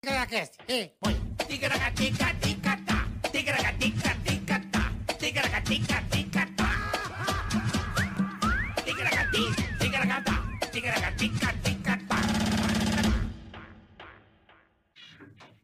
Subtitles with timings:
[0.00, 0.54] Ticaracast,
[1.00, 1.16] põe.
[1.48, 2.98] Ticaracati, ticaracatá.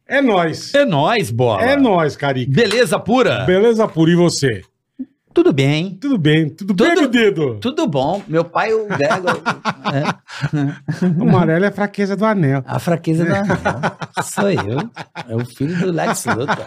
[0.07, 0.75] É nóis.
[0.75, 1.63] É nóis, bola.
[1.63, 2.53] É nóis, Carica.
[2.53, 3.45] Beleza pura?
[3.45, 4.63] Beleza pura, e você?
[5.35, 5.99] Tudo bem.
[6.01, 7.57] Tudo bem, tudo, Tudo- bem, meu dedo?
[7.61, 8.23] Tudo bom.
[8.29, 9.27] Meu pai, o Grego.
[9.93, 12.63] é, O amarelo é fraqueza do anel.
[12.67, 13.43] a fraqueza da.
[13.45, 14.89] Não, sou eu.
[15.29, 16.65] É o filho do Lex Luthor.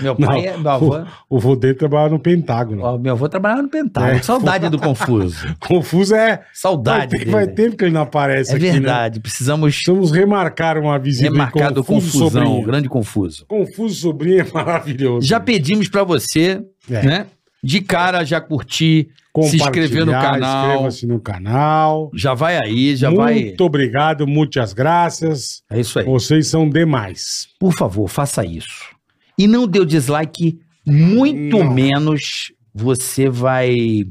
[0.00, 0.56] Meu pai é.
[0.56, 0.98] Meu avô,
[1.30, 2.82] o, o Vodê trabalha no Pentágono.
[2.84, 4.12] ó, meu avô trabalhava no Pentágono.
[4.18, 4.22] É.
[4.22, 5.46] Saudade do Confuso.
[5.66, 6.36] Confuso é.
[6.36, 7.30] Vai, Saudade ter- dele.
[7.30, 8.72] vai tempo que ele não aparece É aqui, né?
[8.72, 9.20] verdade.
[9.20, 11.28] Precisamos Precisamos remarcar uma visita.
[11.28, 12.28] em remarcar do Confusão.
[12.30, 12.62] Sobrinho.
[12.66, 13.46] Grande Confuso.
[13.46, 15.26] Confuso Sobrinho é maravilhoso.
[15.26, 17.02] Já pedimos pra você, É.
[17.06, 17.26] né?
[17.64, 19.08] De cara já curtir,
[19.44, 20.66] se inscrever no canal.
[20.66, 22.10] Inscreva-se no canal.
[22.14, 23.34] Já vai aí, já vai.
[23.40, 25.62] Muito obrigado, muitas graças.
[25.70, 26.04] É isso aí.
[26.04, 27.46] Vocês são demais.
[27.60, 28.90] Por favor, faça isso.
[29.38, 31.72] E não dê o dislike, muito Não.
[31.72, 34.04] menos você vai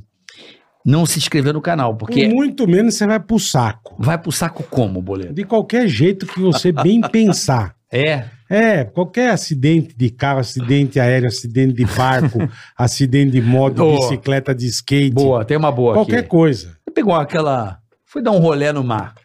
[0.85, 3.95] não se inscrever no canal, porque Muito menos você vai pro saco.
[3.99, 5.33] vai pro saco como, boleto?
[5.33, 7.75] De qualquer jeito que você bem pensar.
[7.91, 8.25] É.
[8.53, 12.37] É, qualquer acidente de carro, acidente aéreo, acidente de barco,
[12.77, 15.11] acidente de moto, bicicleta de skate.
[15.13, 16.27] Boa, tem uma boa Qualquer aqui.
[16.27, 16.77] coisa.
[16.85, 17.79] Você pegou aquela.
[18.05, 19.15] Foi dar um rolê no mar.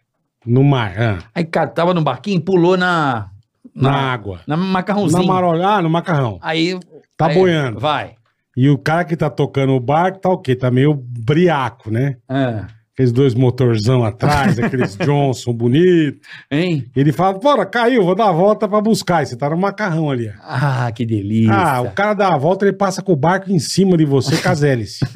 [0.47, 3.28] No mar, ah, Aí, cara, tava no barquinho, pulou na.
[3.74, 4.42] na, água.
[4.47, 5.27] Na Na macarrãozinho.
[5.27, 6.38] marolha, ah, no macarrão.
[6.41, 6.78] Aí.
[7.16, 7.80] Tá aí- boiando.
[7.80, 8.14] Vai.
[8.56, 10.54] E o cara que tá tocando o barco tá o quê?
[10.54, 12.16] Tá meio briaco, né?
[12.28, 16.19] Ah, Aqueles dois motorzão atrás, aqueles Johnson bonito.
[16.50, 16.86] hein?
[16.97, 19.22] Ele fala, bora, caiu, vou dar a volta pra buscar.
[19.22, 20.33] E você tá no macarrão ali.
[20.42, 21.53] Ah, que delícia.
[21.53, 24.38] Ah, o cara dá a volta, ele passa com o barco em cima de você
[24.38, 25.00] com as hélices.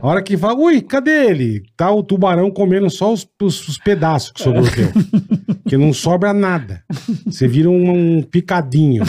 [0.00, 1.62] A hora que fala, ui, cadê ele?
[1.76, 4.88] Tá o tubarão comendo só os, os- os pedaços que sobrou teu.
[5.68, 6.82] que não sobra nada.
[7.26, 9.02] Você vira um, um picadinho.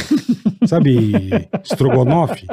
[0.65, 2.45] Sabe, estrogonofe?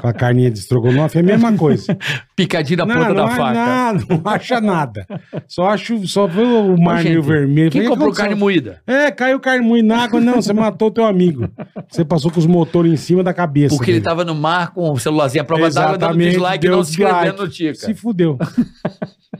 [0.00, 1.96] Com a carninha de estrogonofe, é a mesma coisa.
[2.34, 3.52] Picadinho na não, ponta não da é faca.
[3.54, 5.06] nada, não acha nada.
[5.46, 7.70] Só acho, só vê o mar Ô, meio gente, vermelho.
[7.70, 8.82] Quem Falei, comprou "O que carne aconteceu?" moída?
[8.86, 10.20] É, caiu carne moída na água.
[10.20, 11.48] Não, você matou teu amigo.
[11.88, 13.76] Você passou com os motores em cima da cabeça.
[13.76, 14.04] Porque ele dele.
[14.08, 17.42] tava no mar com o celularzinho à prova d'água, dando dislike e não se inscrevendo
[17.42, 17.48] no.
[17.48, 17.74] Tica.
[17.74, 18.38] Se fudeu.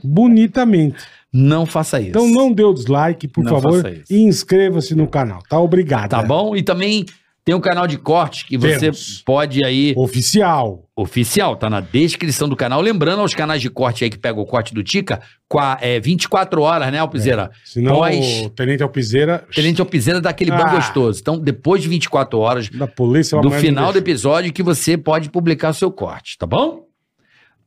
[0.03, 1.03] Bonitamente.
[1.31, 2.09] Não faça isso.
[2.09, 5.41] Então não dê o dislike, por Não favor, e inscreva-se no canal.
[5.49, 5.59] Tá?
[5.59, 6.11] Obrigado.
[6.11, 6.55] Tá bom?
[6.55, 7.05] E também
[7.45, 9.21] tem um canal de corte que você Temos.
[9.25, 9.93] pode aí.
[9.97, 10.83] Oficial.
[10.95, 12.79] Oficial, tá na descrição do canal.
[12.79, 16.61] Lembrando aos canais de corte aí que pega o corte do Tica, qua- é 24
[16.61, 17.51] horas, né, Alpizeira?
[17.65, 20.75] Senão Pós- o Tenente Alpizeira Tenente Alpizeira dá aquele bom Ah.
[20.75, 21.19] gostoso.
[21.19, 23.39] Então, depois de 24 horas da polícia...
[23.41, 26.82] do final do episódio que você pode publicar o seu corte, tá bom?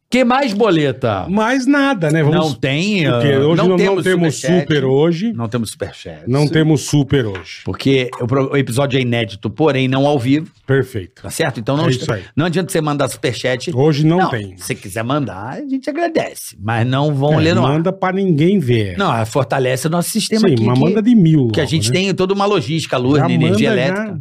[0.09, 1.27] Que mais, boleta?
[1.29, 2.23] Mais nada, né?
[2.23, 3.11] Não tem.
[3.11, 4.05] Porque ah, hoje não, não temos,
[4.37, 4.61] superchat.
[4.61, 5.33] super hoje.
[5.33, 6.23] Não temos superchat.
[6.29, 7.63] Não temos super hoje.
[7.65, 11.23] Porque o, o episódio é inédito, porém não ao vivo, Perfeito.
[11.23, 11.59] tá certo?
[11.59, 13.73] Então não, É não adianta você mandar superchat.
[13.75, 14.57] Hoje não, tem.
[14.57, 16.57] Se você quiser mandar, a gente agradece.
[16.63, 17.73] Mas não vão É, ler no ar.
[17.73, 18.97] manda pra ninguém ver.
[18.97, 20.65] Não, fortalece o nosso sistema Sim, aqui.
[20.65, 21.49] mas que, manda de mil.
[21.49, 21.95] que a logo, gente né?
[21.95, 24.19] tem toda uma logística, luz, energia manda já.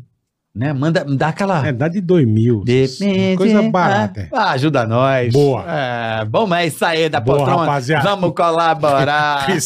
[0.55, 0.71] Né?
[0.71, 1.67] Manda, dá aquela.
[1.67, 2.63] É, dá de dois mil.
[2.63, 4.29] Depende, Coisa barata.
[4.31, 5.33] Ah, ajuda nós.
[5.33, 5.65] Boa.
[5.67, 7.59] É, bom, mas aí da Boa, poltrona.
[7.65, 8.09] rapaziada.
[8.09, 9.45] Vamos colaborar.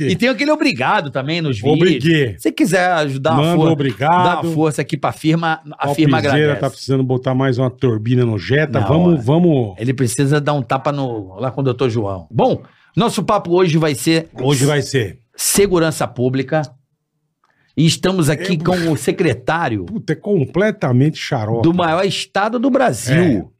[0.00, 1.76] E tem aquele obrigado também nos vídeos.
[1.76, 2.36] Obriguei.
[2.38, 4.44] Se quiser ajudar Manda força, obrigado.
[4.46, 6.60] uma força aqui pra firma, a Ó, firma agradece.
[6.60, 8.80] tá precisando botar mais uma turbina no Jetta.
[8.80, 9.22] Na vamos, hora.
[9.22, 9.74] vamos.
[9.78, 12.26] Ele precisa dar um tapa no, lá com o doutor João.
[12.30, 12.62] Bom,
[12.94, 15.18] nosso papo hoje vai ser Hoje vai ser.
[15.34, 16.62] segurança pública.
[17.76, 21.62] E estamos aqui É, com o secretário Puta, é completamente xarope.
[21.62, 23.50] do maior estado do Brasil.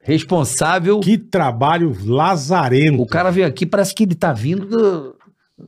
[0.00, 1.00] Responsável.
[1.00, 3.00] Que trabalho lazarento.
[3.02, 5.16] O cara veio aqui, parece que ele tá vindo do-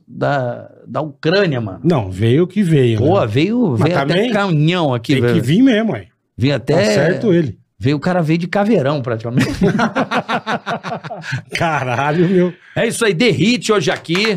[0.07, 1.79] da, da Ucrânia, mano.
[1.83, 2.99] Não, veio que veio.
[2.99, 3.27] Pô, né?
[3.27, 5.13] veio, veio até caminhão aqui.
[5.13, 6.07] Tem que veio, vir mesmo, aí.
[6.37, 6.85] veio Tá até.
[6.93, 7.57] certo ele.
[7.77, 9.51] Veio o cara veio de caveirão, praticamente.
[11.57, 12.53] Caralho, meu.
[12.75, 14.35] É isso aí, Derrite hoje aqui,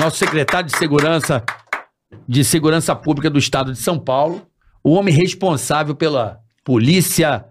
[0.00, 1.42] nosso secretário de segurança
[2.28, 4.42] de segurança pública do estado de São Paulo,
[4.82, 7.44] o homem responsável pela polícia,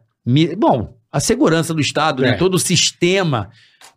[0.57, 2.31] bom, a segurança do estado, É.
[2.31, 3.49] né, todo o sistema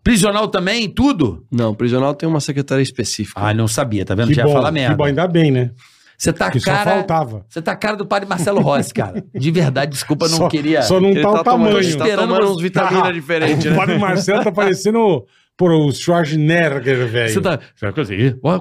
[0.02, 1.44] prisional também, tudo.
[1.50, 3.40] Não, prisional tem uma secretaria específica.
[3.42, 4.28] Ah, não sabia, tá vendo?
[4.28, 4.96] Que Já bom, fala que merda.
[4.96, 5.70] bom, ainda bem, né?
[6.16, 7.46] Você tá Que só cara, faltava.
[7.48, 9.24] você tá cara do padre Marcelo Rossi, cara.
[9.34, 10.82] De verdade, desculpa, não só, queria.
[10.82, 11.74] Só não Ele tá o tomando, tamanho.
[11.74, 13.76] tá Esperando tomando você- uns vitaminas Ah, diferentes, O né?
[13.76, 15.24] padre Marcelo tá parecendo
[15.60, 17.34] pô, o Schwarzenegger, velho.
[17.34, 17.58] Você tá.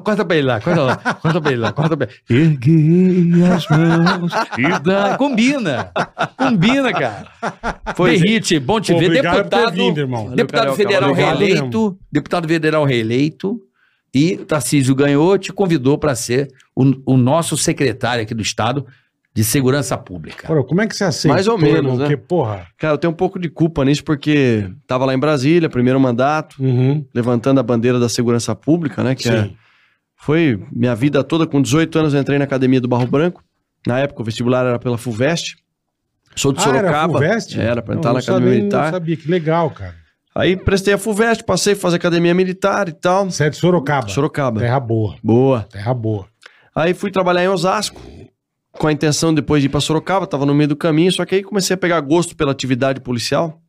[0.03, 2.41] Corta pra ele lá, corta lá, corta pra ele lá, corta pra ele.
[2.43, 5.15] Erguei as mãos e dá.
[5.17, 5.93] Combina.
[6.35, 7.27] Combina, cara.
[7.95, 8.23] Pois é.
[8.25, 9.05] Derrite, bom te Pô, ver.
[9.05, 10.23] obrigado por ter Deputado, vindo, irmão.
[10.23, 11.97] Valeu, deputado Carioca, federal obrigado reeleito.
[12.11, 13.61] Deputado federal reeleito.
[14.13, 18.85] E Tarcísio ganhou, te convidou para ser o, o nosso secretário aqui do Estado
[19.33, 20.47] de Segurança Pública.
[20.47, 21.33] Porra, como é que você aceita?
[21.33, 22.05] Mais ou menos, né?
[22.05, 22.65] Porque, porra.
[22.77, 26.55] Cara, eu tenho um pouco de culpa nisso, porque tava lá em Brasília, primeiro mandato,
[26.61, 27.05] Uhum.
[27.13, 29.15] levantando a bandeira da segurança pública, né?
[29.15, 29.55] Que é- Sim.
[30.17, 31.45] foi minha vida toda.
[31.47, 33.43] Com 18 anos eu entrei na academia do Barro Branco.
[33.87, 35.55] Na época o vestibular era pela FUVEST.
[36.35, 37.13] Sou de Ah, era Sorocaba.
[37.13, 37.59] FUVEST?
[37.59, 38.83] Era, pra Não, entrar na não academia sabia, militar.
[38.85, 39.95] Não sabia, que legal, cara.
[40.35, 43.25] Aí prestei a FUVEST, passei a fazer academia militar e tal.
[43.29, 44.07] Você é de Sorocaba.
[44.09, 44.59] Sorocaba.
[44.59, 45.63] Terra boa, Boa.
[45.63, 46.25] terra boa.
[46.75, 47.99] Aí fui trabalhar em Osasco,
[48.71, 51.35] com a intenção depois de ir pra Sorocaba, tava no meio do caminho, só que
[51.35, 53.61] aí comecei a pegar gosto pela atividade policial.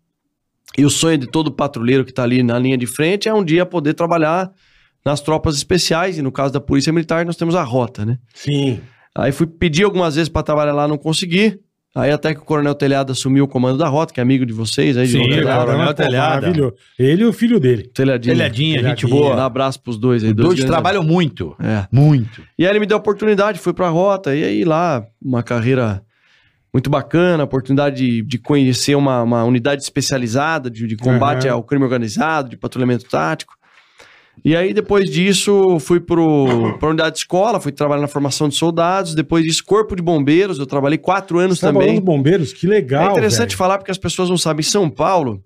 [0.78, 3.44] E o sonho de todo patrulheiro que tá ali na linha de frente é um
[3.44, 4.52] dia poder trabalhar
[5.04, 8.18] nas tropas especiais, e no caso da Polícia Militar nós temos a rota, né?
[8.34, 8.80] Sim.
[9.14, 11.58] Aí fui pedir algumas vezes pra trabalhar lá, não consegui.
[11.94, 14.52] Aí até que o Coronel Telhado assumiu o comando da rota, que é amigo de
[14.52, 15.42] vocês aí, de Sim, Rodeio.
[15.42, 15.66] claro.
[15.66, 16.42] Coronel pô, Telhado.
[16.42, 16.74] Maravilhoso.
[16.98, 17.82] Ele e o filho dele.
[17.92, 18.34] Telhadinho.
[18.36, 19.10] Telhadinha, gente Telhadinha.
[19.10, 19.36] boa.
[19.36, 20.32] Um abraço pros dois aí.
[20.32, 21.56] Dois grandes trabalham muito.
[21.58, 21.86] É.
[21.90, 22.42] Muito.
[22.56, 26.00] E aí ele me deu a oportunidade, fui pra rota, e aí lá, uma carreira
[26.72, 31.56] muito bacana, oportunidade de, de conhecer uma, uma unidade especializada de, de combate Aham.
[31.56, 33.54] ao crime organizado, de patrulhamento tático.
[34.44, 38.54] E aí, depois disso, fui pro, pra unidade de escola, fui trabalhar na formação de
[38.54, 41.94] soldados, depois disso, corpo de bombeiros, eu trabalhei quatro anos Você também.
[41.96, 42.52] nos bombeiros?
[42.52, 43.58] Que legal, é interessante velho.
[43.58, 45.42] falar porque as pessoas não sabem, em São Paulo,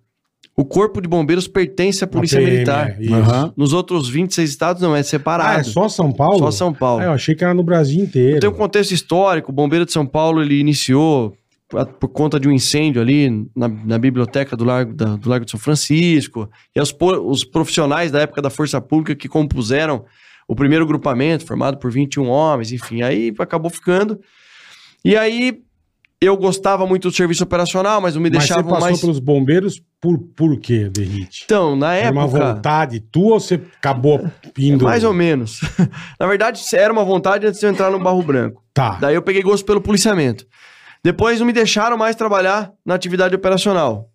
[0.56, 2.96] o corpo de bombeiros pertence à polícia PM, militar.
[3.00, 3.12] é.
[3.12, 3.52] Aham.
[3.56, 5.60] Nos outros 26 estados não, é Ah, separado.
[5.60, 6.38] é só São Paulo?
[6.38, 7.02] Só São Paulo.
[7.02, 8.38] Ah, eu achei que era no Brasil inteiro.
[8.38, 9.50] Tem um contexto histórico.
[9.50, 11.43] O Bombeiro de São Paulo ele iniciou a-
[11.98, 15.50] por conta de um incêndio ali na, na biblioteca do Largo, da- do Largo de
[15.50, 16.48] São Francisco.
[16.74, 16.94] E os,
[17.24, 20.04] os profissionais da época da Força Pública que compuseram
[20.46, 23.02] o primeiro grupamento, formado por 21 homens, enfim.
[23.02, 24.20] Aí acabou ficando.
[25.04, 25.58] E aí
[26.20, 29.00] eu gostava muito do serviço operacional, mas não me Mas você deixavam passou mais.
[29.00, 31.42] pelos bombeiros por, por quê, Derrite?
[31.44, 32.54] Então, na Era uma época.
[32.54, 34.26] vontade tua ou você acabou
[34.58, 34.84] indo...
[34.84, 35.60] Mais ou menos.
[36.20, 38.62] na verdade, era uma vontade antes de eu entrar no Barro Branco.
[38.72, 38.96] Tá.
[39.00, 40.46] Daí eu peguei gosto pelo policiamento.
[41.04, 44.08] Depois não me deixaram mais trabalhar na atividade operacional.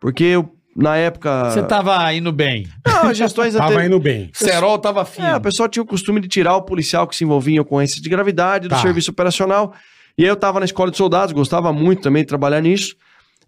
[0.00, 1.50] Porque eu, na época.
[1.50, 2.66] Você tava indo bem.
[2.84, 3.86] Não, as gestões Tava anteriores.
[3.88, 4.30] indo bem.
[4.32, 5.28] Serol tava fino.
[5.28, 8.00] É, o pessoal tinha o costume de tirar o policial que se envolvia em ocorrências
[8.00, 8.82] de gravidade do Tá.
[8.82, 9.72] serviço operacional.
[10.18, 12.96] E aí eu tava na escola de soldados, gostava muito também de trabalhar nisso.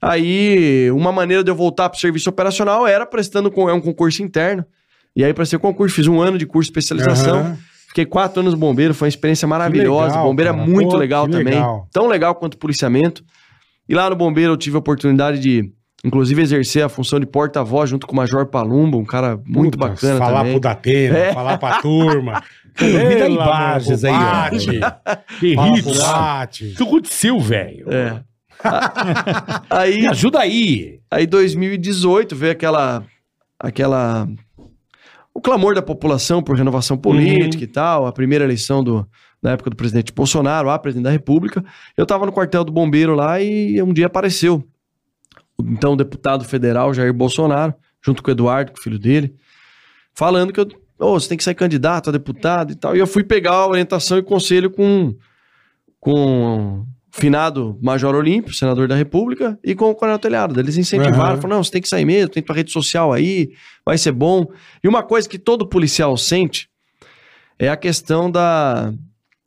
[0.01, 4.23] Aí, uma maneira de eu voltar pro serviço operacional era prestando com é um concurso
[4.23, 4.65] interno.
[5.15, 7.41] E aí, prestei o concurso, fiz um ano de curso de especialização.
[7.41, 7.59] Aham.
[7.93, 10.07] Fiquei quatro anos bombeiro, foi uma experiência maravilhosa.
[10.13, 10.63] legal, bombeiro cara.
[10.63, 11.45] é muito Pô, legal também.
[11.55, 11.87] legal.
[11.93, 13.23] Tão legal quanto o policiamento.
[13.87, 15.71] E lá no bombeiro eu tive a oportunidade de,
[16.03, 19.91] inclusive, exercer a função de porta-voz junto com o Major Palumbo, um cara muito Puta,
[19.91, 20.53] bacana falar também.
[20.53, 21.33] pro Datena, É.
[21.35, 22.43] falar pra turma.
[22.81, 24.31] Em Pelo Bages amor, aí, ó.
[24.31, 24.81] Bate.
[25.39, 26.65] Que Bate.
[26.73, 27.87] O que aconteceu, velho?
[27.93, 28.21] É.
[29.69, 31.01] Aí, Me ajuda aí.
[31.11, 33.03] aí 2018 veio aquela
[33.59, 34.27] aquela
[35.43, 39.07] clamor da população por renovação política e tal, a primeira eleição do
[39.43, 41.65] na época do presidente Bolsonaro, a presidente da República.
[41.97, 44.65] Eu tava no quartel do bombeiro lá e um dia apareceu
[45.59, 49.35] o então deputado federal Jair Bolsonaro, junto com o Eduardo, com o filho dele,
[50.15, 50.69] falando que eu,
[50.99, 52.95] "Ô, você tem que ser candidato a deputado e tal.
[52.95, 55.15] E eu fui pegar a orientação e conselho com
[55.99, 60.59] com finado Major Olímpio, senador da República, e com o Coronel Telhado.
[60.59, 61.37] Eles incentivaram, Aham.
[61.41, 63.51] falaram, não, você tem que sair mesmo, tem tua rede social aí,
[63.85, 64.47] vai ser bom.
[64.83, 66.69] E uma coisa que todo policial sente
[67.59, 68.93] é a questão da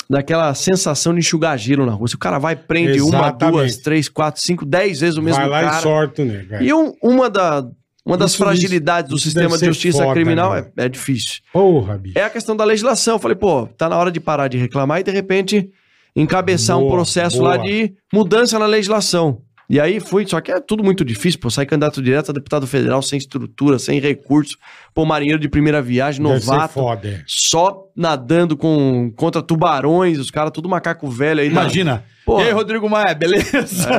[0.08, 2.08] daquela sensação de enxugar gelo na rua.
[2.08, 3.52] Se o cara vai, prende uma, Exatamente.
[3.58, 5.80] duas, três, quatro, cinco, dez vezes o mesmo Vai lá cara.
[5.80, 6.54] e sorte o nego.
[6.54, 6.64] é.
[6.64, 7.68] E um- uma, da,
[8.06, 10.68] uma das Isso- fragilidades do isso sistema deve de justiça foda, criminal né?
[10.78, 11.42] é, é difícil.
[11.52, 12.20] Porra, bicho.
[12.20, 13.16] É a questão da legislação.
[13.16, 15.72] Eu falei, pô, tá na hora de parar de reclamar e de repente
[16.16, 17.50] encabeçar um Boa, processo boa.
[17.50, 19.42] lá de mudança na legislação.
[19.68, 22.68] E aí fui, só que é tudo muito difícil, pô, sair candidato direto a deputado
[22.68, 24.58] federal sem estrutura, sem recurso,
[24.94, 27.24] pô, marinheiro de primeira viagem, novato, foda, é.
[27.26, 31.48] só nadando com contra tubarões, os caras tudo macaco velho aí.
[31.48, 32.04] Imagina.
[32.26, 32.40] Pô.
[32.40, 33.90] E aí, Rodrigo Maia, beleza?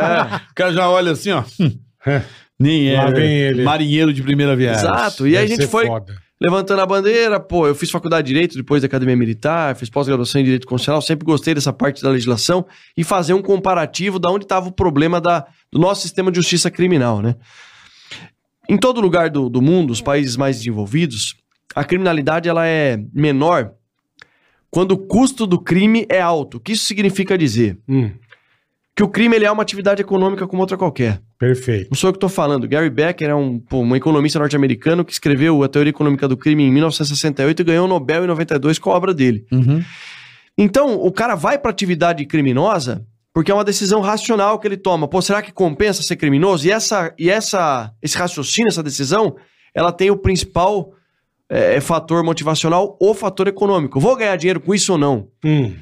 [0.50, 1.42] O cara já olha assim, ó.
[2.58, 3.10] Nem é.
[3.12, 3.62] Vem ele.
[3.62, 4.80] Marinheiro de primeira viagem.
[4.80, 5.26] Exato.
[5.26, 6.14] E aí a gente foi foda.
[6.40, 10.40] Levantando a bandeira, pô, eu fiz faculdade de Direito depois da Academia Militar, fiz pós-graduação
[10.40, 12.66] em Direito Constitucional, sempre gostei dessa parte da legislação
[12.96, 16.70] e fazer um comparativo da onde estava o problema da, do nosso sistema de justiça
[16.70, 17.36] criminal, né?
[18.68, 21.36] Em todo lugar do, do mundo, os países mais desenvolvidos,
[21.74, 23.72] a criminalidade ela é menor
[24.70, 26.56] quando o custo do crime é alto.
[26.56, 27.78] O que isso significa dizer?
[27.88, 28.10] Hum,
[28.96, 31.20] Que o crime ele é uma atividade econômica como outra qualquer.
[31.38, 31.90] perfeito.
[31.90, 32.66] Não sou eu que estou falando.
[32.66, 36.64] Gary Becker é um, pô, um economista norte-americano que escreveu a teoria econômica do crime
[36.64, 39.44] em 1968 e ganhou o Nobel em 92 com a obra dele.
[39.52, 39.84] Uhum.
[40.56, 45.06] Então, o cara vai para atividade criminosa porque é uma decisão racional que ele toma.
[45.06, 46.66] Pô, será que compensa ser criminoso?
[46.66, 49.36] E essa, e essa, esse raciocínio, essa decisão,
[49.74, 50.94] ela tem o principal
[51.50, 54.00] é, é fator motivacional ou fator econômico.
[54.00, 55.28] Vou ganhar dinheiro com isso ou não?
[55.44, 55.74] Hum.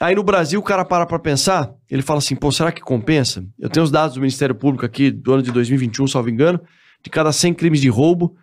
[0.00, 3.44] Aí no Brasil o cara para pra pensar, ele fala assim, pô, será que compensa?
[3.58, 6.60] Eu tenho os dados do Ministério Público aqui do ano de 2021, salvo engano,
[7.02, 8.36] de cada 100 crimes de roubo,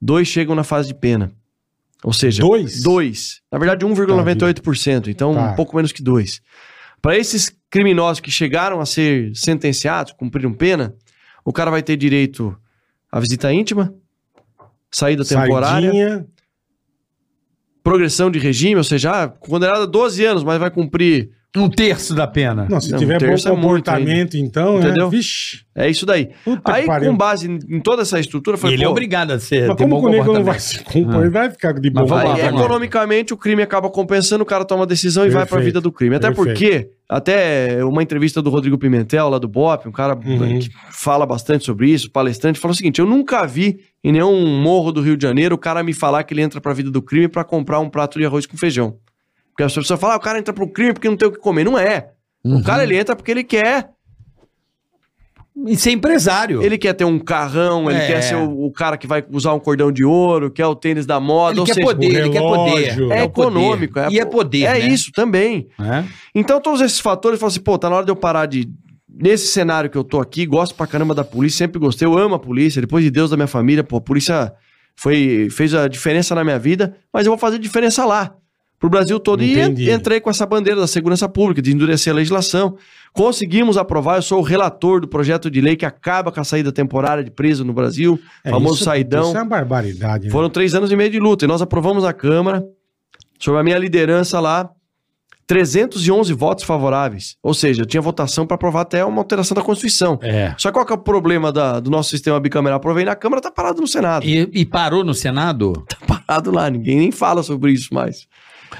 [0.00, 1.30] dois chegam na fase de pena.
[2.04, 2.82] Ou seja, Dois?
[2.82, 3.40] dois.
[3.50, 5.52] Na verdade, 1,98%, então Tá.
[5.52, 6.40] um pouco menos que dois.
[7.00, 10.94] Para esses criminosos que chegaram a ser sentenciados, cumpriram pena,
[11.44, 12.56] o cara vai ter direito
[13.10, 13.94] à visita íntima,
[14.90, 16.26] saída temporária, Sardinha.
[17.86, 22.14] Progressão de regime, ou seja, ah, condenado a 12 anos, mas vai cumprir Um terço
[22.14, 22.66] da pena.
[22.70, 25.06] Não, se Não, tiver bom terça é comportamento, então, Entendeu?
[25.06, 25.10] né?
[25.10, 25.64] Vixe.
[25.74, 26.30] É isso daí.
[26.44, 29.68] Puta Aí, com base em, toda essa estrutura, falei, ele é pô, obrigado a ser.
[29.68, 31.20] Mas ter como bom que o nego não vai se compor?
[31.20, 32.06] Ele vai ficar de boa.
[32.06, 32.46] Vamos lá.
[32.46, 35.64] economicamente, o crime acaba compensando, o cara toma a decisão e vai pra Perfeito.
[35.66, 36.16] vida do crime.
[36.16, 36.58] Até Perfeito.
[36.58, 40.58] porque, até uma entrevista do Rodrigo Pimentel, lá do BOP, um cara Uhum.
[40.58, 44.90] que fala bastante sobre isso, palestrante, falou o seguinte: eu nunca vi em nenhum morro
[44.92, 47.28] do Rio de Janeiro o cara me falar que ele entra pra vida do crime
[47.28, 48.96] pra comprar um prato de arroz com feijão.
[49.56, 51.38] Porque as pessoas falam, ah, o cara entra pro crime porque não tem o que
[51.38, 51.64] comer.
[51.64, 52.10] Não é.
[52.44, 52.58] Uhum.
[52.58, 53.88] O cara, ele entra porque ele quer.
[55.66, 56.62] E ser empresário.
[56.62, 58.06] Ele quer ter um carrão, ele É.
[58.06, 61.06] quer ser o, o cara que vai usar um cordão de ouro, quer o tênis
[61.06, 61.52] da moda.
[61.54, 62.70] Ele ou quer seja, poder, ele quer poder.
[62.92, 63.12] relógio.
[63.12, 63.48] É o poder.
[63.48, 63.98] econômico.
[64.10, 64.78] E é poder, É né?
[64.80, 65.66] isso também.
[65.80, 66.04] É?
[66.34, 68.68] Então, todos esses fatores, falam assim, pô, tá na hora de eu parar de.
[69.08, 72.34] Nesse cenário que eu tô aqui, gosto pra caramba da polícia, sempre gostei, eu amo
[72.34, 74.52] a polícia, depois de Deus da minha família, pô, a polícia
[74.94, 78.34] foi, fez a diferença na minha vida, mas eu vou fazer diferença lá,
[78.78, 79.42] pro Brasil todo.
[79.42, 79.84] Entendi.
[79.84, 82.76] E en- entrei com essa bandeira da segurança pública, de endurecer a legislação.
[83.12, 86.70] Conseguimos aprovar, eu sou o relator do projeto de lei que acaba com a saída
[86.70, 89.28] temporária de preso no Brasil, É, famoso isso- saidão.
[89.28, 90.26] Isso é uma barbaridade.
[90.26, 90.30] né?
[90.30, 92.62] Foram três anos e meio de luta e nós aprovamos na Câmara,
[93.40, 94.68] sob a minha liderança lá,
[95.46, 97.36] 311 votos favoráveis.
[97.42, 100.18] Ou seja, eu tinha votação para aprovar até uma alteração da Constituição.
[100.20, 100.52] É.
[100.58, 102.78] Só que qual que é o problema da- do nosso sistema bicameral?
[102.78, 104.26] Aprovei na Câmara, tá parado no Senado.
[104.26, 105.72] E, e parou no Senado?
[105.88, 108.26] Tá parado lá, ninguém nem fala sobre isso mais.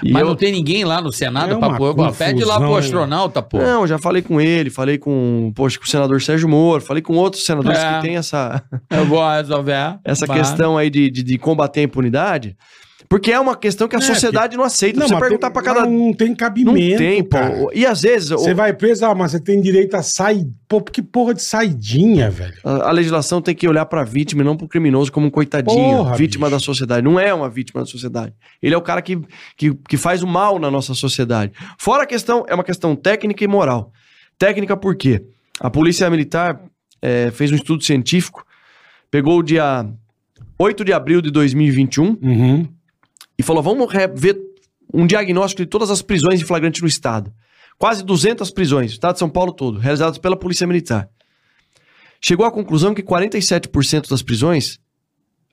[0.03, 1.95] E Mas eu- não tem ninguém lá no Senado É pra pôr.
[1.95, 3.59] Pô, Pede lá pro confusão, astronauta, pô.
[3.59, 7.15] Não, já falei com ele, falei com, poxa, com o senador Sérgio Moro, falei com
[7.15, 7.95] outros senadores É.
[7.97, 9.99] que têm essa, Eu vou resolver.
[10.05, 12.57] essa questão aí de, de, de combater a impunidade,
[13.09, 14.99] porque é uma questão que a É, sociedade não aceita.
[14.99, 15.87] Não, você perguntar pra cada...
[15.87, 17.29] Não tem Não cabimento, tem, pô.
[17.31, 17.67] cara.
[17.75, 18.31] E às vezes...
[18.31, 20.47] o- Você vai preso, ah, mas você tem direito a sair.
[20.67, 22.55] Pô, que porra de saidinha, velho.
[22.65, 25.99] A, a legislação tem que olhar pra vítima e não pro criminoso como um coitadinho,
[25.99, 26.57] Porra, vítima bicho.
[26.57, 27.05] da sociedade.
[27.05, 28.33] Não é uma vítima da sociedade.
[28.63, 29.21] Ele é o cara que,
[29.57, 31.53] que, que faz o mal na nossa sociedade.
[31.79, 33.93] Fora a questão, é uma questão técnica e moral.
[34.39, 35.23] Técnica por quê?
[35.61, 36.61] A Polícia Militar
[37.01, 38.45] eh, fez um estudo científico,
[39.11, 39.87] pegou o dia
[40.59, 42.69] 8 de abril de 2021 Uhum.
[43.39, 44.39] E falou: vamos ver
[44.93, 47.33] um diagnóstico de todas as prisões em flagrante no Estado.
[47.79, 51.09] Quase 200 prisões, Estado de São Paulo todo, realizadas pela Polícia Militar.
[52.21, 54.81] Chegou à conclusão que 47% das prisões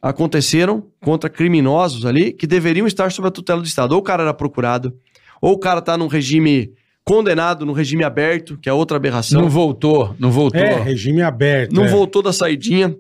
[0.02, 3.94] aconteceram contra criminosos ali que deveriam estar sob a tutela do Estado.
[3.94, 4.98] Ou o cara era procurado,
[5.42, 6.72] ou o cara tá num regime
[7.04, 9.42] condenado, no regime aberto, que é outra aberração.
[9.42, 10.62] Não voltou, não voltou.
[10.62, 11.74] É, regime aberto.
[11.74, 11.88] Não é.
[11.88, 12.96] voltou da saidinha.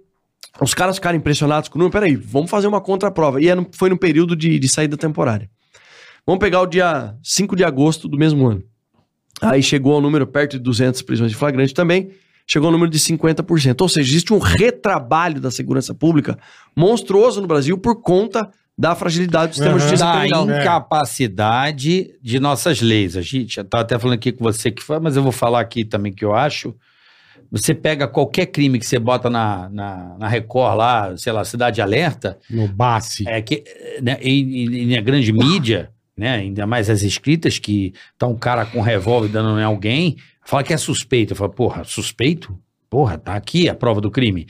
[0.61, 1.91] Os caras ficaram impressionados com o número.
[1.93, 3.41] Peraí, vamos fazer uma contraprova.
[3.41, 5.49] E era no- foi no período de, de saída temporária.
[6.25, 8.63] Vamos pegar o dia 5 de agosto do mesmo ano.
[9.41, 12.11] Aí chegou ao número perto de 200 prisões de flagrante também.
[12.47, 13.81] Chegou ao número de 50%.
[13.81, 16.37] Ou seja, existe um retrabalho da segurança pública
[16.75, 19.89] monstruoso no Brasil por conta da fragilidade do sistema de Aham.
[19.89, 20.49] justiça da criminal.
[20.49, 20.61] É.
[20.61, 23.15] incapacidade de nossas leis.
[23.17, 25.59] A gente já tá até falando aqui com você que foi, mas eu vou falar
[25.61, 26.75] aqui também que eu acho.
[27.53, 31.81] Você pega qualquer crime que você bota na, na, na Record lá, sei lá, Cidade
[31.83, 33.23] Alerta, No Bassi.
[33.27, 33.63] é que
[34.01, 38.65] né, em, em- na grande mídia, né, ainda mais as escritas, que tá um cara
[38.65, 41.33] com um revólver dando em alguém, fala que é suspeito.
[41.33, 42.57] Eu falo, porra, suspeito?
[42.89, 44.47] Porra, tá aqui a prova do crime.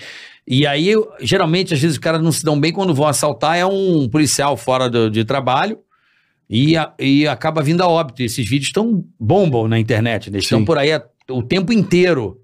[0.48, 3.58] E aí, eu- geralmente, às vezes, os caras não se dão bem quando vão assaltar,
[3.58, 5.78] é um policial fora do- de trabalho
[6.50, 8.22] e, a- e acaba vindo a óbito.
[8.22, 10.40] E esses vídeos estão bombam na internet, né?
[10.40, 10.66] estão Sim.
[10.66, 12.40] por aí a- o tempo inteiro.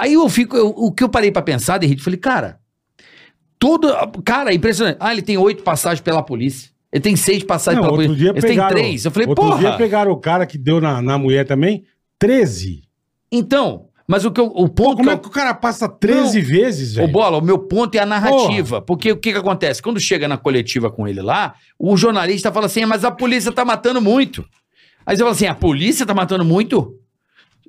[0.00, 2.58] Aí eu fico, eu- o que eu parei pra pensar, Derrito, falei, cara,
[3.58, 3.88] todo,
[4.24, 4.96] cara, é impressionante.
[5.00, 6.70] Ah, ele tem oito passagens pela polícia.
[6.92, 8.24] Ele tem seis passagens Não, pela outro polícia.
[8.24, 9.04] dia Ele tem pegaram, três.
[9.04, 9.58] Eu falei, outro porra.
[9.58, 11.84] dia pegaram o cara que deu na, na mulher também
[12.18, 12.82] 13.
[13.30, 15.54] Então, mas o que eu, o Pô, ponto como que é eu- que o cara
[15.54, 17.12] passa 13 vezes, Ô, velho?
[17.12, 18.80] Bola, o meu ponto é a narrativa.
[18.82, 19.80] Porque o que, que acontece?
[19.80, 23.52] Quando chega na coletiva com ele lá, o jornalista fala assim: "Ah, mas a polícia
[23.52, 24.44] tá matando muito.
[25.06, 26.96] Aí você fala assim: a polícia tá matando muito?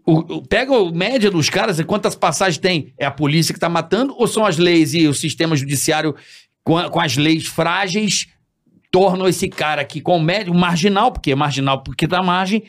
[0.05, 2.93] O- pega a média dos caras e quantas passagens tem?
[2.97, 6.15] É a polícia que tá matando ou são as leis e o sistema judiciário
[6.63, 8.27] com, a- com as leis frágeis
[8.91, 12.63] tornam esse cara aqui com médio marginal, porque é marginal porque tá margem,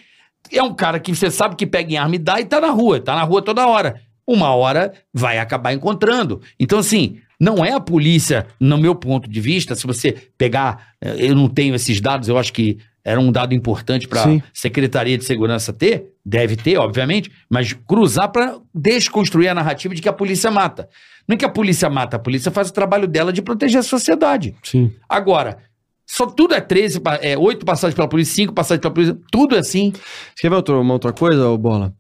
[0.52, 2.70] é um cara que você sabe que pega em arma e dá e tá na
[2.70, 4.00] rua, tá na rua toda hora.
[4.26, 6.40] Uma hora vai acabar encontrando.
[6.58, 11.16] Então, assim, Não é a polícia, no meu ponto de vista, se você pegar, eh,
[11.28, 14.42] eu não tenho esses dados, eu acho que era um dado importante para a.
[14.52, 20.08] Secretaria de Segurança ter, deve ter, obviamente, mas cruzar para desconstruir a narrativa de que
[20.08, 20.88] a polícia mata.
[21.26, 23.82] Não é que a polícia mata, a polícia faz o trabalho dela de proteger a
[23.82, 24.54] sociedade.
[24.62, 24.92] Sim.
[25.08, 25.58] Agora,
[26.06, 29.54] só tudo é 13, pa- é 8 passagens pela polícia, 5 passagens pela polícia, tudo
[29.56, 29.92] é assim.
[29.92, 31.92] Você quer ver outra, uma outra coisa, ô Bola?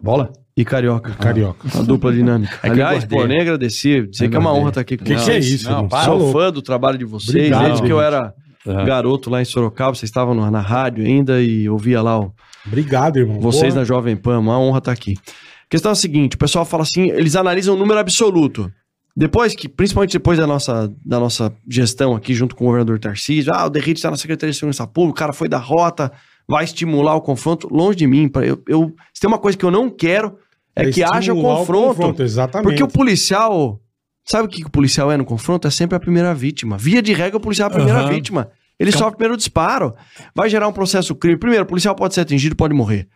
[0.00, 0.32] Bola?
[0.56, 1.12] E Carioca.
[1.14, 1.68] Carioca.
[1.78, 2.58] A dupla dinâmica.
[2.62, 3.18] É Aliás, engordei.
[3.18, 4.06] pô, nem agradeci.
[4.06, 5.50] Dizer que é uma honra estar aqui com Que que é vocês.
[5.50, 6.32] isso, Não, Sou louco.
[6.38, 7.28] fã do trabalho de vocês.
[7.36, 8.10] Obrigado, desde que eu gente.
[8.66, 12.32] Era garoto lá em Sorocaba, vocês estavam na, na rádio ainda e ouvia lá o,
[12.66, 13.38] Obrigado, irmão.
[13.40, 13.80] vocês Porra.
[13.80, 14.38] na Jovem Pan.
[14.38, 15.14] Uma honra estar aqui.
[15.18, 18.70] A questão é a seguinte: o pessoal fala assim, eles analisam o número absoluto.
[19.18, 23.50] Depois que, principalmente depois da nossa, da nossa gestão aqui, junto com o governador Tarcísio,
[23.54, 26.12] ah, o Derrite está na Secretaria de Segurança Pública, o cara foi da rota,
[26.46, 27.66] vai estimular o confronto.
[27.72, 30.36] Longe de mim, pra- eu, eu, se tem uma coisa que eu não quero,
[30.76, 32.22] é, que haja o estimular confronto.
[32.22, 32.68] Exatamente.
[32.68, 33.80] Porque o policial.
[34.28, 35.68] Sabe o que que o policial é no confronto?
[35.68, 36.76] É sempre a primeira vítima.
[36.76, 38.08] Via de regra, o policial é a primeira Aham.
[38.10, 38.50] vítima.
[38.78, 39.94] Ele sofre o primeiro disparo.
[40.34, 41.38] Vai gerar um processo crime.
[41.38, 43.06] Primeiro, o policial pode ser atingido, pode morrer.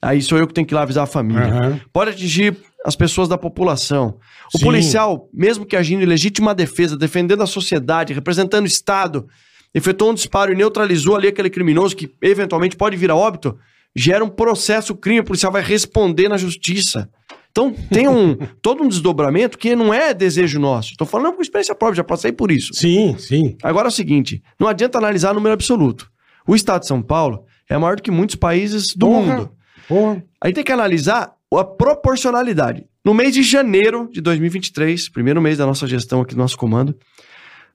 [0.00, 1.46] Aí sou eu que tenho que ir lá avisar a família.
[1.46, 1.80] Aham.
[1.92, 4.16] Pode atingir as pessoas da população.
[4.54, 4.64] O Sim.
[4.64, 9.26] policial, mesmo que agindo em legítima defesa, defendendo a sociedade, representando o Estado,
[9.74, 13.58] efetuou um disparo e neutralizou ali aquele criminoso que eventualmente pode vir a óbito,
[13.94, 17.10] gera um processo crime, o policial vai responder na justiça.
[17.50, 20.90] Então tem um todo um desdobramento que não é desejo nosso.
[20.92, 22.72] Estou falando com experiência própria, já passei por isso.
[22.72, 23.56] Sim, sim.
[23.62, 26.10] Agora é o seguinte, não adianta analisar número absoluto.
[26.46, 29.36] O Estado de São Paulo é maior do que muitos países do Porra.
[29.36, 29.50] mundo.
[29.88, 30.24] Porra.
[30.40, 32.84] Aí tem que analisar a proporcionalidade.
[33.04, 36.94] No mês de janeiro de 2023, primeiro mês da nossa gestão aqui do nosso comando,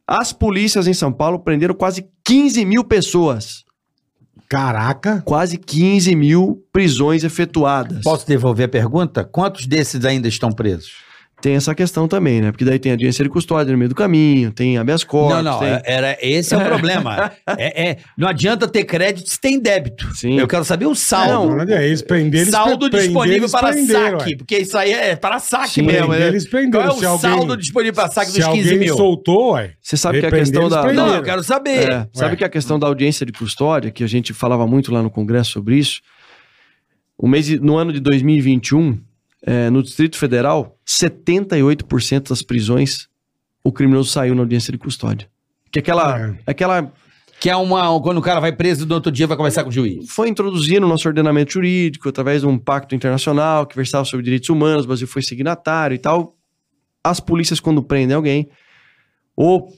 [0.08, 3.64] as polícias em São Paulo prenderam quase 15 mil pessoas.
[4.50, 5.22] Caraca.
[5.25, 8.02] Quase 15 mil prisões efetuadas.
[8.04, 9.24] Posso devolver a pergunta?
[9.24, 10.94] Quantos desses ainda estão presos?
[11.46, 12.52] Tem essa questão também, né?
[12.52, 15.44] Porque daí tem a audiência de custódia no meio do caminho, tem habeas corpus, não,
[15.44, 15.68] não, tem...
[15.70, 17.32] é- era, esse é o problema.
[17.56, 20.12] É, é- não adianta ter crédito se tem débito.
[20.16, 20.40] Sim.
[20.40, 21.56] Eu quero saber o saldo.
[21.56, 22.42] Não, é eles prenderam.
[22.42, 24.36] eles saldo pre- disponível eles para saque, ué.
[24.38, 26.08] porque isso aí é para saque Sim, mesmo.
[26.08, 26.27] Prender, né?
[26.29, 26.84] eles Qual prenderam.
[26.86, 28.98] é o alguém- saldo disponível para saque dos 15 alguém mil?
[28.98, 29.74] soltou, ué.
[29.79, 30.81] Você sabe que a questão eles da...
[30.81, 31.08] prenderam.
[31.10, 31.92] Não, eu quero saber.
[31.92, 35.03] É, sabe que a questão da audiência de custódia, que a gente falava muito lá
[35.03, 36.01] no Congresso sobre isso,
[37.16, 38.98] o mês no ano de 2021,
[39.46, 43.07] é, no Distrito Federal, 78% das prisões,
[43.63, 45.29] o criminoso saiu na audiência de custódia.
[45.71, 46.37] Que aquela, É.
[46.45, 46.93] aquela
[47.39, 48.00] Que é uma.
[48.01, 50.09] Quando o cara vai preso, no outro dia vai conversar com o juiz.
[50.09, 54.50] foi introduzido no nosso ordenamento jurídico através de um pacto internacional que versava sobre direitos
[54.50, 56.37] humanos, o Brasil foi signatário e tal.
[57.03, 58.50] As polícias, quando prendem alguém,
[59.35, 59.69] o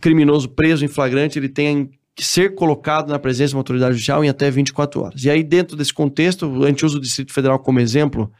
[0.00, 4.24] criminoso preso em flagrante, ele tem que ser colocado na presença de uma autoridade judicial
[4.24, 5.24] em até 24 horas.
[5.24, 8.30] E aí, dentro desse contexto, a gente usa o Distrito Federal como exemplo,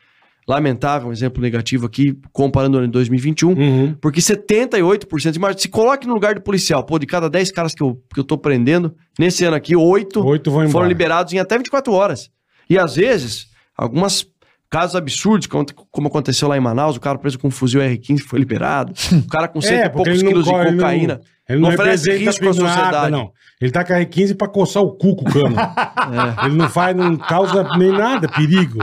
[0.49, 3.95] lamentável, um exemplo negativo aqui, comparando o ano de 2021, Uhum.
[4.01, 7.83] porque 78%, imagina, se coloque no lugar do policial, pô, de cada 10 caras que
[7.83, 10.73] eu, que eu tô prendendo, nesse ano aqui, 8 Oito vão embora.
[10.73, 12.31] foram liberados em até 24 horas.
[12.71, 14.27] E às vezes, algumas
[14.71, 18.39] casos absurdos, como, aconteceu lá em Manaus, o cara preso com um fuzil R15 foi
[18.39, 21.21] liberado, o cara com cento É, e poucos quilos de corre, ele não- cocaína.
[21.49, 23.11] Ele não, Não oferece risco à nada, sociedade.
[23.11, 23.33] não.
[23.59, 25.57] Ele tá com a R15 pra coçar o cu com o cano.
[26.43, 26.47] É.
[26.47, 28.79] Ele não faz, não causa nem nada, perigo.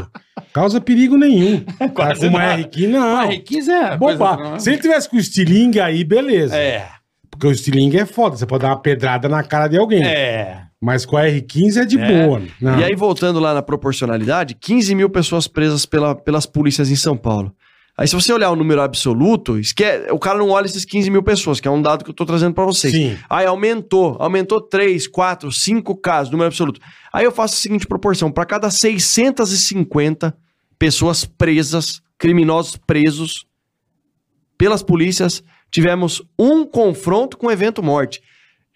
[0.52, 1.60] Causa perigo nenhum.
[1.78, 3.18] Tá com uma R15, não.
[3.20, 3.98] Ah, R15 é.
[3.98, 4.38] Boba.
[4.38, 6.56] coisa- Se ele tivesse com o estilingue aí, beleza.
[6.58, 6.88] É.
[7.30, 8.36] Porque o estilingue é foda.
[8.36, 10.04] Você pode dar uma pedrada na cara de alguém.
[10.04, 10.64] É.
[10.82, 12.26] Mas com a R15 é de É.
[12.26, 12.42] boa.
[12.62, 12.80] Não.
[12.80, 17.16] E aí, voltando lá na proporcionalidade, 15 mil pessoas presas pela- pelas polícias em São
[17.18, 17.56] Paulo.
[17.98, 19.84] Aí, se você olhar o número absoluto, esque...
[20.12, 22.26] o cara não olha esses 15 mil pessoas, que é um dado que eu tô
[22.26, 22.94] trazendo pra vocês.
[22.94, 23.18] Sim.
[23.30, 26.82] Aí aumentou, aumentou 3, 4, 5 casos, número absoluto.
[27.14, 30.36] Aí eu faço a seguinte proporção: para cada 650
[30.78, 33.46] pessoas presas, criminosos presos
[34.58, 38.22] pelas polícias, tivemos um confronto com evento morte.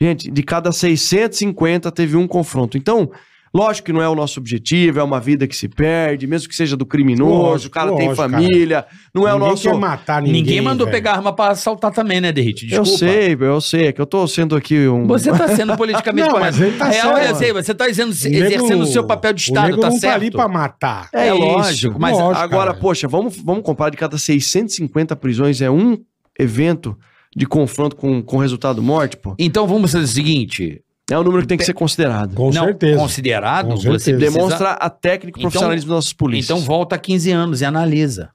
[0.02, 2.78] Gente, de cada 650 teve um confronto.
[2.78, 3.12] Então,
[3.54, 6.56] lógico que não é o nosso objetivo, é uma vida que se perde, mesmo que
[6.56, 9.64] seja do criminoso, Lógico, o cara tem lógico, família, não é o Ninguém nosso.
[9.70, 10.42] quer matar ninguém.
[10.42, 10.96] Ninguém, mandou velho.
[10.96, 12.72] pegar arma pra assaltar também, né, Derrite?
[12.72, 12.98] Eu Desculpa.
[13.14, 15.06] sei, eu sei, é que eu tô sendo aqui um.
[15.08, 16.58] Você tá sendo politicamente Não, correto.
[16.58, 17.30] mas ele tá Real, certo.
[17.30, 19.82] eu sei, você tá dizendo, O exercendo não- o seu papel de Estado, o nego
[19.82, 20.12] tá não certo?
[20.14, 21.10] tá ali pra matar.
[21.12, 22.80] É lógico, mas Lógico, Agora, cara.
[22.82, 25.98] poxa, vamos, vamos comparar de cada 650 prisões, é um
[26.40, 26.98] evento
[27.36, 29.36] de confronto com, com resultado morte, pô.
[29.38, 32.36] Então vamos fazer o seguinte: É um número que tem que ser considerado.
[32.36, 32.98] Com não certeza.
[33.00, 34.32] considerado, Com você certeza.
[34.34, 36.58] Demonstra a técnica e Então- profissionalismo dos nossos polícias.
[36.58, 38.30] Então volta a 15 anos e analisa.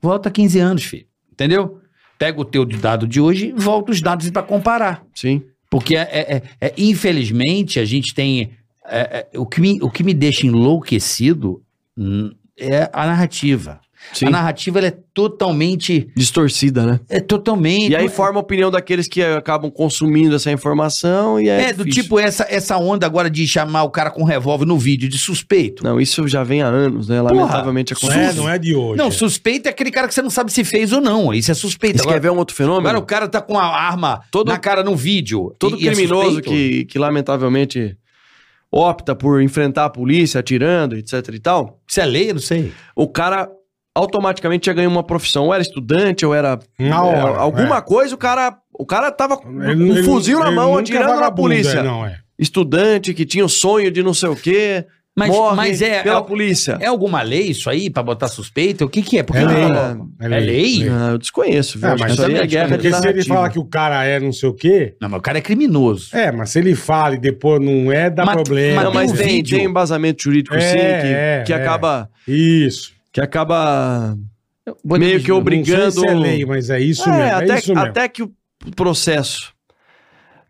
[0.00, 1.06] Volta a 15 anos, filho.
[1.32, 1.78] Entendeu?
[2.18, 5.04] Pega o teu dado de hoje e volta os dados para comparar.
[5.14, 5.42] Sim.
[5.70, 8.50] Porque, é, é- é- infelizmente, a gente tem.
[8.90, 11.62] é, é, o, que me, o que me deixa enlouquecido
[11.96, 13.80] hum, é a narrativa.
[14.12, 14.26] Sim.
[14.26, 16.08] A narrativa ela é totalmente.
[16.16, 17.00] Distorcida, né?
[17.08, 17.90] É totalmente.
[17.90, 21.68] E aí forma a opinião daqueles que acabam consumindo essa informação e é.
[21.68, 22.02] É, do difícil.
[22.04, 25.84] tipo essa, essa onda agora de chamar o cara com revólver no vídeo de suspeito.
[25.84, 27.20] Não, isso já vem há anos, né?
[27.20, 28.30] Lamentavelmente Não acontece.
[28.38, 28.98] é, não é de hoje.
[28.98, 31.32] Não, suspeito é aquele cara que você não sabe se fez ou não.
[31.34, 31.98] Isso é suspeito.
[32.02, 32.88] Você quer ver um outro fenômeno?
[32.88, 35.54] agora o cara tá com a arma Todo- na cara no vídeo.
[35.58, 37.96] Todo e- e é criminoso que, que lamentavelmente
[38.70, 42.30] opta por enfrentar a polícia atirando, etc e tal, Isso é lei?
[42.30, 42.72] Eu não sei.
[42.94, 43.48] o cara
[43.98, 45.46] automaticamente já ganha uma profissão.
[45.46, 47.80] Ou era estudante, ou era Na hora, é, alguma é.
[47.80, 51.30] coisa, o cara, o cara tava com um ele- fuzil na mão é atirando na
[51.30, 51.78] polícia.
[51.78, 52.16] é, não, é.
[52.38, 54.84] Estudante que tinha o sonho de não sei o quê,
[55.16, 56.78] Mas, morre mas é, pela é, polícia.
[56.80, 58.84] é alguma lei isso aí pra botar suspeita?
[58.84, 59.24] O que que é?
[59.24, 59.66] Porque É lei.
[59.68, 60.40] não- É É lei.
[60.78, 60.88] lei?
[60.88, 61.88] Ah, eu desconheço, viu?
[61.88, 64.30] É, mas isso aí é guerra Porque se ele fala que o cara é não
[64.32, 66.16] sei o quê, Não, mas o cara é criminoso.
[66.16, 68.84] é, mas se ele fala e depois não é, dá Mas- problema.
[68.84, 71.56] Não, mas tem um tem, embasamento jurídico, É, sim, que, é, que é.
[71.56, 72.92] acaba Isso.
[73.12, 74.16] Que acaba
[74.84, 75.84] meio que obrigando.
[75.84, 77.36] Não sei se é lei, mas é isso É, mesmo.
[77.36, 77.86] até, é isso mesmo.
[77.88, 78.32] até que o
[78.76, 79.52] processo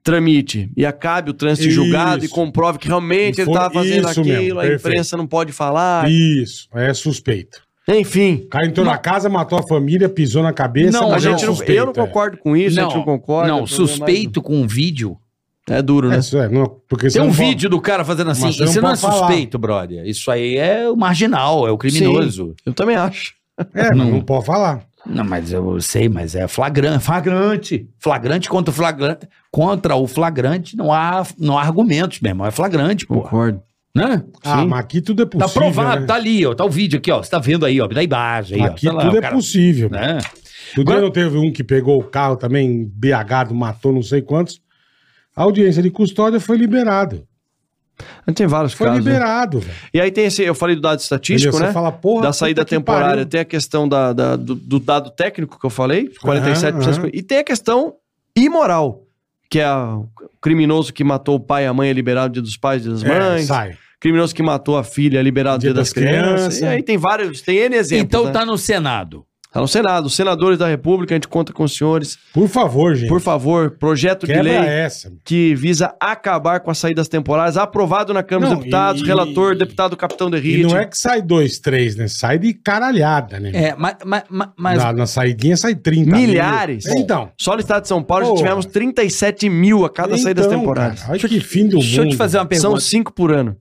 [0.03, 1.75] tramite e acabe o trânsito Isso.
[1.77, 4.89] julgado e comprove que realmente ele estava fazendo isso aquilo, mesmo, a perfeito.
[4.89, 6.11] imprensa não pode falar.
[6.11, 7.63] Isso, é suspeito.
[7.91, 11.25] Enfim, O cara entrou na casa, matou a família, pisou na cabeça, Não, a mas
[11.25, 13.49] é gente não, suspeito, eu não concordo com isso, a gente não concorda.
[13.49, 15.17] Não, suspeito com um vídeo.
[15.69, 16.19] É, é duro, É, né?
[16.19, 18.45] isso é, não, porque Tem um pode- vídeo do cara fazendo assim.
[18.47, 19.19] Mas você não Isso não é pode falar.
[19.27, 20.07] suspeito, brother.
[20.07, 22.55] Isso aí é o marginal, é o criminoso.
[22.65, 23.35] Eu também acho.
[23.75, 24.11] É, Não.
[24.11, 24.83] não pode falar.
[25.07, 27.05] Não, mas eu sei, mas é flagrante.
[27.05, 27.89] Flagrante.
[27.99, 29.29] Flagrante contra o flagrante.
[29.51, 32.47] Contra o flagrante não há, não há argumentos, meu irmão.
[32.47, 33.23] É flagrante, pô.
[33.23, 33.61] Concordo.
[33.95, 34.23] Né?
[34.45, 34.67] Ah, Sim.
[34.69, 35.63] mas aqui tudo é Tá possível.
[35.73, 36.07] provado, né?
[36.07, 36.55] tá ali, ó.
[36.55, 37.23] Tá o vídeo aqui, ó.
[37.23, 37.87] Você tá vendo aí, ó.
[37.89, 38.73] Da imagem aí, ó.
[38.73, 39.89] Aqui Tá lá, tudo é cara- possível.
[39.91, 40.19] Né?
[40.75, 44.61] Dia Agora- não teve um que pegou o carro também, BH, matou não sei quantos.
[45.39, 47.27] A audiência de custódia foi liberado.
[48.35, 49.05] Tem vários Foi casos.
[49.05, 49.11] né?
[49.13, 49.75] liberado, velho.
[49.93, 51.61] E aí tem esse, eu falei do dado estatístico, Entendeu?
[51.67, 51.73] né?
[51.73, 55.59] Você fala, porra, da saída temporária, tem a questão da, da- do, do dado técnico
[55.59, 56.99] que eu falei, 47%.
[56.99, 57.11] aham.
[57.13, 57.95] E tem a questão
[58.37, 59.03] imoral,
[59.51, 60.09] que é o
[60.41, 63.03] criminoso que matou o pai e a mãe é liberado dia dos pais, dia das
[63.03, 63.47] É, mães.
[63.47, 63.77] sai.
[63.99, 66.23] criminoso que matou a filha é liberado dia, Dia das, das crianças.
[66.35, 66.61] crianças.
[66.61, 68.05] E aí tem vários, tem N exemplos.
[68.07, 68.31] Então né?
[68.33, 69.25] tá no Senado.
[69.51, 72.19] Tá no Senado, os senadores da República, a gente conta com os senhores.
[72.35, 73.09] Por favor, gente.
[73.09, 75.11] Por favor, projeto de Quebra lei essa.
[75.25, 79.57] que visa acabar com as saídas temporárias, aprovado na Câmara Não, dos Deputados, e- relator,
[79.57, 80.63] deputado Capitão E Derrite.
[80.65, 82.09] não é que sai dois, três, né?
[82.09, 83.51] Sai de caralhada, né?
[83.55, 83.97] É, mas.
[84.05, 84.23] mas,
[84.55, 86.85] mas- na, na saidinha sai 30 Milhares.
[86.85, 86.99] mil.
[86.99, 87.31] Então.
[87.41, 91.01] Só no estado de São Paulo já tivemos 37 mil a cada saídas então, temporárias.
[91.01, 92.11] cara, olha que fim do deixa eu mundo.
[92.13, 92.81] te fazer uma São pergunta.
[92.81, 93.57] cinco por ano.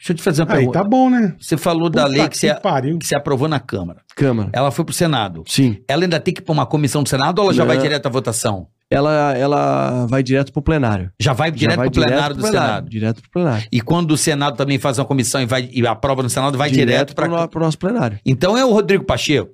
[0.00, 0.78] Deixa eu te fazer uma Aí pergunta.
[0.78, 1.34] tá bom, né?
[1.38, 2.98] Você falou da Puta lei que você, pariu.
[2.98, 4.00] que você aprovou na Câmara.
[4.16, 4.48] Câmara.
[4.52, 5.44] Ela foi pro Senado.
[5.46, 5.76] Sim.
[5.86, 7.68] Ela ainda tem que ir pra uma comissão do Senado ou ela já Não.
[7.68, 8.66] vai direto à votação?
[8.90, 11.12] Ela, ela vai direto pro plenário.
[11.20, 12.88] Já vai Já direto vai pro plenário pro do Senado.
[12.90, 13.66] Direto pro plenário.
[13.70, 16.70] E quando o Senado também faz uma comissão e, vai, e aprova no Senado, vai
[16.70, 17.42] direto, pro, para.
[17.42, 18.18] no- pro nosso plenário.
[18.24, 19.50] Então é o Rodrigo Pacheco.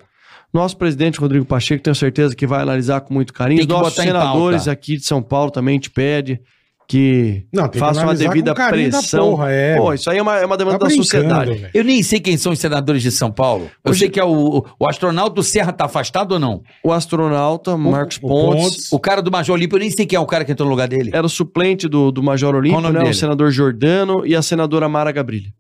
[0.55, 3.59] Nosso presidente Rodrigo Pacheco, tenho certeza que vai analisar com muito carinho.
[3.59, 4.71] Tem Os que nossos botar em senadores pauta.
[4.71, 6.41] aqui de São Paulo também te pede
[6.89, 9.31] que Não, que façam uma analisar devida com carinho da pressão.
[9.31, 9.77] porra, é.
[9.77, 11.53] Pô, isso aí é uma, é uma demanda Tá da sociedade.
[11.53, 11.71] velho.
[11.75, 13.69] Eu nem sei quem são os senadores de São Paulo.
[13.85, 16.63] Eu Hoje- sei que é o, o astronauta do Serra tá afastado ou não?
[16.85, 18.93] O astronauta Marcos o Pontes, Pontes.
[18.93, 20.71] O cara do Major Olímpio, eu nem sei quem é o cara que entrou no
[20.75, 21.11] lugar dele.
[21.13, 23.01] era o suplente do, do Major Qual o Olímpio, nome né?
[23.01, 23.15] O dele?
[23.15, 25.53] senador Jordano e a senadora Mara Gabrilli.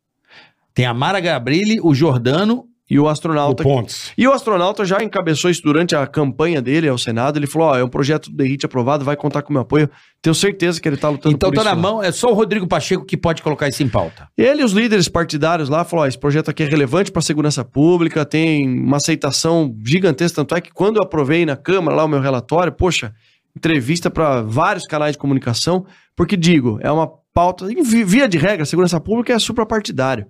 [0.74, 2.64] Tem a Mara Gabrilli, o Jordano.
[2.88, 4.12] E o O astronauta Pontes.
[4.16, 7.36] E o astronauta já encabeçou isso durante a campanha dele ao Senado.
[7.36, 9.90] Ele falou: Ó, é um projeto do Derrite aprovado, vai contar com o meu apoio.
[10.22, 11.70] Tenho certeza que ele tá lutando Então por tá isso.
[11.70, 14.28] na lá." mão, é só o Rodrigo Pacheco que pode colocar isso em pauta.
[14.38, 17.22] Ele e os líderes partidários lá falaram: Ó, esse projeto aqui é relevante para a
[17.22, 20.36] segurança pública, tem uma aceitação gigantesca.
[20.36, 23.12] Tanto é que quando eu aprovei na Câmara lá o meu relatório, poxa,
[23.56, 29.00] entrevista para vários canais de comunicação, porque digo, é uma pauta, via de regra, segurança
[29.00, 30.26] pública é suprapartidário.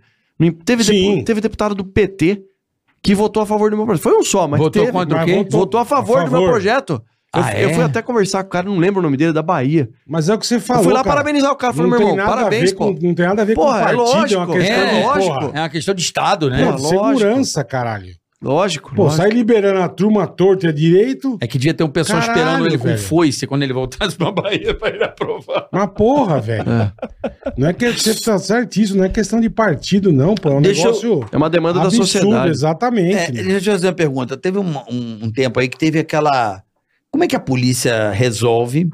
[0.64, 2.42] Teve, depu- teve deputado do PT
[3.02, 4.02] que votou a favor do meu projeto.
[4.02, 4.92] Foi um só, mas Votou teve.
[4.92, 6.50] contra o mas votou- Votou a favor, A do meu favor.
[6.50, 7.02] projeto.
[7.34, 7.74] Eu, Ah, eu é?
[7.74, 9.88] fui até conversar com o cara, não lembro o nome dele, da Bahia.
[10.06, 10.80] Mas é o que você falou.
[10.80, 11.16] eu fui lá cara.
[11.16, 12.94] parabenizar o cara, falei, meu irmão, parabéns, pô.
[12.94, 14.94] com, Não tem nada a ver Porra, é com partido, é uma lógico, questão é
[15.00, 15.50] de, lógico.
[15.56, 16.56] É uma questão de Estado, né?
[16.64, 17.18] pô, É, de lógico.
[17.18, 18.12] segurança, caralho.
[18.42, 19.22] Lógico, Pô, lógico.
[19.22, 21.38] sai liberando a turma torta e a direito.
[21.40, 22.98] É que devia ter um pessoal Caralho, esperando ele com velho.
[22.98, 25.68] foice quando ele voltasse pra Bahia pra ele aprovar.
[25.72, 26.70] Uma porra, velho.
[26.70, 26.92] É.
[27.56, 30.50] Não é que você tá certíssimo, não é questão de partido, não, pô.
[30.50, 32.50] É um Deixa eu- negócio É uma demanda da absurdo, sociedade.
[32.50, 33.16] exatamente.
[33.16, 34.36] É, deixa eu te fazer uma pergunta.
[34.36, 36.62] Teve um, um- um tempo aí que teve aquela.
[37.10, 38.90] Como é que a polícia resolve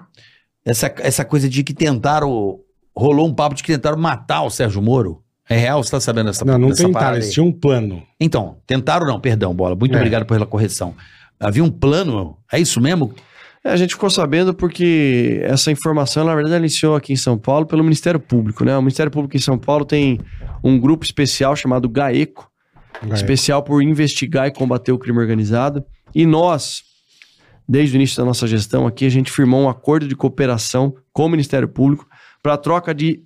[0.64, 2.60] essa, essa coisa de que tentaram.
[2.94, 5.22] Rolou um papo de que tentaram matar o Sérgio Moro?
[5.52, 5.82] É real?
[5.82, 8.02] Você tá sabendo dessa Não, não dessa tentaram, parada eles tinham um plano.
[8.20, 9.74] Então, tentaram não, perdão, Bola.
[9.76, 9.98] Muito É.
[9.98, 10.94] obrigado pela correção.
[11.38, 13.12] Havia um plano, é isso mesmo?
[13.64, 17.38] É, a gente ficou sabendo porque essa informação, na verdade, ela iniciou aqui em São
[17.38, 18.76] Paulo pelo Ministério Público, né?
[18.76, 20.18] O Ministério Público em São Paulo tem
[20.64, 22.48] um grupo especial chamado GAECO,
[23.00, 23.14] Gaeco.
[23.14, 25.84] especial por investigar e combater o crime organizado.
[26.14, 26.82] E nós,
[27.68, 31.26] desde o início da nossa gestão aqui, a gente firmou um acordo de cooperação com
[31.26, 32.06] o Ministério Público
[32.42, 33.20] para troca de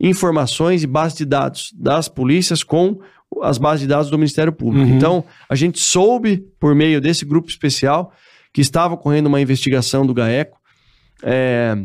[0.00, 2.98] informações e bases de dados das polícias com
[3.42, 4.88] as bases de dados do Ministério Público.
[4.88, 4.96] Uhum.
[4.96, 8.12] Então, a gente soube, por meio desse grupo especial,
[8.52, 10.58] que estava ocorrendo uma investigação do GAECO,
[11.22, 11.76] é,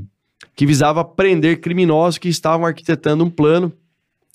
[0.55, 3.71] que visava prender criminosos que estavam arquitetando um plano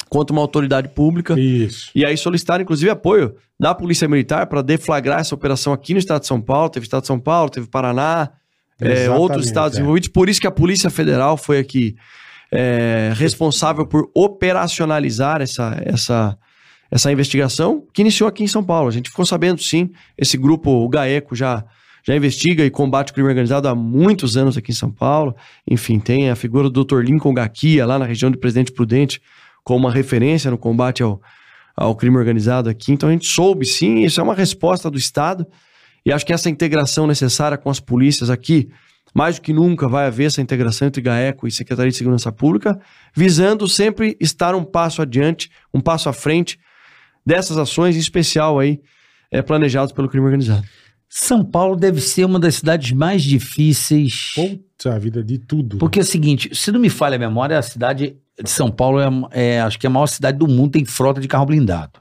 [0.08, 1.38] contra uma autoridade pública.
[1.38, 1.90] Isso.
[1.94, 6.20] E aí solicitaram, inclusive, apoio da Polícia Militar para deflagrar essa operação aqui no estado
[6.20, 6.68] de São Paulo.
[6.68, 8.30] Teve estado de São Paulo, teve Paraná,
[8.80, 9.80] é, outros estados é.
[9.80, 10.08] envolvidos.
[10.08, 11.96] Por isso que a Polícia Federal foi aqui
[12.52, 16.38] é, responsável por operacionalizar essa, essa,
[16.90, 18.88] essa investigação que iniciou aqui em São Paulo.
[18.88, 21.64] A gente ficou sabendo, sim, esse grupo, o GAECO, já,
[22.04, 25.34] já investiga e combate o crime organizado há muitos anos aqui em São Paulo.
[25.68, 27.02] Enfim, tem a figura do Dr.
[27.02, 29.22] Lincoln Gaquia, lá na região de Presidente Prudente,
[29.62, 31.20] como uma referência no combate ao,
[31.76, 32.92] ao crime organizado aqui.
[32.92, 35.46] Então a gente soube, sim, isso é uma resposta do Estado.
[36.04, 38.70] E acho que essa integração necessária com as polícias aqui,
[39.14, 42.78] mais do que nunca vai haver essa integração entre GAECO e Secretaria de Segurança Pública,
[43.14, 46.58] visando sempre estar um passo adiante, um passo à frente
[47.24, 48.80] dessas ações, em especial aí,
[49.30, 50.66] é, planejadas pelo crime organizado.
[51.08, 54.32] São Paulo deve ser uma das cidades mais difíceis.
[54.34, 55.76] Puta vida de tudo.
[55.78, 59.00] Porque é o seguinte, se não me falha a memória, a cidade de São Paulo
[59.00, 62.00] é, é, acho que é a maior cidade do mundo, tem frota de carro blindado.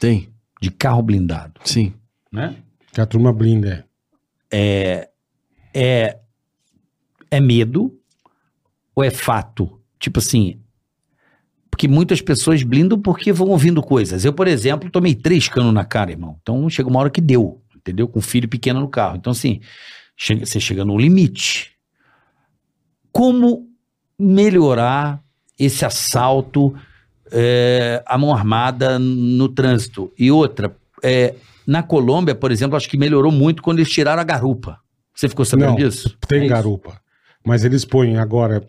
[0.00, 0.28] Tem,
[0.60, 1.92] De carro blindado, sim.
[2.32, 2.56] né?
[2.92, 3.68] Que a turma blinda.
[3.68, 3.84] é.
[4.56, 5.08] É,
[5.74, 7.92] é medo
[8.94, 9.80] ou é fato?
[9.98, 10.60] Tipo assim,
[11.70, 14.24] porque muitas pessoas blindam porque vão ouvindo coisas.
[14.24, 16.38] Eu, por exemplo, tomei três canos na cara, irmão.
[16.40, 18.06] Então chega uma hora que deu, entendeu?
[18.06, 19.16] Com um filho pequeno no carro.
[19.16, 19.60] Então assim,
[20.16, 21.72] chega- você chega no limite.
[23.10, 23.68] Como
[24.16, 25.20] melhorar
[25.58, 26.74] esse assalto,
[27.32, 30.12] é, a mão armada no trânsito?
[30.16, 31.34] E outra, é,
[31.66, 34.78] na Colômbia, por exemplo, acho que melhorou muito quando eles tiraram a garupa.
[35.14, 36.16] Você ficou sabendo Não, disso?
[36.26, 36.50] Tem É isso?
[36.54, 37.00] garupa.
[37.44, 38.64] Mas eles põem agora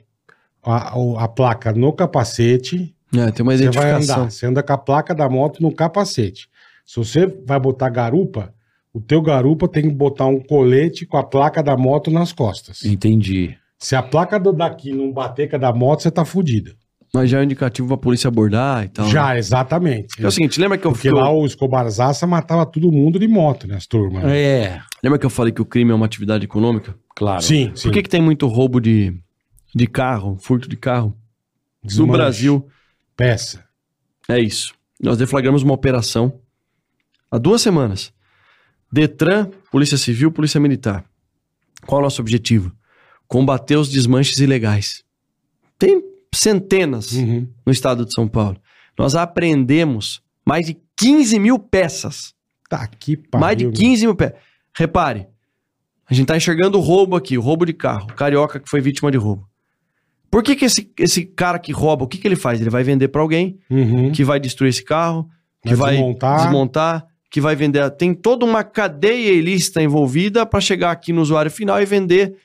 [0.64, 2.94] a, o- a placa no capacete.
[3.16, 4.30] É, tem uma Você vai andar.
[4.30, 6.50] Você anda com a placa da moto no capacete.
[6.86, 8.54] Se você vai botar garupa,
[8.94, 12.84] o teu garupa tem que botar um colete com a placa da moto nas costas.
[12.86, 13.58] Entendi.
[13.80, 16.76] Se a placa do daqui não bater com a da moto, você tá fudido.
[17.16, 19.08] Mas já é um indicativo pra polícia abordar e tal.
[19.08, 20.22] Já, exatamente.
[20.22, 22.92] É o seguinte, lembra que eu, Porque que eu- lá o Escobar Zaça matava todo
[22.92, 24.24] mundo de moto, né, as turmas.
[24.26, 26.96] É, lembra que eu falei que o crime é uma atividade econômica?
[27.16, 27.42] claro.
[27.42, 27.84] Sim, sim.
[27.84, 29.18] Por que, que tem muito roubo de,
[29.74, 31.16] de carro, furto de carro?
[31.82, 32.68] No Desmanche, Brasil,
[33.16, 33.64] Peça.
[34.28, 34.74] é isso.
[35.02, 36.42] Nós deflagramos uma operação
[37.32, 38.12] há duas semanas.
[38.92, 41.06] Detran, Polícia Civil, Polícia Militar.
[41.86, 42.72] Qual é o nosso objetivo?
[43.28, 45.04] Combater os desmanches ilegais.
[45.80, 46.02] Tem
[46.40, 47.48] centenas Uhum.
[47.66, 48.58] no estado de São Paulo.
[48.98, 52.34] Nós apreendemos mais de 15 mil peças.
[52.70, 53.42] Tá que pariu.
[53.46, 53.74] mais de meu.
[53.74, 54.38] 15 mil peças.
[54.74, 55.28] Repare,
[56.10, 58.08] a gente tá enxergando o roubo aqui, o roubo de carro.
[58.10, 59.48] O carioca que foi vítima de roubo.
[60.32, 62.60] Por que, que esse, esse cara que rouba, o que, que ele faz?
[62.60, 64.12] Ele vai vender para alguém Uhum.
[64.12, 65.30] que vai destruir esse carro,
[65.62, 66.42] que Vai vai, desmontar.
[66.42, 67.08] desmontar.
[67.32, 67.90] que vai vender.
[67.92, 72.36] Tem toda uma cadeia ilícita envolvida para chegar aqui no usuário final e vender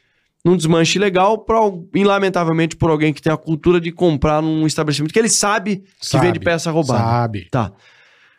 [0.45, 1.61] num desmanche legal, pra,
[1.95, 6.07] lamentavelmente por alguém que tem a cultura de comprar num estabelecimento que ele sabe que
[6.07, 7.03] Sabe, vende peça roubada.
[7.03, 7.49] Sabe.
[7.51, 7.73] Tá.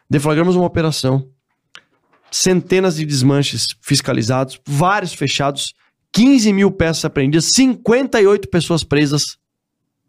[0.09, 1.27] Deflagramos uma operação.
[2.31, 5.73] Centenas de desmanches fiscalizados, vários fechados,
[6.13, 9.37] 15 mil peças apreendidas, 58 pessoas presas.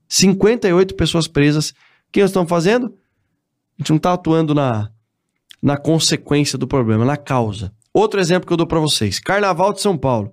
[0.09, 1.71] 58 pessoas presas.
[1.71, 1.75] O
[2.13, 2.87] que nós estamos fazendo?
[2.87, 4.91] A gente não está atuando na,
[5.63, 7.73] na consequência do problema, na causa.
[7.93, 10.33] Outro exemplo que eu dou para vocês: Carnaval de São Paulo.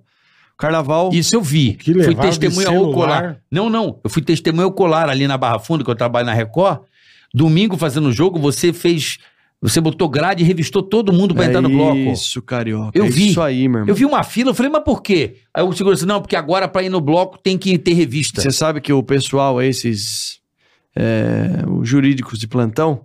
[0.60, 1.10] Carnaval.
[1.12, 1.72] Isso eu vi.
[1.72, 3.38] Que fui testemunha ocular.
[3.50, 3.98] Não, não.
[4.04, 6.80] Eu fui testemunha ocular ali na Barra Funda, que eu trabalho na Record.
[7.32, 9.18] Domingo fazendo o jogo, você fez.
[9.62, 11.96] Você botou grade e revistou todo mundo pra é entrar no bloco.
[11.96, 12.98] Isso, carioca.
[12.98, 13.30] Eu é vi.
[13.30, 13.88] Isso aí, meu irmão.
[13.88, 15.36] Eu vi uma fila, eu falei, mas por quê?
[15.52, 18.40] Aí o segurança, não, porque agora pra ir no bloco tem que ter revista.
[18.40, 20.40] Você sabe que o pessoal, esses
[20.96, 23.04] é, os jurídicos de plantão,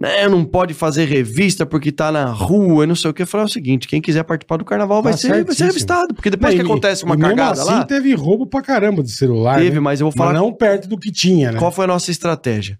[0.00, 3.22] né, não pode fazer revista porque tá na rua não sei o que.
[3.22, 5.64] Eu falei é o seguinte: quem quiser participar do carnaval vai, Tá ser, vai ser
[5.64, 6.14] revistado.
[6.14, 9.58] Porque depois Não, que acontece uma cagada assim, lá, teve roubo pra caramba de celular.
[9.58, 9.80] teve, né?
[9.80, 11.58] mas eu vou Mas falar não perto do que tinha, né?
[11.58, 12.78] qual foi a nossa estratégia.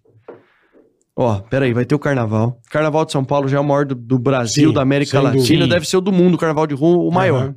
[1.21, 2.61] Ó, peraí, vai ter o carnaval.
[2.71, 5.67] Carnaval de São Paulo já é o maior do, do Brasil, Sim, da América Latina,
[5.67, 7.43] deve ser o do mundo, o carnaval de rua, o maior.
[7.43, 7.55] Aham.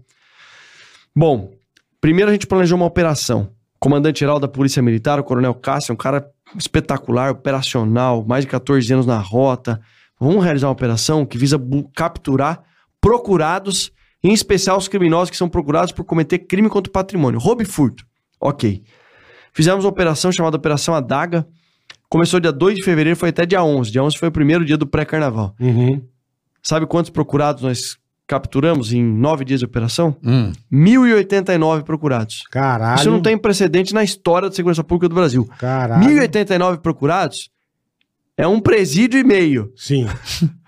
[1.16, 1.52] Bom,
[2.00, 3.50] primeiro a gente planejou uma operação.
[3.80, 6.26] Comandante-geral da Polícia Militar, o Coronel Cássio, um cara
[6.58, 9.80] espetacular, operacional, mais de 14 anos na rota.
[10.20, 11.60] Vamos realizar uma operação que visa
[11.96, 12.64] capturar
[13.00, 13.92] procurados,
[14.24, 17.66] em especial os criminosos que são procurados por cometer crime contra o patrimônio, roubo e
[17.66, 18.06] furto.
[18.40, 18.84] Ok.
[19.54, 21.46] Fizemos uma operação chamada Operação Adaga,
[22.12, 23.90] Começou dia 2 de fevereiro, foi até dia 11.
[23.90, 25.56] Dia 11 foi o primeiro dia do pré-carnaval.
[25.58, 26.06] Uhum.
[26.62, 27.98] Sabe quantos procurados nós
[28.32, 30.16] capturamos em nove dias de operação?
[30.24, 30.54] Hum.
[30.72, 32.44] 1.089 procurados.
[32.50, 32.98] Caralho.
[32.98, 35.46] Isso não tem precedente na história da segurança pública do Brasil.
[35.60, 36.08] Caralho.
[36.08, 37.50] 1.089 procurados
[38.38, 40.08] é um presídio e meio, Sim.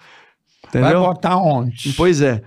[0.73, 1.93] Vai botar onde?
[1.93, 2.41] Pois é.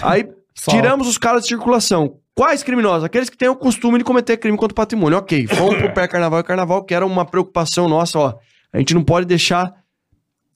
[0.00, 2.18] Aí tiramos os caras de circulação.
[2.32, 3.02] Quais criminosos?
[3.02, 5.18] Aqueles que têm o costume de cometer crime contra o patrimônio.
[5.18, 8.34] Ok, fomos pro pré-carnaval e carnaval, que era uma preocupação nossa, ó.
[8.72, 9.72] A gente não pode deixar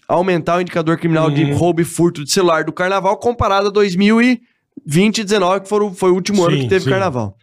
[0.08, 1.56] aumentar o indicador criminal de Uhum.
[1.56, 6.10] roubo e furto de celular do carnaval comparado a 2020 e 19, que foram, foi
[6.10, 6.90] o último ano Sim, que teve sim.
[6.90, 7.36] carnaval.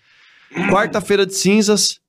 [0.69, 1.99] Quarta-feira de cinzas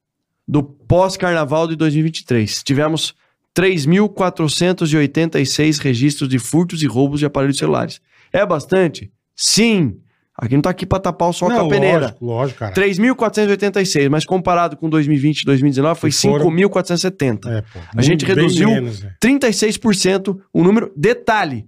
[0.47, 2.63] do pós-carnaval de 2023.
[2.63, 3.15] Tivemos
[3.57, 8.01] 3.486 registros de furtos e roubos de aparelhos celulares.
[8.33, 9.11] É bastante?
[9.35, 9.97] Sim.
[10.37, 12.01] Aqui não tá aqui pra tapar o sol com não, a peneira.
[12.01, 12.75] lógico, lógico, cara.
[12.75, 17.49] 3.486, mas comparado com 2020 e 2019 foi foram- 5.470.
[17.49, 17.79] É, pô.
[17.97, 19.13] A gente reduziu menos, é.
[19.21, 20.93] 36% o número.
[20.97, 21.67] Detalhe,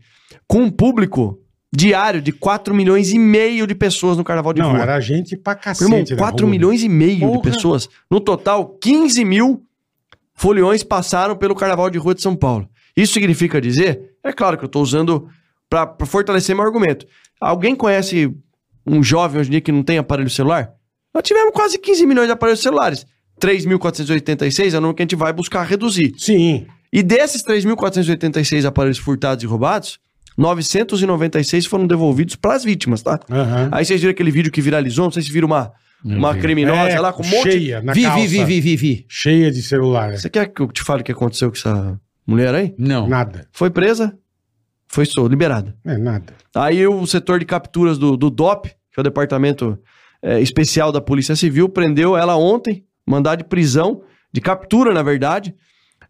[0.48, 1.38] com um público
[1.72, 4.82] diário de 4 milhões e meio de pessoas no carnaval de Não, rua.
[4.82, 5.84] era gente pra Meu cacete.
[5.84, 6.50] irmão, na 4 rua.
[6.50, 7.42] milhões e meio de Porra.
[7.42, 7.88] pessoas.
[8.10, 9.62] No total, 15 mil
[10.34, 12.68] foliões passaram pelo carnaval de rua de São Paulo.
[12.96, 15.28] Isso significa dizer, é claro que eu estou usando
[15.68, 17.06] para fortalecer meu argumento.
[17.40, 18.34] Alguém conhece
[18.86, 20.70] um jovem hoje em dia que não tem aparelho celular?
[21.14, 23.06] Nós tivemos quase 15 milhões de aparelhos celulares.
[23.40, 26.14] 3.486 é o número que a gente vai buscar reduzir.
[26.18, 26.66] Sim.
[26.92, 29.98] E desses 3.486 aparelhos furtados e roubados,
[30.38, 33.18] 996 foram devolvidos para as vítimas, tá?
[33.30, 33.68] Aham.
[33.72, 35.72] Aí vocês viram aquele vídeo que viralizou, não sei se viram uma,
[36.04, 37.50] uma criminosa É, lá com um monte...
[37.52, 38.18] cheia na Vi, calça.
[38.20, 39.06] vi, vi, vi, vi, vi.
[39.08, 40.12] Cheia de celular.
[40.12, 40.16] é.
[40.16, 42.74] Você quer que eu te fale o que aconteceu com essa mulher aí?
[42.78, 43.08] Não.
[43.08, 43.46] Nada.
[43.52, 44.16] Foi presa,
[44.88, 45.74] foi liberada.
[45.84, 46.32] É, nada.
[46.54, 49.78] Aí o setor de capturas do, do DOP, que é o Departamento
[50.22, 54.00] é, Especial da Polícia Civil, prendeu ela ontem, mandado de prisão,
[54.32, 55.54] de captura, na verdade,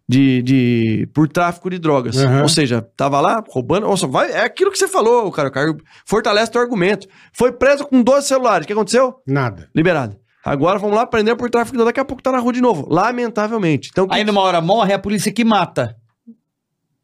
[0.08, 2.16] de, de por tráfico de drogas.
[2.16, 2.42] Aham.
[2.42, 3.88] Ou seja, tava lá roubando.
[3.88, 5.74] Nossa, vai, é aquilo que você falou, cara, cara.
[6.06, 7.08] Fortalece teu argumento.
[7.32, 8.64] Foi preso com 12 celulares.
[8.64, 9.16] O que aconteceu?
[9.26, 9.68] Nada.
[9.74, 10.16] Liberado.
[10.44, 11.88] Agora vamos lá prender por tráfico de drogas.
[11.88, 12.86] Daqui a pouco tá na rua de novo.
[12.88, 13.88] Lamentavelmente.
[13.90, 15.96] Então, Aí numa hora morre, é a polícia que mata.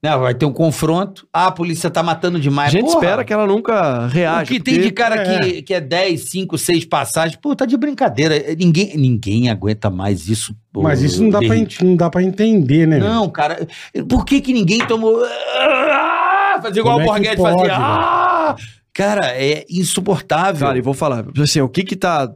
[0.02, 1.28] Né, vai ter um confronto.
[1.32, 2.72] Ah, a polícia tá matando a demais.
[2.72, 4.46] gente Porra, espera que ela nunca O reaja.
[4.46, 5.38] que tem porque- de cara é.
[5.38, 8.34] que, que é 10, 5, 6 passagens, pô, tá de brincadeira.
[8.58, 10.56] Ninguém, ninguém aguenta mais isso.
[10.72, 12.98] pô, Mas isso não dá, pra, não dá pra entender, né?
[12.98, 13.64] Não, cara.
[14.08, 15.22] Por que que ninguém tomou...
[15.24, 17.76] Ah, Fazer igual Como o é que Borghetti pode, fazia.
[17.76, 18.56] Ah!
[18.92, 20.66] Cara, é insuportável.
[20.66, 22.28] Cara, e vou falar, assim, o que que tá...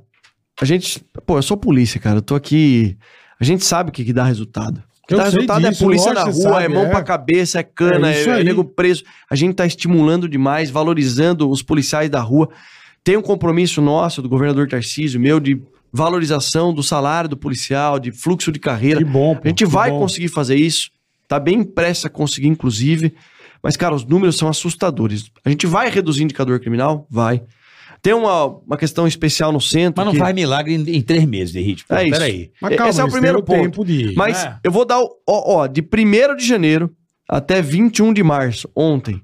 [0.60, 1.04] A gente...
[1.26, 2.96] Pô, eu sou polícia, cara, eu tô aqui...
[3.38, 4.82] A gente sabe o que que dá resultado.
[5.14, 6.90] O sei resultado é polícia na rua, sabe, é mão é.
[6.90, 8.44] pra cabeça, é cana, É é, isso é aí.
[8.44, 9.04] nego preso.
[9.30, 12.48] A gente tá estimulando demais, valorizando os policiais da rua.
[13.04, 18.10] Tem um compromisso nosso, do governador Tarcísio, meu, de valorização do salário do policial, de
[18.10, 18.98] fluxo de carreira.
[18.98, 20.00] Que bom, pô, A gente vai bom.
[20.00, 20.90] conseguir fazer isso.
[21.28, 23.14] Tá bem pressa conseguir, inclusive.
[23.62, 25.30] Mas, cara, os números são assustadores.
[25.44, 27.06] A gente vai reduzir indicador criminal?
[27.10, 27.42] Vai.
[28.06, 29.94] Tem uma, uma questão especial no centro.
[29.96, 31.84] Mas não que- faz milagre em, em três meses, Henrique.
[31.88, 32.12] Pô, É isso.
[32.12, 32.52] Peraí.
[32.62, 33.62] Mas calma, Esse é o primeiro ponto.
[33.62, 34.14] tempo de...
[34.14, 34.56] Mas É.
[34.62, 36.94] eu vou dar, o- ó, ó, de 1 de janeiro
[37.28, 39.20] até 21 de março, ontem.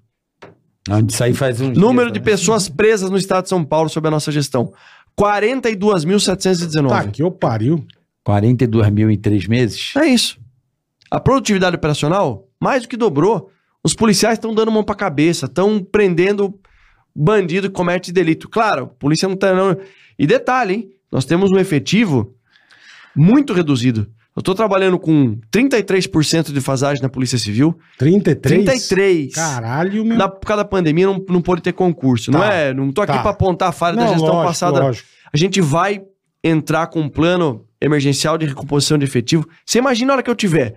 [0.90, 1.70] Onde isso aí faz um.
[1.70, 4.72] Número de pessoas presas no estado de São Paulo sob a nossa gestão.
[5.16, 6.88] 42.719.
[6.88, 7.84] Tá, que eu pariu.
[8.24, 9.92] 42 mil em três meses?
[9.96, 10.38] É isso.
[11.10, 13.48] A produtividade operacional mais do que dobrou.
[13.84, 16.54] Os policiais estão dando mão pra cabeça, estão prendendo
[17.14, 18.48] bandido que comete delito.
[18.48, 19.52] Claro, a polícia não tá.
[19.54, 19.76] Não...
[20.18, 20.90] E detalhe, hein?
[21.10, 22.34] Nós temos um efetivo
[23.14, 24.06] muito reduzido.
[24.34, 27.78] Eu tô trabalhando com 33% de fasagem na Polícia Civil.
[27.98, 28.64] 33?
[28.64, 29.34] 33.
[29.34, 30.16] Caralho, meu.
[30.16, 32.30] Na, por causa da pandemia não, não pôde ter concurso.
[32.30, 32.52] Não Tá.
[32.54, 32.72] é?
[32.72, 33.20] Não tô aqui Tá.
[33.20, 34.80] pra apontar a falha da Não, gestão lógico, passada.
[34.80, 35.06] lógico.
[35.30, 36.00] A gente vai
[36.42, 39.46] entrar com um plano emergencial de recomposição de efetivo.
[39.66, 40.76] Você imagina a hora que eu tiver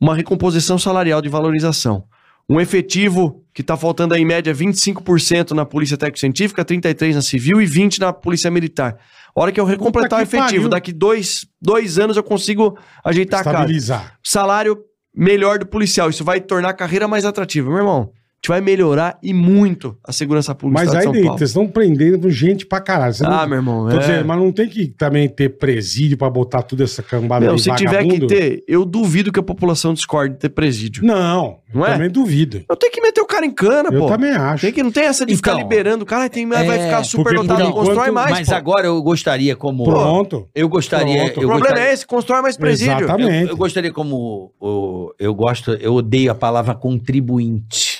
[0.00, 2.04] uma recomposição salarial de valorização,
[2.48, 7.62] um efetivo que está faltando aí, em média 25% na Polícia Técnico-Científica, 33% na Civil
[7.62, 8.98] e 20% na Polícia Militar.
[9.34, 10.68] A hora que eu recompletar o efetivo, pariu.
[10.68, 13.56] daqui dois, dois anos eu consigo ajeitar a casa.
[13.58, 14.18] Estabilizar.
[14.22, 14.78] Salário
[15.14, 16.10] melhor do policial.
[16.10, 17.68] Isso vai tornar a carreira mais atrativa.
[17.68, 18.12] Meu irmão,
[18.44, 21.38] gente vai melhorar e muito a segurança pública Mas do aí São Paulo.
[21.38, 23.14] vocês estão prendendo gente pra caralho.
[23.14, 23.98] Você Ah, não- meu irmão, Tô é...
[24.00, 27.74] dizendo, mas não tem que também ter presídio pra botar toda essa cambada de se
[27.74, 31.02] tiver que ter, eu duvido que a população discorde de ter presídio.
[31.04, 31.92] Não, eu Não é?
[31.92, 32.62] também duvido.
[32.68, 34.06] Eu tenho que meter o cara em cana, Eu pô.
[34.08, 34.62] também acho.
[34.66, 36.02] Tem que, não tem essa de ficar Então, liberando.
[36.02, 38.48] O cara tem, vai é, ficar super porque lotado, por não constrói enquanto- mais, Mas
[38.48, 38.54] pô.
[38.54, 39.84] agora eu gostaria como.
[39.84, 40.48] Pronto.
[40.54, 41.16] Eu gostaria.
[41.24, 41.40] Pronto.
[41.40, 42.92] O Eu problema gostaria, é esse, constrói mais presídio.
[42.98, 43.44] Exatamente.
[43.44, 44.52] eu, eu gostaria como.
[44.60, 45.72] o- eu gosto.
[45.80, 47.93] Eu odeio a palavra contribuinte.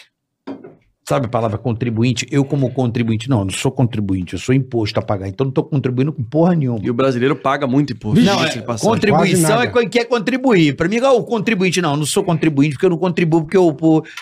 [1.07, 2.27] Sabe a palavra contribuinte?
[2.31, 5.53] Eu, como contribuinte, não, eu não sou contribuinte, eu sou imposto a pagar, então não
[5.53, 6.81] tô contribuindo com porra nenhuma.
[6.83, 8.25] E o brasileiro paga muito imposto.
[8.25, 10.75] Não, é, contribuição é quem quer contribuir.
[10.75, 13.57] Pra mim, ah, o contribuinte, não, eu não sou contribuinte porque eu não contribuo porque
[13.57, 13.77] eu,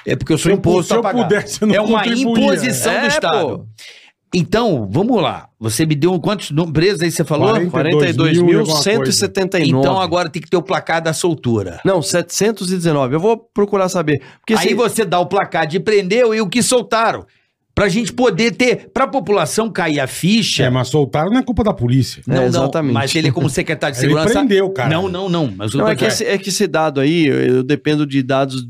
[0.04, 1.22] é porque eu sou eu imposto se a eu pagar.
[1.22, 2.44] pudesse, eu não é uma contribuía.
[2.46, 3.46] imposição do É, Estado.
[3.58, 3.66] pô.
[4.34, 5.50] Então, vamos lá.
[5.60, 7.54] Você me deu quantos presos aí você falou?
[7.54, 9.66] 42.179.
[9.66, 11.78] Então agora tem que ter o placar da soltura.
[11.84, 13.14] Não, 719.
[13.14, 14.22] Eu vou procurar saber.
[14.40, 14.74] Porque aí se...
[14.74, 17.26] você dá o placar de prendeu e o que soltaram.
[17.74, 20.64] Pra gente poder ter, pra população cair a ficha.
[20.64, 22.22] É, mas soltaram não é culpa da polícia.
[22.28, 22.92] É, exatamente.
[22.92, 24.38] Mas ele, como secretário de Ele segurança.
[24.38, 24.90] prendeu, cara.
[24.90, 25.52] Não, não, não.
[25.56, 28.22] Mas o Não, é que, esse, é que esse dado aí, eu, eu dependo de
[28.22, 28.66] dados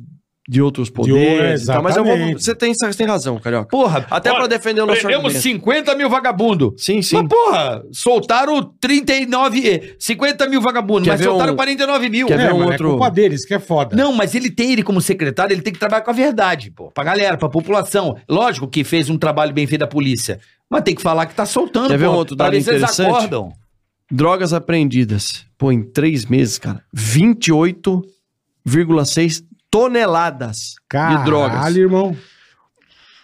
[0.52, 1.62] de outros poderes.
[1.62, 3.68] e tal, mas eu vou, você, tem, você tem razão, Carioca.
[3.68, 5.42] Porra, Até pra defender o nosso Prendemos argumento.
[5.42, 6.84] 50 mil vagabundos.
[6.84, 7.16] Sim, sim.
[7.16, 12.26] Mas, porra, soltaram 39, eh, 50 mil vagabundos, Quer mas ver soltaram um- 49 mil.
[12.26, 13.96] Quer ver É, um mas outro- é culpa deles, que é foda.
[13.96, 16.90] Não, mas ele tem, ele como secretário, ele tem que trabalhar com a verdade, pô.
[16.90, 18.14] Pra galera, pra população.
[18.28, 20.38] Lógico que fez um trabalho bem feito da polícia.
[20.68, 22.12] Mas tem que falar que tá soltando, Quer ver pô.
[22.12, 23.08] um outro dado ver se eles interessante?
[23.10, 23.52] acordam.
[24.10, 25.46] Drogas apreendidas.
[25.56, 29.42] Pô, em três meses, cara, 28,6
[29.72, 31.76] toneladas Caralho, de drogas.
[31.76, 32.16] irmão.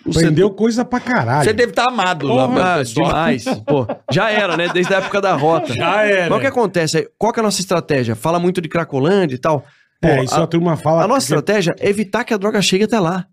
[0.06, 1.44] O Prendeu coisa pra caralho.
[1.44, 3.06] Você deve estar amado lá, Porra, mano, pessoal.
[3.08, 3.44] demais.
[3.66, 4.68] Pô, já era, né?
[4.72, 5.74] Desde a época da rota.
[5.74, 6.30] Já era.
[6.30, 7.10] Mas o que acontece?
[7.18, 8.16] Qual que é a nossa estratégia?
[8.16, 9.60] Fala muito de Cracolândia e tal.
[10.00, 11.04] Pô, É, isso a, a, turma fala.
[11.04, 13.26] a nossa estratégia é evitar que a droga chegue até lá.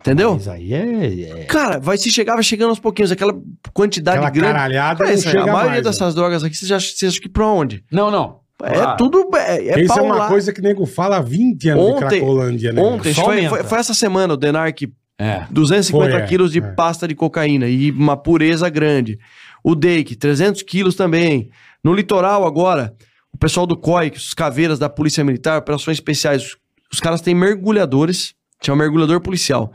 [0.00, 0.32] Entendeu?
[0.32, 1.40] Mas aí é...
[1.42, 3.34] é- Cara, vai se chegar, vai chegando aos pouquinhos, aquela
[3.74, 4.52] quantidade Aquela grande.
[4.54, 7.28] caralhada Cara, não chega a maioria mais, dessas drogas aqui, você já você acha que
[7.28, 7.84] pra onde?
[7.92, 8.40] Não, não.
[8.62, 9.28] É Ah, tudo.
[9.36, 12.08] É, é Isso é uma coisa que o nego fala há 20 anos de Ontem-
[12.20, 12.82] Cracolândia, né?
[12.82, 14.86] Ontem, foi, foi, foi essa semana, o Denark,
[15.18, 15.44] É.
[15.50, 16.62] 250 Foi, é, quilos de é.
[16.62, 19.18] pasta de cocaína e uma pureza grande.
[19.62, 21.50] O Dake, 300 quilos também.
[21.84, 22.94] No litoral agora,
[23.32, 26.56] o pessoal do COI, os caveiras da Polícia Militar, operações especiais, os,
[26.94, 29.72] os caras têm mergulhadores, chama mergulhador policial.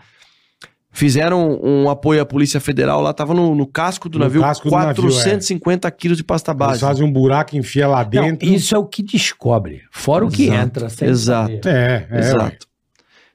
[0.96, 4.70] Fizeram um apoio à Polícia Federal, lá tava no, no casco do No navio, casco
[4.70, 5.12] do navio, é.
[5.12, 6.80] 450 quilos de pasta Eles base.
[6.80, 8.48] fazem um buraco, enfia lá Não, dentro.
[8.48, 9.82] isso é o que descobre.
[9.92, 10.90] Fora o que Exato, entra.
[10.90, 11.52] sem exato.
[11.52, 11.68] saber.
[11.68, 12.20] É, é.
[12.20, 12.68] Exato.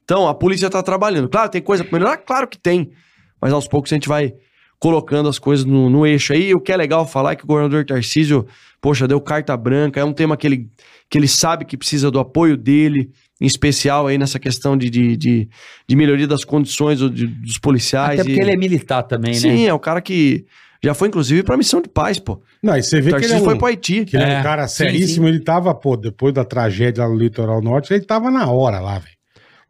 [0.02, 1.28] Então, a polícia tá trabalhando.
[1.28, 2.16] Claro, tem coisa pra melhorar?
[2.16, 2.92] Claro que tem.
[3.38, 4.32] Mas aos poucos a gente vai
[4.78, 6.54] colocando as coisas no, no eixo aí.
[6.54, 8.46] O que é legal falar é que o governador Tarcísio,
[8.80, 10.00] poxa, deu carta branca.
[10.00, 10.70] É um tema que ele,
[11.10, 15.16] que ele sabe que precisa do apoio dele, em especial aí nessa questão de, de,
[15.16, 15.48] de,
[15.88, 18.20] de melhoria das condições do- de- dos policiais.
[18.20, 19.64] Até porque e- ele é militar também, Sim, né?
[19.66, 20.44] é o cara que
[20.82, 22.40] já foi, inclusive, pra missão de paz, pô.
[22.62, 24.04] Não, e você vê O que ele é um, foi pro Haiti.
[24.04, 25.28] que ele é um É, cara sim, seríssimo.
[25.28, 28.98] Ele tava, pô, depois da tragédia lá no litoral norte, ele tava na hora lá,
[28.98, 29.14] velho.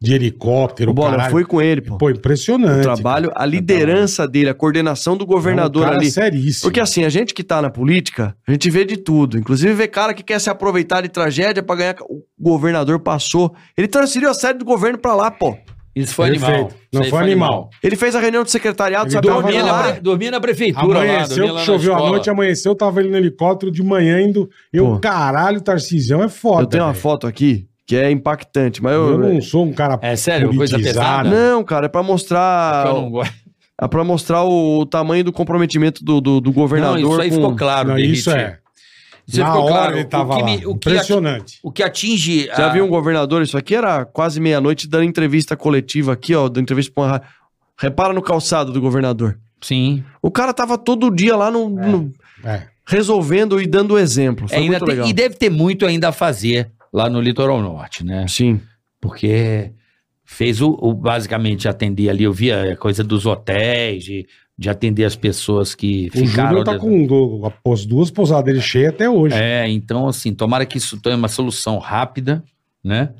[0.02, 1.30] De helicóptero, Bola, eu caralho.
[1.30, 1.98] fui com ele, pô.
[1.98, 2.78] Pô, impressionante.
[2.78, 6.10] O trabalho, a liderança dele, a coordenação do governador é um cara ali.
[6.10, 6.62] seríssimo.
[6.62, 9.36] Porque assim, a gente que tá na política, a gente vê de tudo.
[9.38, 11.96] Inclusive vê cara que quer se aproveitar de tragédia pra ganhar.
[12.08, 13.54] O governador passou.
[13.76, 15.54] Ele transferiu a sede do governo pra lá, pô.
[15.94, 16.50] Isso foi Perfeito.
[16.50, 16.70] animal.
[16.92, 17.70] Não, Isso aí foi animal.
[17.82, 19.76] Ele fez a reunião do secretariado, Ele sabe Dormia lá.
[19.86, 21.04] na, pre- dormia na prefeitura lá.
[21.04, 22.10] Amanheceu, lá que na choveu à escola.
[22.12, 24.48] noite, amanheceu, tava ele no helicóptero de manhã indo.
[24.72, 24.98] Eu, Pô.
[25.00, 26.62] caralho, Tarcisão é foda.
[26.62, 27.02] Eu tenho uma velho.
[27.02, 29.10] foto aqui que é impactante, mas eu.
[29.10, 29.98] Eu não sou um cara.
[30.00, 31.28] É sério, coisa pesada?
[31.28, 32.86] Não, cara, é pra mostrar.
[32.86, 33.34] Eu não gosto.
[33.82, 37.00] É pra mostrar o, o tamanho do comprometimento do, do, do governador.
[37.00, 37.88] Não, isso aí com- ficou claro.
[37.88, 38.18] Não, Derrite.
[38.20, 38.58] isso é.
[39.26, 39.96] Isso aí Na ficou hora claro.
[39.96, 41.58] ele tava o que, me- o, que, Impressionante.
[41.64, 42.46] o que atinge.
[42.46, 43.42] Já a- viu um governador?
[43.42, 46.48] Isso aqui era quase meia-noite dando entrevista coletiva aqui, ó.
[46.48, 47.10] Dando entrevista pra uma.
[47.10, 47.22] ra-
[47.76, 49.36] Repara no calçado do governador.
[49.60, 50.04] Sim.
[50.22, 52.12] O cara tava todo dia lá no, no-
[52.44, 52.62] É.
[52.86, 54.46] resolvendo e dando exemplo.
[54.46, 55.08] Foi É, ainda muito tem- legal.
[55.08, 58.26] e deve ter muito ainda a fazer lá no litoral norte, né?
[58.28, 58.60] Sim.
[59.00, 59.70] Porque
[60.24, 64.26] fez o, o- basicamente atender ali, eu via a coisa dos hotéis, de,
[64.56, 66.48] de atender as pessoas que O ficaram.
[66.58, 69.34] Júnior tá com as duas pousadas dele cheias até hoje.
[69.36, 72.42] É, então assim, tomara que isso tenha uma solução rápida,
[72.82, 73.10] né?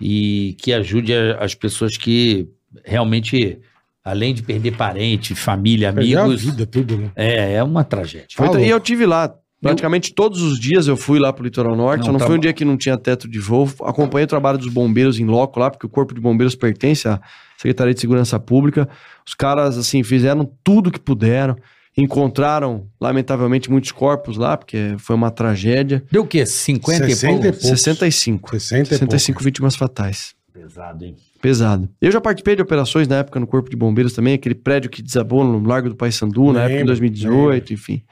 [0.00, 2.48] E que ajude a- as pessoas que
[2.84, 3.58] realmente,
[4.04, 7.10] além de perder parente, família, Perdeu a amigos, vida, tudo, né?
[7.14, 8.28] é, é uma tragédia.
[8.34, 9.32] Foi- Tá e eu tive lá.
[9.62, 12.00] Praticamente todos os dias eu fui lá pro Litoral Norte.
[12.00, 12.42] Não, só não tá foi um bom.
[12.42, 13.70] dia que não tinha teto de voo.
[13.82, 17.20] Acompanhei o trabalho dos bombeiros em loco lá, porque o Corpo de Bombeiros pertence à
[17.56, 18.88] Secretaria de Segurança Pública.
[19.24, 21.56] Os caras, assim, fizeram tudo que puderam.
[21.96, 26.02] Encontraram, lamentavelmente, muitos corpos lá, porque foi uma tragédia.
[26.10, 26.44] Deu o quê?
[26.44, 27.42] 50 e 60 e pouco?
[27.42, 27.68] poucos.
[27.68, 28.50] 65.
[28.58, 30.34] 60 e 65 vítimas fatais.
[30.52, 31.16] Pesado, hein?
[31.40, 31.88] Pesado.
[32.00, 35.02] Eu já participei de operações na época no Corpo de Bombeiros também, aquele prédio que
[35.02, 38.02] desabou no Largo do Paissandu, na época em Lembro, 2018, enfim.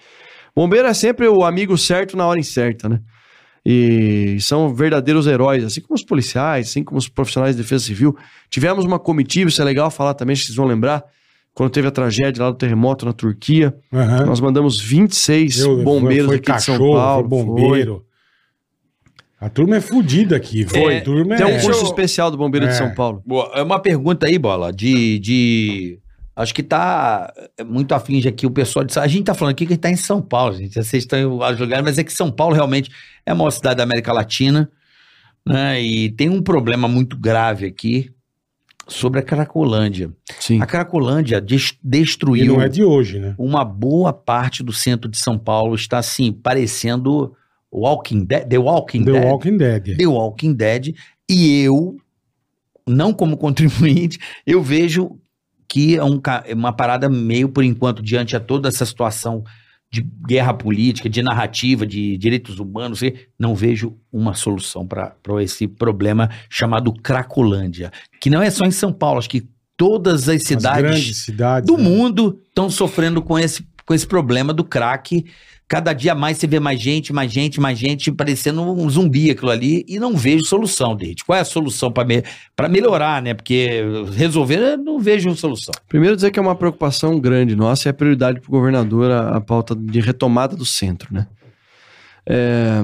[0.63, 3.01] Bombeiro é sempre o amigo certo na hora incerta, né?
[3.65, 8.15] E são verdadeiros heróis, assim como os policiais, assim como os profissionais de defesa civil.
[8.51, 11.03] Tivemos uma comitiva, isso é legal falar também, vocês vão lembrar,
[11.55, 13.75] quando teve a tragédia lá do terremoto na Turquia.
[13.93, 14.27] Aham.
[14.27, 17.29] Nós mandamos 26 Eu- bombeiros foi aqui de São cachorro, Paulo.
[17.29, 18.05] Foi bombeiro.
[19.41, 20.67] A turma é fodida aqui.
[20.67, 20.99] Foi.
[20.99, 21.61] A turma Tem um é...
[21.63, 22.77] curso eu- especial do Bombeiro de É.
[22.77, 23.23] São Paulo.
[23.25, 25.19] Boa, é uma pergunta aí, Bola, de.
[25.19, 25.99] de...
[26.35, 27.33] Acho que tá
[27.67, 28.99] muito afim de aqui o pessoal de.
[28.99, 30.75] A gente tá falando aqui que tá em São Paulo, gente.
[30.75, 32.91] Vocês estão a jogar, mas é que São Paulo realmente
[33.27, 34.71] é a maior cidade da América Latina,
[35.47, 35.83] né?
[35.83, 38.11] E tem um problema muito grave aqui
[38.89, 40.11] sobre a Cracolândia.
[40.39, 40.61] Sim.
[40.63, 43.35] A Cracolândia des- E destruiu não é de hoje, né?
[43.39, 45.75] uma boa parte do centro de São Paulo.
[45.75, 47.37] Está assim, parecendo
[47.73, 49.25] Walking Dead, The Walking The Dead.
[49.25, 49.97] Walking Dead.
[49.97, 50.95] The Walking Dead,
[51.29, 51.97] e eu,
[52.89, 55.19] não como contribuinte, eu vejo
[55.71, 59.45] que é um é uma parada meio, por enquanto, diante a toda essa situação
[59.89, 65.69] de guerra política, de narrativa, de direitos humanos, e não vejo uma solução para esse
[65.69, 70.43] problema chamado Cracolândia, que não é só em São Paulo, acho que todas as As
[70.43, 71.67] cidades cidades.
[71.67, 71.85] do né?
[71.85, 75.25] mundo estão sofrendo com esse, com esse problema do crack.
[75.71, 79.53] Cada dia mais você vê mais gente, mais gente, mais gente, parecendo um zumbi aquilo
[79.53, 81.25] ali, e não vejo solução, Dede.
[81.25, 82.25] Qual é a solução para me,
[82.69, 83.35] melhorar, né?
[83.35, 83.81] Porque
[84.17, 85.73] resolver, não vejo solução.
[85.89, 89.37] Primeiro dizer que é uma preocupação grande nossa e é prioridade para o governador a,
[89.37, 91.29] a pauta de retomada do centro, né?
[92.27, 92.83] É,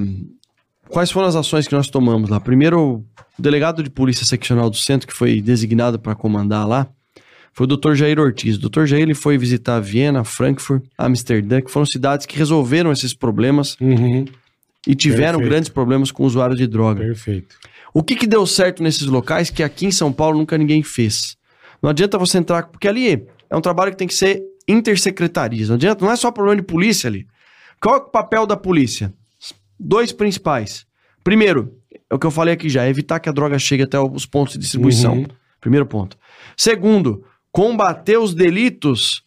[0.89, 2.39] quais foram as ações que nós tomamos lá?
[2.39, 3.05] Primeiro,
[3.37, 6.87] o delegado de polícia seccional do centro, que foi designado para comandar lá,
[7.57, 7.95] foi o Dr.
[7.95, 8.57] Jair Ortiz.
[8.57, 8.85] O Dr.
[8.85, 14.27] Jair ele foi visitar Viena, Frankfurt, Amsterdã, que foram cidades que resolveram esses problemas Uhum,
[14.87, 15.49] e tiveram Perfeito.
[15.49, 17.01] grandes problemas com usuários de droga.
[17.03, 17.57] perfeito.
[17.95, 21.35] O que, que deu certo nesses locais que aqui em São Paulo nunca ninguém fez?
[21.83, 25.69] Não adianta você entrar, porque ali é um trabalho que tem que ser intersecretarias.
[25.71, 27.27] Não adianta, não é só problema de polícia ali.
[27.81, 29.15] Qual é o papel da polícia?
[29.81, 30.87] Dois principais.
[31.25, 31.73] Primeiro,
[32.11, 34.27] é o que eu falei aqui já, é evitar que a droga chegue até os
[34.27, 35.15] pontos de distribuição.
[35.15, 35.27] Uhum.
[35.59, 36.19] Primeiro ponto.
[36.57, 37.25] Segundo,
[37.57, 39.23] combater os delitos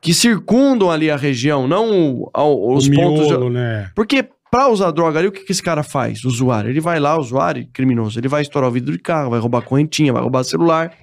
[0.00, 3.26] que circundam ali a região, não os o pontos.
[3.26, 3.90] de- miolo, né?
[3.96, 6.24] porque pra usar droga ali, o que, que esse cara faz?
[6.24, 6.70] O usuário.
[6.70, 8.16] Ele vai lá, usuário criminoso.
[8.16, 10.94] Ele vai estourar o vidro de carro, vai roubar correntinha, vai roubar celular.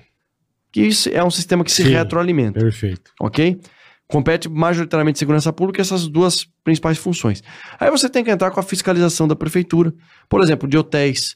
[0.71, 1.89] Que isso é um sistema que se Sim.
[1.89, 3.11] retroalimenta, Perfeito.
[3.19, 3.59] ok?
[4.07, 7.43] Compete majoritariamente segurança pública essas duas principais funções.
[7.77, 9.93] Aí você tem que entrar com a fiscalização da prefeitura.
[10.29, 11.35] Por exemplo, de hotéis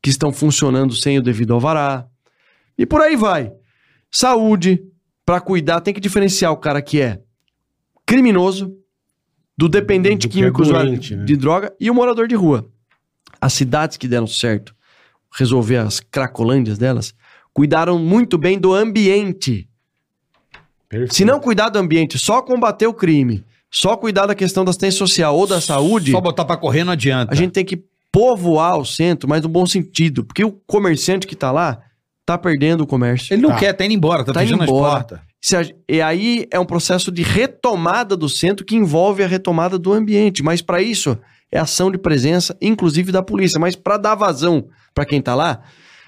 [0.00, 2.06] que estão funcionando sem o devido alvará.
[2.78, 3.50] E por aí vai.
[4.10, 4.82] Saúde,
[5.24, 7.20] pra cuidar, tem que diferenciar o cara que é
[8.04, 8.74] criminoso
[9.56, 11.24] do dependente Do que é químico usuário de, né?
[11.24, 12.68] de droga e o morador de rua.
[13.40, 14.74] As cidades que deram certo,
[15.32, 17.14] resolver as cracolândias delas,
[17.52, 19.68] cuidaram muito bem do ambiente.
[20.88, 21.14] perfeito.
[21.14, 24.98] Se não cuidar do ambiente, só combater o crime, só cuidar da questão da assistência
[24.98, 27.32] social ou da saúde, Só botar pra correr não adianta.
[27.32, 30.24] a gente tem que povoar o centro, mas no bom sentido.
[30.24, 31.80] Porque o comerciante que tá lá,
[32.32, 33.32] tá perdendo o comércio.
[33.34, 33.56] Ele não Tá.
[33.56, 34.90] quer, tá indo embora, tá, Tá fechando as embora.
[35.04, 35.20] portas.
[35.88, 40.42] E aí é um processo de retomada do centro que envolve a retomada do ambiente.
[40.42, 41.16] Mas para isso
[41.50, 43.58] é ação de presença, inclusive da polícia.
[43.58, 45.60] Mas para dar vazão para quem tá lá,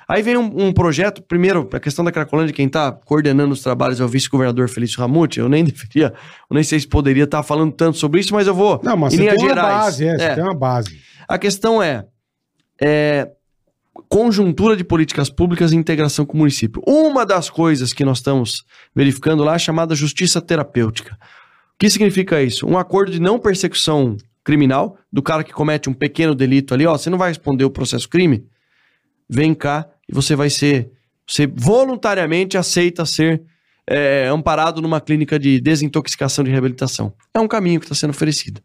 [0.07, 1.23] aí vem um, um projeto.
[1.23, 5.41] Primeiro, a questão da Cracolândia, quem tá coordenando os trabalhos é o vice-governador Felício Ramute.
[5.41, 6.13] Eu nem deveria,
[6.51, 8.81] eu nem sei se poderia estar falando tanto sobre isso, mas eu vou.
[8.85, 9.75] Não, mas em você tem uma gerais.
[9.79, 10.35] base, é, você É.
[10.35, 11.01] tem uma base.
[11.27, 12.05] A questão é,
[12.81, 13.29] é,
[14.09, 16.83] conjuntura de políticas públicas e integração com o município.
[16.87, 18.65] Uma das coisas que nós estamos
[18.95, 21.15] verificando lá é chamada justiça terapêutica.
[21.15, 22.67] O que significa isso?
[22.67, 26.97] Um acordo de não persecução criminal do cara que comete um pequeno delito ali, ó,
[26.97, 28.47] você não vai responder o processo crime,
[29.29, 30.91] vem cá e você vai ser,
[31.27, 33.43] você voluntariamente aceita ser
[33.89, 37.13] é, amparado numa clínica de desintoxicação de reabilitação.
[37.35, 38.61] É um caminho que está sendo oferecido.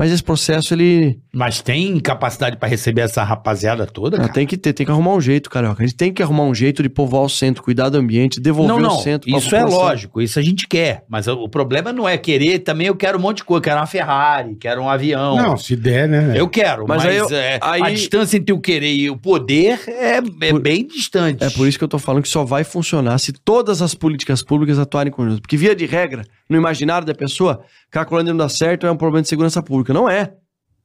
[0.00, 4.32] Mas esse processo, ele, Mas tem capacidade pra receber essa rapaziada toda, ah, cara?
[4.32, 5.82] tem que ter, tem que arrumar um jeito, carioca.
[5.82, 8.76] A gente tem que arrumar um jeito de povoar o centro, cuidar do ambiente, devolver
[8.76, 9.28] Não, não, o centro.
[9.30, 11.04] pra isso é lógico, isso a gente quer.
[11.06, 13.60] Mas o problema não é querer, também eu quero um monte de coisa.
[13.62, 15.36] Quero uma Ferrari, quero um avião.
[15.36, 16.32] Não, se der, né?
[16.34, 19.18] Eu quero, mas, Mas aí eu- é, a aí- distância entre o querer e o
[19.18, 21.44] poder é, é Por- bem distante.
[21.44, 24.42] É por isso que eu tô falando que só vai funcionar se todas as políticas
[24.42, 25.42] públicas atuarem conjunto.
[25.42, 29.22] Porque, via de regra, no imaginário da pessoa, calculando não dá certo é um problema
[29.22, 29.94] de segurança pública.
[29.94, 30.34] Não é.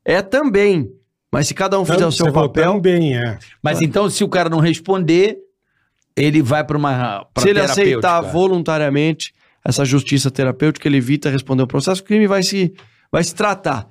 [0.06, 0.88] É também.
[1.32, 3.38] Mas se cada um fizer o seu papel, Também, é.
[3.62, 5.38] Mas então, se o cara não responder,
[6.16, 9.34] ele vai pra uma pra se ele aceitar voluntariamente
[9.66, 12.74] essa justiça terapêutica, ele evita responder o processo, o crime vai se,
[13.12, 13.88] vai se tratar.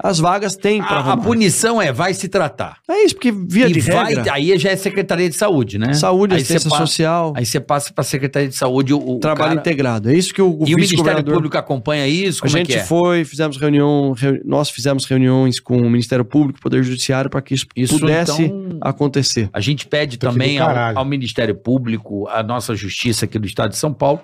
[0.00, 2.76] As vagas têm para a, a punição é vai se tratar.
[2.88, 5.92] É isso, porque via e de vai, regra, aí já é Secretaria de Saúde, né?
[5.92, 9.18] saúde, aí assistência você passa- social, Aí você passa pra Secretaria de Saúde o, o
[9.18, 10.08] trabalho cara- integrado.
[10.08, 11.24] É isso que o, o E o Ministério.
[11.24, 12.38] Público acompanha isso?
[12.44, 12.84] A Como é gente que é?
[12.84, 17.54] foi, fizemos reunião, reu- nós fizemos reuniões com o Ministério Público, Poder Judiciário, para que
[17.54, 19.50] isso, Isso, pudesse então, acontecer.
[19.52, 23.76] A gente pede também ao, ao Ministério Público, à nossa justiça aqui do Estado de
[23.76, 24.20] São Paulo,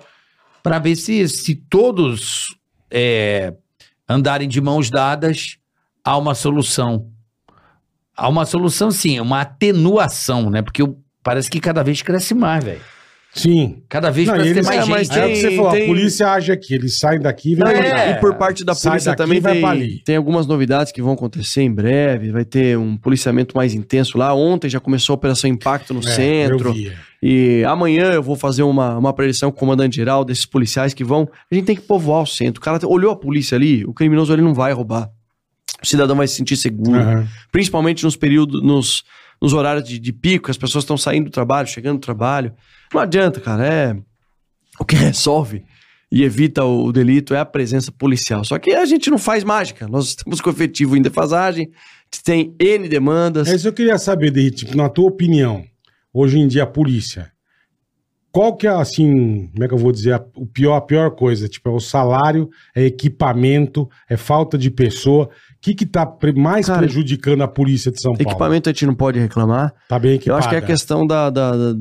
[0.63, 2.55] para ver se, se todos
[2.89, 3.53] é,
[4.07, 5.57] andarem de mãos dadas,
[6.03, 7.09] há uma solução.
[8.17, 10.61] há uma solução sim, uma atenuação, né?
[10.61, 10.81] Porque
[11.23, 12.79] parece que cada vez cresce mais, velho.
[13.33, 13.83] Sim.
[13.89, 15.19] Cada vez Não, parece ter eles, mais é, mas gente.
[15.19, 17.55] é o que você tem- falou, tem- a polícia age aqui, eles saem daqui e
[17.55, 17.69] vêm e-.
[17.85, 18.11] É.
[18.11, 20.01] E por parte da polícia daqui também vai tem, pra ali.
[20.05, 22.31] tem algumas novidades que vão acontecer em breve.
[22.31, 24.33] Vai ter um policiamento mais intenso lá.
[24.33, 26.69] Ontem já começou a Operação Impacto no É, centro.
[26.69, 26.95] eu vi, é.
[27.27, 31.03] E amanhã eu vou fazer uma, uma preleção com o comandante geral desses policiais que
[31.03, 31.27] vão.
[31.51, 32.61] A gente tem que povoar o centro.
[32.61, 35.09] O cara olhou a polícia ali, o criminoso ali não vai roubar.
[35.81, 36.99] O cidadão vai se sentir seguro.
[36.99, 37.27] Aham.
[37.51, 39.03] Principalmente nos períodos, nos,
[39.41, 42.53] nos horários de, de pico, as pessoas estão saindo do trabalho, chegando do trabalho.
[42.93, 43.65] Não adianta, cara.
[43.65, 43.97] É.
[44.79, 45.63] O que resolve
[46.11, 48.45] e evita o, delito é a presença policial.
[48.45, 49.87] Só que a gente não faz mágica.
[49.87, 51.71] Nós estamos com efetivo em defasagem,
[52.23, 53.47] tem N demandas.
[53.47, 55.65] É isso que eu queria saber, de, tipo, na tua opinião,
[56.15, 57.31] hoje em dia a polícia,
[58.31, 61.11] qual que é, assim, como é que eu vou dizer, a, o pior, a pior
[61.11, 61.47] coisa?
[61.47, 65.25] Tipo, é o salário, é equipamento, é falta de pessoa.
[65.27, 65.29] O
[65.61, 68.29] que que tá pre- mais Cara, prejudicando a polícia de São Paulo?
[68.29, 69.73] Equipamento a gente não pode reclamar.
[69.87, 70.39] Tá bem Eu equipada.
[70.39, 71.79] acho que é a questão da, da- da-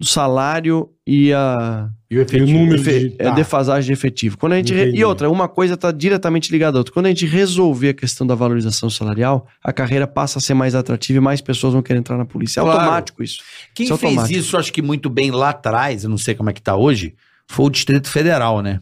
[0.00, 3.14] do salário e a E o E o número efe- de...
[3.18, 3.30] é tá.
[3.32, 4.38] defasagem de efetivo.
[4.38, 4.92] Quando a gente re-.
[4.96, 6.92] E outra, uma coisa está diretamente ligada à outra.
[6.94, 10.74] Quando a gente resolver a questão da valorização salarial, a carreira passa a ser mais
[10.74, 12.60] atrativa e mais pessoas vão querer entrar na polícia.
[12.60, 12.78] É Claro.
[12.80, 13.40] automático isso.
[13.74, 14.40] Quem Isso é fez automático.
[14.40, 17.14] isso, acho que muito bem lá atrás, eu não sei como é que tá hoje,
[17.46, 18.80] foi o Distrito Federal, né?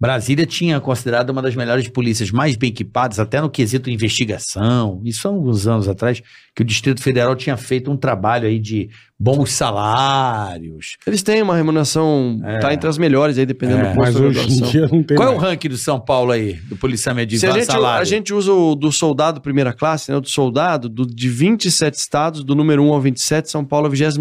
[0.00, 5.00] Brasília tinha considerado uma das melhores polícias mais bem equipadas, até no quesito investigação.
[5.04, 6.22] Isso há alguns anos atrás,
[6.54, 10.96] que o Distrito Federal tinha feito um trabalho aí de bons salários.
[11.06, 12.58] Eles têm uma remuneração, É.
[12.58, 15.02] tá entre as melhores aí, dependendo É, do Mas posto de hoje em dia não
[15.02, 15.48] tem Qual é o mais.
[15.50, 18.02] ranking do São Paulo aí, do policiamento de Se a gente, salário?
[18.02, 20.16] a gente usa o do soldado primeira classe, né?
[20.16, 23.88] O do soldado, do, de 27 estados, do número 1 ao 27, São Paulo é
[23.88, 24.18] o 22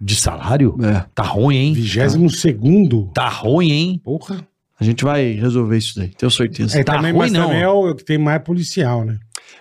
[0.00, 0.76] De salário?
[0.82, 1.04] É.
[1.14, 1.72] Tá ruim, hein?
[1.74, 3.10] Vigésimo segundo?
[3.14, 4.00] Tá ruim, hein?
[4.02, 4.46] Porra.
[4.80, 6.78] A gente vai resolver isso daí, tenho certeza.
[6.78, 7.48] É, Tá também, ruim, mas não.
[7.48, 9.18] também é o que tem mais policial, né?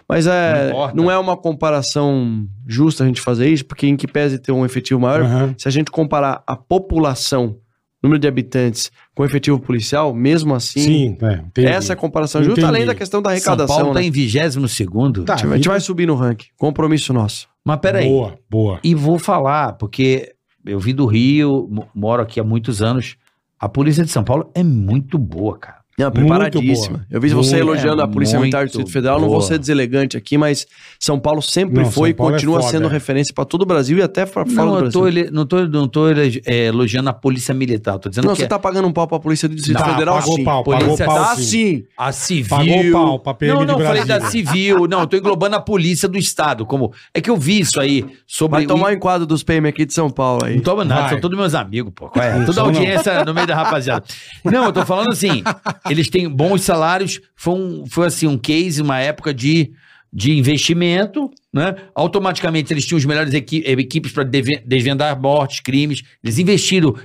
[0.08, 0.96] Mas Não é, importa.
[0.96, 4.66] não, é uma comparação justa a gente fazer isso, porque em que pese ter um
[4.66, 5.54] efetivo maior, Aham.
[5.58, 7.58] se a gente comparar a população,
[8.02, 11.18] número de habitantes, com o efetivo policial, mesmo assim, Sim,
[11.58, 12.76] é, essa é a comparação justa, Entendi.
[12.78, 13.76] além da questão da São arrecadação.
[13.76, 14.06] Paulo tá né?
[14.06, 15.26] em 22 segundo.
[15.26, 17.49] Tá, a, gente, a gente vai subir no ranking, compromisso nosso.
[17.66, 18.08] Mas peraí.
[18.08, 18.80] Boa, boa.
[18.84, 20.34] E vou falar, porque
[20.66, 23.16] eu vim do Rio, mo- moro aqui há muitos anos.
[23.60, 25.79] A polícia de São Paulo é muito boa, cara.
[26.00, 27.00] Não, preparadíssima.
[27.00, 27.08] boa.
[27.12, 29.20] Eu vi você Muito, elogiando é, a Polícia Militar do Distrito Federal.
[29.20, 29.48] Não vou boa.
[29.48, 30.66] ser deselegante aqui, mas
[30.98, 32.90] São Paulo sempre Não, foi Paulo e é continua foda, sendo é.
[32.90, 34.92] referência para todo o Brasil e até para fora Não, do eu Brasil.
[35.02, 38.00] tô, ele- não tô, não tô é, elogiando a polícia militar.
[38.00, 40.20] Tô dizendo Não, que você tá pagando um pau pra Polícia do Distrito Tá, Federal,
[40.20, 40.44] pagou sim.
[40.46, 41.84] pau, pagou Polícia pau Tá sim.
[41.98, 42.48] a civil...
[42.50, 44.88] Pagou pau pra PM não, de não, falei da civil.
[44.88, 46.66] Não, eu tô englobando a polícia do Estado.
[46.66, 46.94] Como...
[47.14, 48.60] É que eu vi isso aí sobre...
[48.60, 48.92] Vai tomar o...
[48.94, 50.56] enquadro dos PM aqui de São Paulo aí.
[50.56, 51.10] Não toma nada, Vai.
[51.12, 52.08] são todos meus amigos, pô.
[52.08, 52.38] Qual é?
[52.38, 54.04] Não Toda audiência no meio da rapaziada.
[54.44, 55.44] Não, eu tô falando assim,
[55.90, 59.72] eles têm bons salários, foi, um, foi assim, um case, uma época de,
[60.12, 61.76] de investimento, né?
[61.96, 66.96] Automaticamente eles tinham os melhores equi- equipes para desvendar mortes, crimes, eles investiram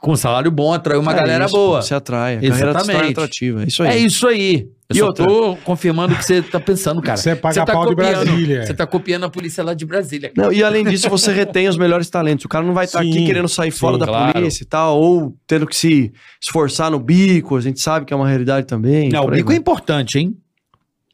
[0.00, 1.80] com salário bom, atraiu uma É galera isso, boa.
[1.80, 2.38] Se atrai.
[2.38, 3.10] A carreira Exatamente.
[3.12, 3.62] atrativa.
[3.62, 3.88] É isso aí.
[3.90, 4.68] É isso aí.
[4.92, 5.26] Eu E só outra?
[5.26, 7.16] tô confirmando o que você tá pensando, cara.
[7.16, 8.66] Você paga Você tá pau de copiando- Brasília.
[8.66, 10.30] Você tá copiando a polícia lá de Brasília.
[10.34, 10.48] cara.
[10.48, 12.44] Não, e além disso, você retém os melhores talentos.
[12.44, 14.32] O cara não vai estar aqui Sim, querendo sair fora sim, da claro.
[14.32, 17.56] polícia e tal, ou tendo que se esforçar no bico.
[17.56, 19.08] A gente sabe que é uma realidade também.
[19.08, 20.36] Não, o bico é importante, hein?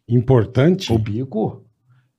[0.08, 0.92] Importante.
[0.92, 1.64] O bico.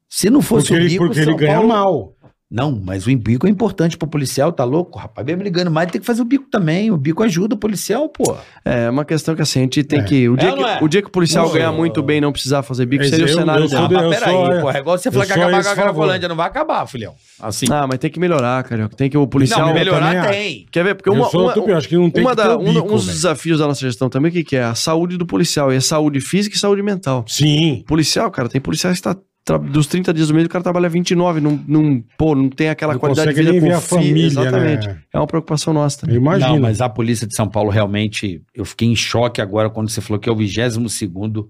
[0.07, 2.13] Se não fosse Porque o ele, bico, porque ele São ganha Paulo- mal.
[2.51, 4.97] Não, mas o bico é importante pro policial, tá louco?
[4.97, 6.89] Rapaz, vem me ligando mais, tem que fazer o bico também.
[6.89, 8.35] O bico ajuda o policial, pô.
[8.65, 10.03] É uma questão que assim, a gente tem É.
[10.03, 10.27] que.
[10.27, 10.79] O dia, É que, é?
[10.81, 13.11] o dia que o policial Não, ganhar muito bem e não precisar fazer bico, Mas
[13.11, 14.71] seria o eu- cenário eu Ah, eu peraí, sou- pô.
[14.71, 15.75] É igual você falar que acabar com a.
[15.75, 17.13] Cracolândia, não vai acabar, filhão.
[17.39, 17.67] Assim.
[17.69, 18.95] Ah, mas tem que melhorar, carioca.
[18.95, 19.59] Tem que o policial.
[19.61, 20.65] não, eu melhorar tem.
[20.71, 20.95] Quer ver?
[20.95, 22.59] Porque eu uma, sou uma, eu acho que não tem uma que da, ter o
[22.67, 23.15] um, bico, um dos velho.
[23.15, 24.63] desafios da nossa gestão também, o que, que é?
[24.63, 25.71] A saúde do policial.
[25.71, 27.23] E é saúde física e saúde mental.
[27.27, 27.83] Sim.
[27.87, 29.15] Policial, cara, tem policiais que tá,
[29.57, 32.93] dos 30 dias do mês, o cara trabalha 29, não, não, pô, não tem aquela
[32.93, 33.81] Não qualidade de vida com a filho.
[33.81, 34.87] família, Exatamente.
[34.87, 34.97] né?
[35.13, 36.15] É uma preocupação nossa também.
[36.15, 36.51] Eu imagino.
[36.53, 40.01] Não, mas a polícia de São Paulo realmente, eu fiquei em choque agora quando você
[40.01, 41.49] falou que é o 22 segundo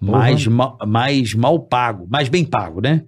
[0.00, 3.02] mais, ma- mais mal pago, mais bem pago, né?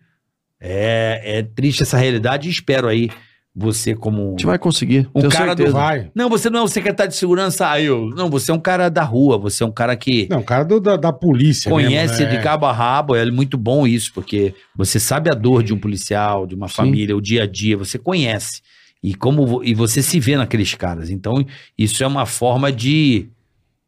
[0.60, 3.10] É, é triste essa realidade e espero aí
[3.54, 4.28] você como...
[4.28, 5.08] A gente vai conseguir.
[5.14, 5.72] Um cara do certeza.
[5.72, 6.10] Vai.
[6.14, 8.08] Não, você não é o secretário de segurança, ah, eu.
[8.16, 10.64] Não, você é um cara da rua, você é um cara que Não, o cara
[10.64, 11.70] do- da, da polícia.
[11.70, 15.62] conhece mesmo, de cabo a rabo, é muito bom isso, porque você sabe a dor
[15.62, 16.74] de um policial, de uma Sim.
[16.76, 18.62] família, o dia a dia, você conhece.
[19.02, 21.10] E como e você se vê naqueles caras.
[21.10, 21.44] Então,
[21.76, 23.28] isso é uma forma de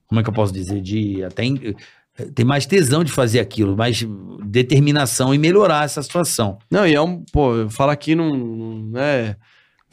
[0.07, 1.75] como é que eu posso dizer, de até em-
[2.35, 4.07] tem mais tesão de fazer aquilo, mais
[4.45, 6.59] determinação em melhorar essa situação.
[6.71, 9.37] Não, e é um, pô, falar aqui não, não é.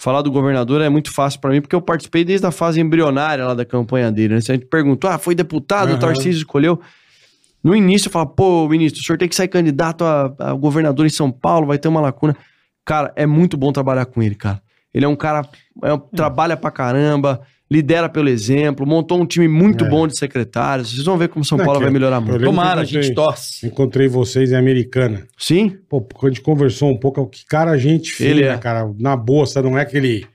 [0.01, 3.45] Falar do governador é muito fácil pra mim, porque eu participei desde a fase embrionária
[3.45, 4.33] lá da campanha dele.
[4.33, 4.41] Né?
[4.41, 5.97] Se a gente perguntou, ah, foi deputado, Aham.
[5.97, 6.81] o Tarcísio escolheu.
[7.63, 11.05] No início eu falava, pô, ministro, o senhor tem que sair candidato a, a governador
[11.05, 12.35] em São Paulo, vai ter uma lacuna.
[12.83, 14.59] Cara, é muito bom trabalhar com ele, cara.
[14.91, 15.47] Ele é um cara,
[15.83, 17.41] é um- trabalha pra caramba,
[17.71, 19.89] lidera pelo exemplo, montou um time muito É.
[19.89, 20.91] bom de secretários.
[20.91, 22.43] Vocês vão ver como São Paulo que vai melhorar muito.
[22.43, 23.65] Tomara, a gente encontrei- torce.
[23.65, 25.25] Encontrei vocês em Americana.
[25.37, 25.77] Sim?
[25.87, 28.57] Pô, quando a gente conversou um pouco, que cara, gente fina, Ele é.
[28.57, 28.93] cara.
[28.99, 29.69] Na boa, sabe?
[29.69, 30.25] não é aquele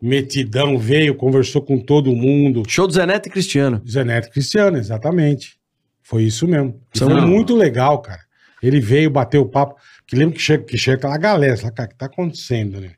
[0.00, 2.62] metidão, veio, conversou com todo mundo.
[2.68, 3.82] Show do Zé Neto e Cristiano.
[3.88, 5.56] Zé Neto Cristiano, exatamente.
[6.02, 6.80] Foi isso mesmo.
[6.94, 8.20] E São- foi muito legal, cara.
[8.62, 9.74] Ele veio, bateu o papo.
[10.06, 12.92] Que lembro que chega, que chega aquela galera, fala, cara, o que tá acontecendo, né?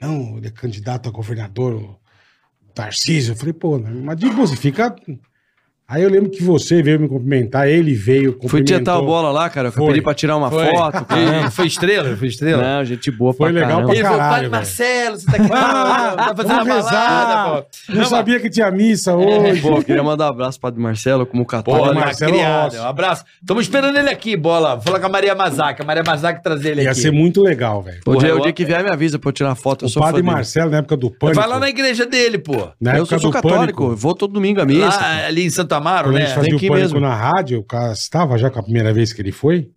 [0.00, 1.99] Não, ele é candidato a governador, o
[2.74, 3.32] Tarcísio.
[3.32, 4.94] Eu falei, pô, né, mas de boa, você fica.
[5.90, 9.50] Aí eu lembro que você veio me cumprimentar, ele veio, Fui tietar a bola lá,
[9.50, 9.68] cara.
[9.68, 9.88] Eu Foi.
[9.88, 10.66] pedi pra tirar uma Foi.
[10.70, 11.04] foto.
[11.46, 12.16] E foi estrela?
[12.16, 12.62] Foi estrela?
[12.62, 13.86] Não, gente boa Foi pra legal caramba.
[13.88, 14.52] pra Ele falou, caralho, Padre velho.
[14.52, 15.50] Marcelo, você tá aqui.
[15.90, 16.90] Ah, tá fazendo uma rezar.
[16.92, 17.92] balada, pô.
[17.94, 19.60] Não sabia que tinha missa hoje.
[19.60, 22.00] Pô, queria mandar um abraço pro Padre Marcelo, como Pô, Padre católico.
[22.00, 22.64] Marcelo criado.
[22.64, 22.78] Rossi.
[22.78, 23.24] Um abraço.
[23.40, 24.74] Estamos esperando ele aqui, bola.
[24.76, 25.82] Vou falar com a Maria Mazaca.
[25.82, 27.00] A Maria Mazaca trazer ele Ia aqui.
[27.00, 27.98] ser muito legal, velho.
[28.06, 29.84] O dia, o eu- dia que vier, me avisa pra eu tirar foto.
[29.84, 30.22] Eu O sou padre.
[30.22, 31.40] Marcelo, na época do pânico.
[31.40, 32.68] Vai lá na igreja dele, pô.
[32.80, 35.00] na Eu época sou, católico, vou todo domingo à missa.
[35.26, 36.20] Ali em Santo Amaro, né?
[36.26, 37.00] gente fazia o pânico mesmo.
[37.00, 39.70] na rádio, o cara estava já com a primeira vez que ele foi?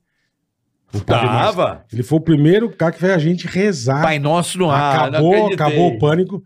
[1.07, 1.83] Tava.
[1.91, 4.03] Ele foi o primeiro cara que fez a gente rezar.
[4.03, 5.07] Pai Nosso no ar.
[5.07, 6.43] acabou, acabou o pânico.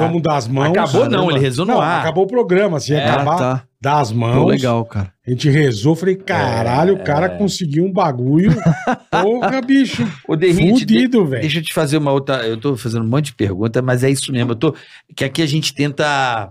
[0.00, 0.70] Vamos dar as mãos.
[0.70, 2.00] Acabou não, ele rezou no Não, ar.
[2.00, 3.62] acabou o programa, assim, É, acabar, tá.
[3.80, 4.34] dar as mãos.
[4.34, 5.12] Pô, legal, cara.
[5.24, 7.28] A gente rezou, falei, caralho, o cara É.
[7.38, 8.52] conseguiu um bagulho.
[9.12, 10.04] Porra, bicho.
[10.26, 11.42] O Derrite, Fudido, velho.
[11.42, 12.44] Deixa eu te fazer uma outra.
[12.44, 14.50] Eu tô fazendo um monte de perguntas, mas é isso mesmo.
[14.50, 14.74] Eu tô.
[15.14, 16.50] Que aqui a gente tenta.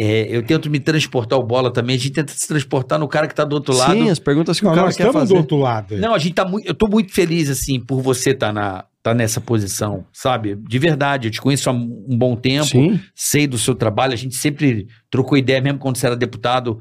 [0.00, 1.96] É, eu tento me transportar o bola também.
[1.96, 3.94] A gente tenta se transportar no cara que tá do outro lado.
[3.94, 5.34] Sim, as perguntas que Não, o cara nós quer estamos fazer.
[5.34, 5.98] do outro lado.
[5.98, 6.68] Não, a gente tá muito.
[6.68, 10.54] Eu tô muito feliz, assim, por você estar tá na, tá nessa posição, sabe?
[10.54, 11.26] De verdade.
[11.26, 12.66] Eu te conheço há um bom tempo.
[12.66, 13.00] Sim.
[13.12, 16.78] sei do seu trabalho, a gente sempre trocou ideia, mesmo quando você era deputado,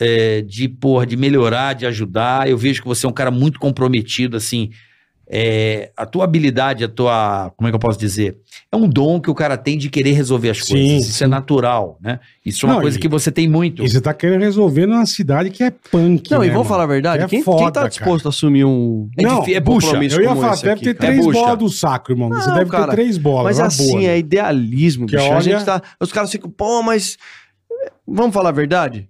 [0.00, 2.50] é, de, porra, de melhorar, de ajudar.
[2.50, 4.70] Eu vejo que você é um cara muito comprometido, assim.
[5.34, 7.50] É, a tua habilidade, a tua.
[7.56, 8.36] Como é que eu posso dizer?
[8.70, 11.08] É um dom que o cara tem de querer resolver as Sim, coisas.
[11.08, 11.24] Isso sim.
[11.24, 12.20] é natural, né?
[12.44, 13.82] Isso é uma Não, coisa e- que você tem muito.
[13.82, 16.30] E você tá querendo resolver numa cidade que é punk.
[16.30, 16.64] Não, né, e vamos mano?
[16.68, 17.22] falar a verdade.
[17.22, 17.88] É quem, foda, quem tá cara.
[17.88, 19.08] disposto a assumir um.
[19.18, 19.96] É Não, difí- é bucha.
[19.96, 21.12] Eu ia falar, deve aqui, ter cara?
[21.12, 22.28] três É bolas do saco, irmão.
[22.28, 23.44] você Não, deve cara, ter três bolas.
[23.56, 25.28] Mas assim, boa, é idealismo, Que bicho.
[25.28, 25.80] A olha- gente tá.
[25.98, 27.16] Os caras ficam, pô, mas.
[28.06, 29.08] Vamos falar a verdade?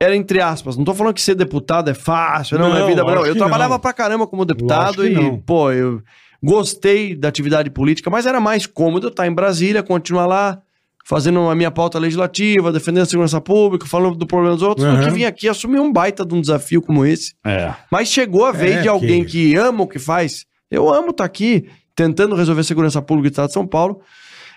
[0.00, 0.76] Era entre aspas.
[0.76, 3.02] Não tô falando que ser deputado é fácil, não, Não, é vida.
[3.02, 3.80] Não, eu trabalhava não.
[3.80, 5.38] pra caramba como deputado e, não.
[5.38, 6.02] pô, eu
[6.42, 10.60] gostei da atividade política, mas era mais cômodo eu estar em Brasília, continuar lá,
[11.04, 14.92] fazendo a minha pauta legislativa, defendendo a segurança pública, falando do problema dos outros, do
[14.94, 15.04] Uhum.
[15.04, 17.34] que vir aqui assumir um baita de um desafio como esse.
[17.44, 17.72] É.
[17.90, 19.54] Mas chegou a vez É, de alguém que- que...
[19.56, 20.44] ama o que faz.
[20.70, 24.00] Eu amo estar aqui tentando resolver a segurança pública do Estado de São Paulo.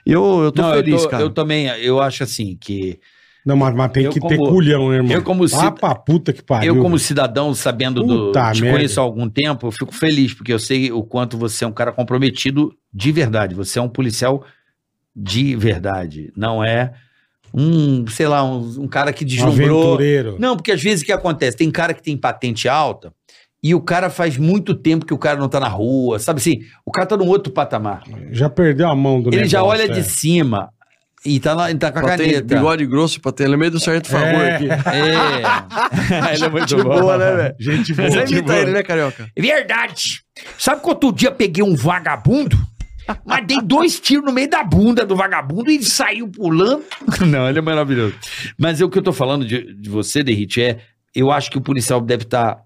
[0.06, 1.24] E eu, eu tô Não, feliz, eu, tô- cara.
[1.24, 2.98] eu também, eu acho assim que
[3.48, 5.12] Não, mas, mas tem Eu que ter como- culhão, né, irmão?
[5.14, 5.74] eu como cid-
[6.06, 6.76] puta que pariu.
[6.76, 8.26] eu, como cidadão, sabendo do.
[8.28, 8.78] Puta Te merda.
[8.78, 11.72] conheço há algum tempo, eu fico feliz, porque eu sei o quanto você é um
[11.72, 13.56] cara comprometido de verdade.
[13.56, 14.44] Você é um policial
[15.16, 16.32] de verdade.
[16.36, 16.92] Não é
[17.54, 19.80] um, sei lá, um, um cara que Um deslumbrou.
[19.94, 20.36] aventureiro.
[20.40, 21.56] Não, porque às vezes o que acontece?
[21.56, 23.14] Tem cara que tem patente alta
[23.64, 26.60] e o cara faz muito tempo que o cara não tá na rua, sabe assim?
[26.86, 28.04] O cara tá num outro patamar.
[28.32, 29.94] Já perdeu a mão do Ele já negócio, olha é.
[29.96, 30.70] de cima
[31.26, 32.56] e tá, lá, e tá com a Pra ter caneta.
[32.56, 34.56] bigode grosso pra ter lembrei do certo favor É.
[34.56, 34.68] aqui.
[34.70, 36.34] É.
[36.36, 37.56] ele é muito Gente boa, né, velho?
[37.60, 38.10] Gente boa.
[38.10, 38.58] Você imita boa.
[38.58, 39.30] ele, né, Carioca?
[39.38, 40.22] Verdade.
[40.58, 42.58] Sabe que outro dia peguei um vagabundo?
[43.26, 46.84] Mas dei dois tiros no meio da bunda do vagabundo e ele saiu pulando.
[47.26, 48.16] Não, ele é maravilhoso.
[48.58, 50.80] Mas é o que eu tô falando de, de você, Derrite, é.
[51.16, 52.60] Eu acho que o policial deve estar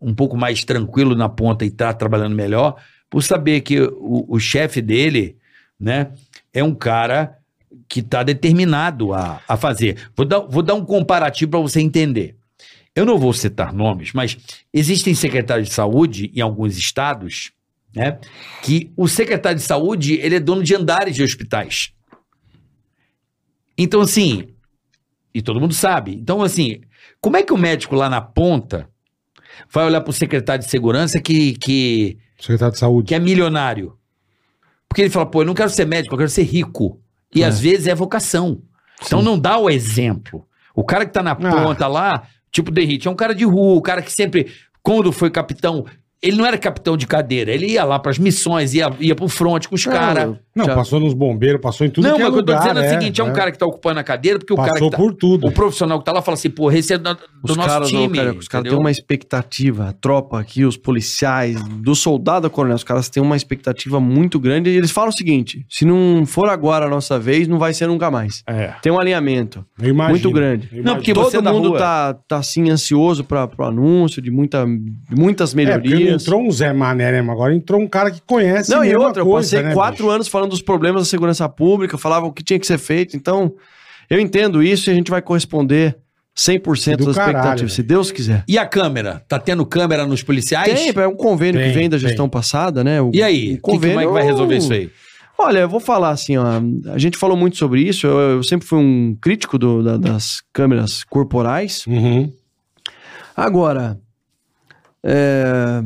[0.00, 2.76] um pouco mais tranquilo na ponta e estar trabalhando melhor,
[3.08, 5.38] por saber que o, o chefe dele,
[5.80, 6.08] né,
[6.52, 7.38] é um cara
[7.88, 10.08] que está determinado a, a fazer.
[10.16, 12.36] Vou dar, vou dar um comparativo para você entender.
[12.94, 14.38] Eu não vou citar nomes, mas
[14.72, 17.52] existem secretários de saúde em alguns estados,
[17.94, 18.18] né,
[18.62, 21.92] que o secretário de saúde ele é dono de andares de hospitais.
[23.76, 24.48] Então, assim,
[25.34, 26.14] e todo mundo sabe.
[26.14, 26.80] Então, assim,
[27.20, 28.88] como é que o médico lá na ponta
[29.70, 33.08] vai olhar para o secretário de segurança que, que, Secretário de Saúde.
[33.08, 33.98] que é milionário?
[34.88, 37.00] Porque ele fala, pô, eu não quero ser médico, eu quero ser rico.
[37.34, 38.62] E às vezes é vocação.
[39.04, 40.46] Então não dá o exemplo.
[40.74, 43.76] O cara que tá na ponta lá, tipo o Derrite, é um cara de rua,
[43.76, 44.52] o cara que sempre,
[44.82, 45.84] quando foi capitão,
[46.22, 49.66] ele não era capitão de cadeira, ele ia lá pras missões, ia, ia pro front
[49.66, 50.36] com os caras.
[50.54, 52.44] Não, Já- passou nos bombeiros, passou em tudo Não, que é mas o que eu
[52.46, 53.32] tô lugar, dizendo é o é, seguinte: é um é.
[53.32, 55.46] cara que tá ocupando a cadeira, porque o cara Passou que tá, por tudo.
[55.46, 57.10] O profissional que tá lá fala assim, porra, esse é do
[57.42, 58.16] Os nosso caras, ô, time.
[58.16, 62.76] cara, os caras têm uma expectativa, a tropa aqui, os policiais, do soldado ao coronel,
[62.76, 66.48] os caras têm uma expectativa muito grande e eles falam o seguinte: se não for
[66.48, 68.42] agora a nossa vez, não vai ser nunca mais.
[68.46, 68.72] É.
[68.80, 70.70] Tem um alinhamento imagino, muito grande.
[70.82, 75.14] Não, porque Todo da mundo tá, tá assim ansioso para pro anúncio de, muita, de
[75.14, 75.56] muitas É,
[76.08, 77.30] não entrou um Zé Mané, né?
[77.30, 80.10] Agora entrou um cara que conhece Não, e outra, eu coisa, passei né, quatro bicho?
[80.10, 83.16] anos falando dos problemas da segurança pública, falava o que tinha que ser feito.
[83.16, 83.54] Então,
[84.08, 85.96] eu entendo isso e a gente vai corresponder
[86.36, 88.44] 100% Do das caralho, expectativas, se Deus quiser.
[88.46, 89.22] E a câmera?
[89.26, 90.72] Tá tendo câmera nos policiais?
[90.92, 92.08] Tem, é um convênio Tem, que vem da tem.
[92.08, 93.00] gestão passada, né?
[93.00, 93.52] O- E aí?
[93.52, 94.90] o Que- como é que vai resolver isso aí?
[95.38, 96.44] Olha, eu vou falar assim, ó.
[96.92, 98.06] A gente falou muito sobre isso.
[98.06, 101.84] Eu, eu sempre fui um crítico do- da- das câmeras corporais.
[101.86, 102.32] Uhum.
[103.36, 103.98] Agora,
[105.04, 105.82] é,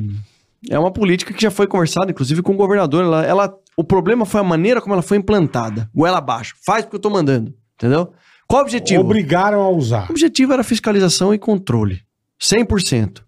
[0.70, 3.04] é uma política que já foi conversada, inclusive, com o governador.
[3.04, 5.88] Ela, ela- o problema foi a maneira como ela foi implantada.
[5.94, 6.54] Goela abaixo.
[6.64, 7.54] Faz porque eu tô mandando.
[7.76, 8.12] Entendeu?
[8.46, 9.00] Qual o objetivo?
[9.02, 10.08] Obrigaram a usar.
[10.08, 12.02] O objetivo era fiscalização e controle.
[12.40, 13.22] 100%.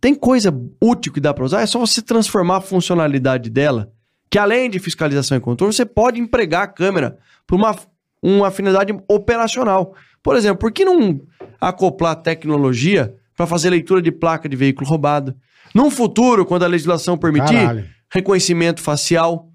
[0.00, 3.90] Tem coisa útil que dá para usar, é só você transformar a funcionalidade dela,
[4.30, 7.74] que além de fiscalização e controle, você pode empregar a câmera para uma,
[8.22, 9.94] uma finalidade operacional.
[10.22, 11.20] Por exemplo, por que não
[11.60, 15.34] acoplar tecnologia para fazer leitura de placa de veículo roubado?
[15.74, 17.84] Num futuro, quando a legislação permitir, Caralho.
[18.10, 19.48] reconhecimento facial,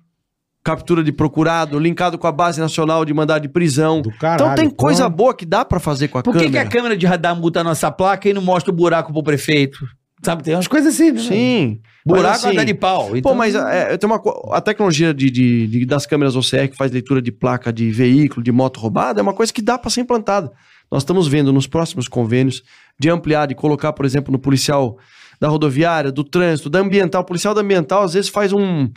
[0.64, 4.02] captura de procurado, linkado com a base nacional de mandado de prisão.
[4.02, 4.52] Do caralho.
[4.52, 5.16] então tem coisa porra.
[5.16, 6.52] boa que dá para fazer com a Por que, câmera.
[6.62, 9.24] que a câmera de radar multa a nossa placa e não mostra o buraco pro
[9.24, 9.80] prefeito?
[10.24, 11.20] Sabe, tem umas coisas assim, né?
[11.20, 11.80] Sim.
[12.06, 13.18] Buraco assim, de pau.
[13.18, 14.22] Então, Pô, mas é, tem uma,
[14.52, 18.44] a tecnologia de, de- de- das câmeras OCR que faz leitura de placa de veículo,
[18.44, 20.52] de moto roubada, é uma coisa que dá para ser implantada.
[20.92, 22.62] Nós estamos vendo nos próximos convênios
[23.02, 24.98] de ampliar, de colocar, por exemplo, no policial
[25.40, 27.24] da rodoviária, do trânsito, da ambiental.
[27.24, 28.90] O policial da ambiental, às vezes, faz um.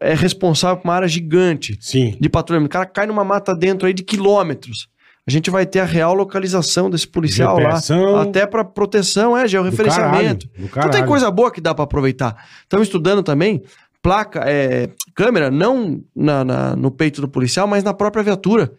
[0.00, 2.16] É responsável por uma área gigante Sim.
[2.20, 2.68] de patrulhamento.
[2.70, 4.88] O cara cai numa mata dentro aí de quilômetros.
[5.26, 8.12] A gente vai ter a real localização desse policial Geopressão.
[8.12, 8.22] lá.
[8.22, 10.48] Até para proteção, é, georreferenciamento.
[10.48, 11.06] caralho, do Então tem caralho.
[11.06, 12.36] coisa boa que dá para aproveitar.
[12.62, 13.62] Estamos estudando também
[14.00, 18.72] placa, é, câmera, não na, na- no peito do policial, mas na própria viatura.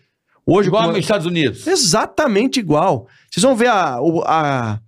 [0.45, 1.65] Hoje, igual como- nos Estados Unidos.
[1.67, 3.07] exatamente igual.
[3.29, 4.79] Vocês vão ver a, a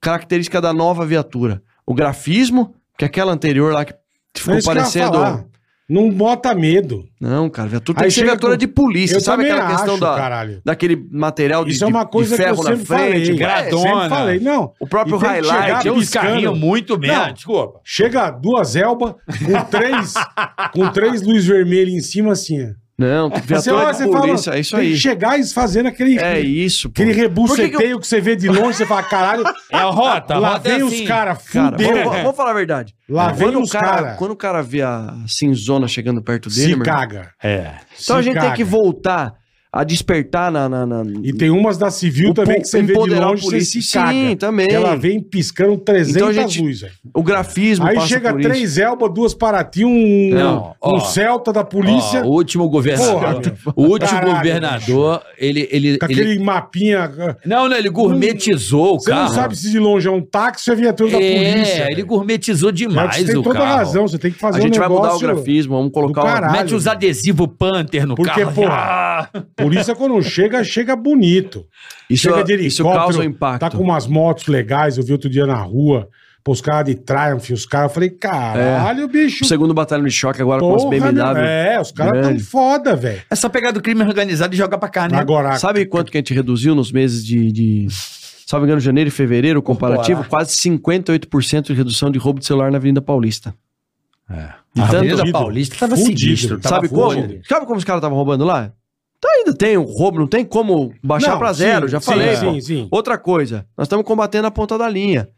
[0.00, 1.62] característica da nova viatura.
[1.86, 3.96] O grafismo, que é aquela anterior lá que É
[4.34, 5.48] ficou ia parecendo...
[5.88, 7.04] Não bota medo.
[7.20, 9.16] Não, cara, viatura Aí tem que ser chega viatura com- de polícia.
[9.16, 10.62] Eu Sabe também aquela questão acho, da, caralho.
[10.64, 13.24] daquele material de, Isso é uma coisa de que eu ferro na sempre frente?
[13.26, 13.36] falei.
[13.36, 13.82] gradona.
[13.82, 14.38] Sempre falei.
[14.38, 14.72] Não.
[14.78, 15.82] O próprio highlight.
[15.82, 16.26] Tem uns piscando.
[16.28, 16.96] carrinhos muito.
[16.96, 17.22] Não.
[17.24, 17.80] Ah, Desculpa.
[17.82, 20.14] Chega duas elba com três,
[20.72, 22.62] com três luz vermelha em cima assim.
[22.62, 22.68] ó.
[23.00, 24.92] Não, tem Você viatura olha, de você fala, é isso tem aí.
[24.92, 27.00] que chegar e fazendo aquele, É isso, pô.
[27.02, 29.42] aquele rebuceteio que eu- que, você vê de longe, você fala, caralho,
[29.72, 30.34] É a rota.
[30.34, 31.02] A lá rota é vem assim.
[31.02, 31.94] os caras, Cara, fudeu.
[32.04, 32.94] vamos, vamos falar a verdade.
[33.08, 34.14] Lá vem quando os o cara, cara.
[34.16, 37.30] Quando o cara vê a cinzona chegando perto dele, Se irmão, caga.
[37.42, 37.72] É.
[38.02, 38.54] então a gente tem caga.
[38.56, 39.32] que voltar
[39.72, 40.68] a despertar na...
[40.68, 43.60] na, na- E tem umas da civil O também que você vê de longe, você
[43.60, 44.10] se caga.
[44.12, 44.66] Sim, também.
[44.70, 46.80] Ela vem piscando 300 Então a gente- luzes.
[46.80, 46.92] velho.
[47.14, 48.82] o grafismo Aí passa chega por três isso.
[48.82, 51.00] Elba, duas Paraty, um, Não, um ó.
[51.00, 53.12] Celta da polícia, Ó, o último governador.
[53.20, 55.68] Porra, o último caralho, governador, ele.
[55.70, 57.36] ele, com ele aquele mapinha.
[57.46, 60.76] não, não, ele gourmetizou o Você não sabe se de longe é um táxi ou
[60.76, 61.84] é viatura da polícia.
[61.84, 63.76] É, ele gourmetizou demais você tem o toda carro.
[63.76, 65.26] razão, você tem que fazer A gente um vai mudar o negócio...
[65.28, 66.24] grafismo, vamos colocar o...
[66.24, 66.52] caralho.
[66.52, 68.52] Mete os adesivos Panther no Porque, carro.
[68.52, 69.28] porra, Ah!
[69.62, 71.66] Polícia quando chega, chega bonito.
[72.08, 73.60] Isso, chega de isso causa um impacto.
[73.60, 76.08] Tá com umas motos legais, eu vi outro dia na rua,
[76.42, 79.44] pô, os caras de Triumph, os caras, eu falei, caralho, bicho.
[79.44, 81.34] O segundo batalhão de choque agora com as porra, BMW.
[81.34, 83.22] meu, É, os caras tão foda, velho.
[83.30, 85.18] É só pegar do crime organizado e jogar pra cá, né?
[85.18, 87.52] Agora, Sabe quanto que a gente reduziu nos meses de...
[87.52, 87.86] de...
[88.46, 92.72] Salvo engano, janeiro e fevereiro, o comparativo, quase 58% de redução de roubo de celular
[92.72, 93.54] na Avenida Paulista.
[94.28, 94.34] É.
[94.74, 95.32] De A tanto- Avenida.
[95.32, 96.18] Paulista tava Fudido.
[96.20, 96.58] sinistro.
[96.60, 97.12] Tava Sabe como?
[97.48, 98.72] Sabe como os caras estavam roubando lá?
[99.22, 102.36] Então ainda tem o roubo, não tem como baixar pra zero, sim, já sim, falei.
[102.36, 102.60] sim, pô.
[102.62, 102.88] sim.
[102.90, 105.28] Outra coisa, nós estamos combatendo a ponta da linha.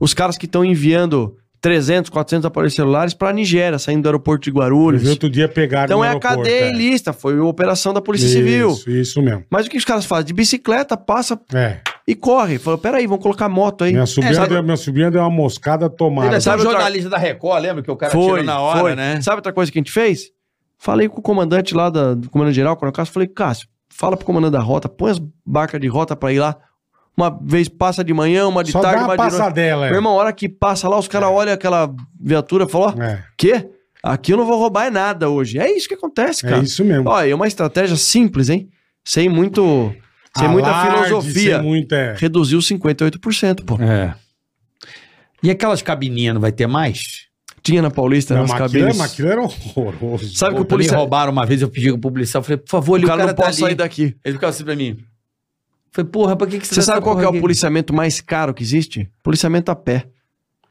[0.00, 4.50] Os caras que estão enviando 300, 400 aparelhos celulares pra Nigéria, saindo do aeroporto de
[4.50, 5.06] Guarulhos.
[5.08, 6.70] outro dia pegaram Então é a cadeia é.
[6.70, 8.70] ilícita, foi a operação da Polícia Civil.
[8.72, 9.44] Isso, isso mesmo.
[9.50, 10.26] Mas o que os caras fazem?
[10.26, 11.78] De bicicleta, passa É,
[12.08, 12.58] e corre.
[12.58, 13.92] Falou, peraí, vamos colocar moto aí.
[13.92, 16.28] minha sobrinha, sabe- deu, minha sobrinha deu uma moscada tomada.
[16.28, 18.60] Ele é Sabe o outra- jornalista da Record, lembra que o cara foi, tirou na
[18.60, 18.94] hora, foi.
[18.96, 19.20] né?
[19.20, 20.30] Sabe outra coisa que a gente fez?
[20.78, 24.24] Falei com o comandante lá da, do comandante geral, Coronel Castro, falei, Cássio, fala pro
[24.24, 26.56] comandante da rota, põe as barcas de rota pra ir lá.
[27.16, 29.32] Uma vez passa de manhã, uma de Só tarde, dá uma uma de noite.
[29.32, 29.90] passadela, é.
[29.90, 33.02] Meu irmão, a hora que passa lá, os caras olham aquela viatura e falam, ó,
[33.02, 33.68] É, quê?
[34.00, 35.58] Aqui eu não vou roubar é nada hoje.
[35.58, 36.62] É isso que acontece, é cara.
[36.62, 37.08] isso mesmo.
[37.08, 38.68] Olha, é uma estratégia simples, hein?
[39.04, 39.92] Sem muito...
[40.36, 41.56] Sem muita Alarde, filosofia.
[41.56, 41.96] Sem muita...
[41.96, 42.14] é.
[42.16, 43.76] Reduziu 58%, pô.
[43.82, 44.14] É.
[45.42, 47.26] E aquelas cabininhas não vai ter mais?
[47.72, 48.96] Tinha na Paulista, Não, nas mas aquilo, cabines.
[48.98, 50.34] mas aquilo era horroroso.
[50.36, 50.92] Sabe que Pô, o polícia...
[50.92, 53.34] Me roubaram uma vez, eu pedi pro policial, falei, por favor, ali, O cara, não
[53.34, 54.16] tá pode sair daqui.
[54.24, 54.98] Ele ficava assim pra mim.
[55.92, 58.20] Falei, porra, pra que, que você Você dá sabe qual que é o policiamento mais
[58.20, 59.10] caro que existe?
[59.22, 60.06] Policiamento a pé.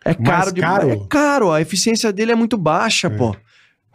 [0.06, 0.90] É caro de caro?
[0.90, 3.36] É caro, a eficiência dele é muito baixa, pô.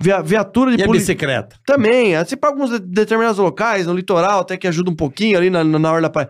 [0.01, 1.15] Via- viatura de E polícia.
[1.15, 1.57] bicicleta?
[1.65, 5.49] Também, assim, para alguns de- determinados locais, no litoral, até que ajuda um pouquinho ali
[5.49, 6.29] na, na hora da praia.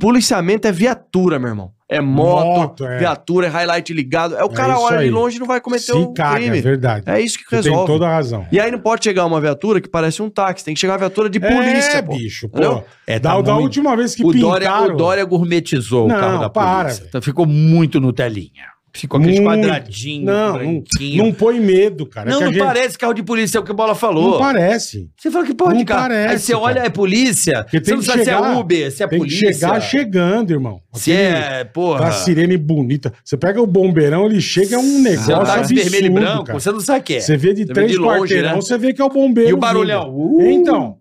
[0.00, 1.70] Policiamento é viatura, meu irmão.
[1.88, 2.98] É moto, Moto, é.
[2.98, 4.34] viatura, é highlight ligado.
[4.34, 5.10] É o É cara isso olha de aí.
[5.10, 6.58] longe e não vai cometer Se o caga, crime.
[6.58, 7.04] é verdade.
[7.08, 7.86] É isso que Você tem resolve.
[7.92, 8.44] toda a razão.
[8.50, 10.98] E aí não pode chegar uma viatura que parece um táxi, tem que chegar uma
[10.98, 12.12] viatura de polícia, é, pô.
[12.16, 12.58] bicho, pô.
[12.58, 12.84] Entendeu?
[13.06, 14.94] É, da, tá da muito- última vez que O Dória, pintaram...
[14.94, 16.98] o Dória gourmetizou Não, o carro da para, polícia.
[17.02, 17.08] velho.
[17.08, 18.66] Então ficou muito Nutelinha.
[18.96, 19.60] Ficou aqueles Muito.
[19.66, 21.24] quadradinhos, Não, não, branquinho.
[21.24, 22.30] não põe medo, cara.
[22.30, 23.94] É Não, que a não gente- parece carro de polícia, é o que o Bola
[23.94, 24.32] falou.
[24.32, 25.10] Não parece.
[25.16, 26.02] Você fala que porra Não de carro.
[26.08, 26.86] parece, Aí você olha, cara.
[26.86, 27.62] é polícia.
[27.64, 29.48] Porque Você tem não que sabe se chegar- é Uber, se é Tem polícia.
[29.48, 30.80] que chegar chegando, irmão.
[30.94, 31.98] Se Aquele- é, porra.
[31.98, 33.12] Com a sirene bonita.
[33.24, 36.06] Você pega o bombeirão, ele chega é um negócio Se é um táxi absurdo, vermelho
[36.06, 36.58] e branco, cara.
[36.60, 37.20] você não sabe o que é.
[37.20, 38.56] Você vê de Você vê três de longe, quarteirão, né?
[38.62, 39.50] você vê que é o bombeiro.
[39.50, 40.04] E o barulhão?
[40.04, 40.36] vindo.
[40.36, 40.50] Uh!
[40.50, 40.96] Então,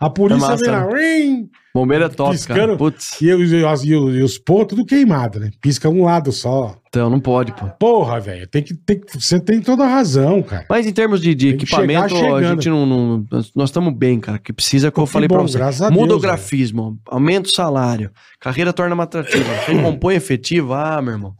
[0.00, 2.60] a polícia É massa, vem lá, rim, Bombeiro é top, Piscando.
[2.60, 2.76] cara.
[2.76, 5.50] Putz, e, os, e, e e os pontos tudo queimado, né?
[5.60, 6.78] Pisca um lado só.
[6.88, 7.66] então não pode, pô.
[7.80, 10.64] Porra, velho, tem que, tem que- você tem toda a razão, cara.
[10.70, 12.86] Mas em termos de, de equipamento, chegar a gente não.
[12.86, 14.38] não- nós- estamos bem, cara.
[14.38, 15.58] Que precisa, que eu falei bom, pra você.
[15.58, 19.44] graças a Deus, Muda o grafismo, aumenta o salário, carreira torna mais atrativa.
[19.66, 21.34] Recompõe efetivo, ah, meu irmão.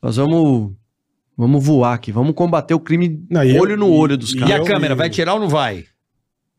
[0.00, 0.72] Nós vamos.
[1.36, 4.36] Vamos voar aqui, vamos combater o crime Não, e eu- olho no olho dos e-
[4.36, 4.54] E caras.
[4.54, 5.84] a eu- câmera, vai tirar ou não vai?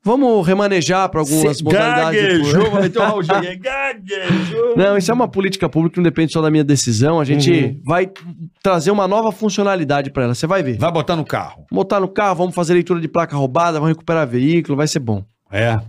[0.05, 2.21] Vamos remanejar para algumas Cê modalidades.
[2.21, 3.59] de- gaguejou, vai ter um.
[3.59, 4.77] Gaguejou.
[4.77, 7.19] Não, isso é uma política pública que não depende só da minha decisão.
[7.19, 7.81] A gente Uhum.
[7.83, 8.09] vai
[8.61, 10.35] trazer uma nova funcionalidade para ela.
[10.35, 10.77] Você vai ver.
[10.77, 11.65] Vai botar no carro.
[11.71, 15.23] Botar no carro, vamos fazer leitura de placa roubada, vamos recuperar veículo, vai ser bom.
[15.51, 15.79] É.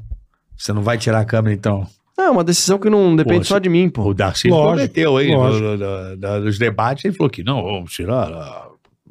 [0.57, 1.87] Você não vai tirar a câmera, então.
[2.17, 3.49] Não, é uma decisão que não depende Poxa.
[3.51, 4.03] só de mim, pô.
[4.05, 5.77] O Darcy prometeu aí no- no-
[6.17, 8.67] no- nos debates, ele falou que não, vamos tirar a,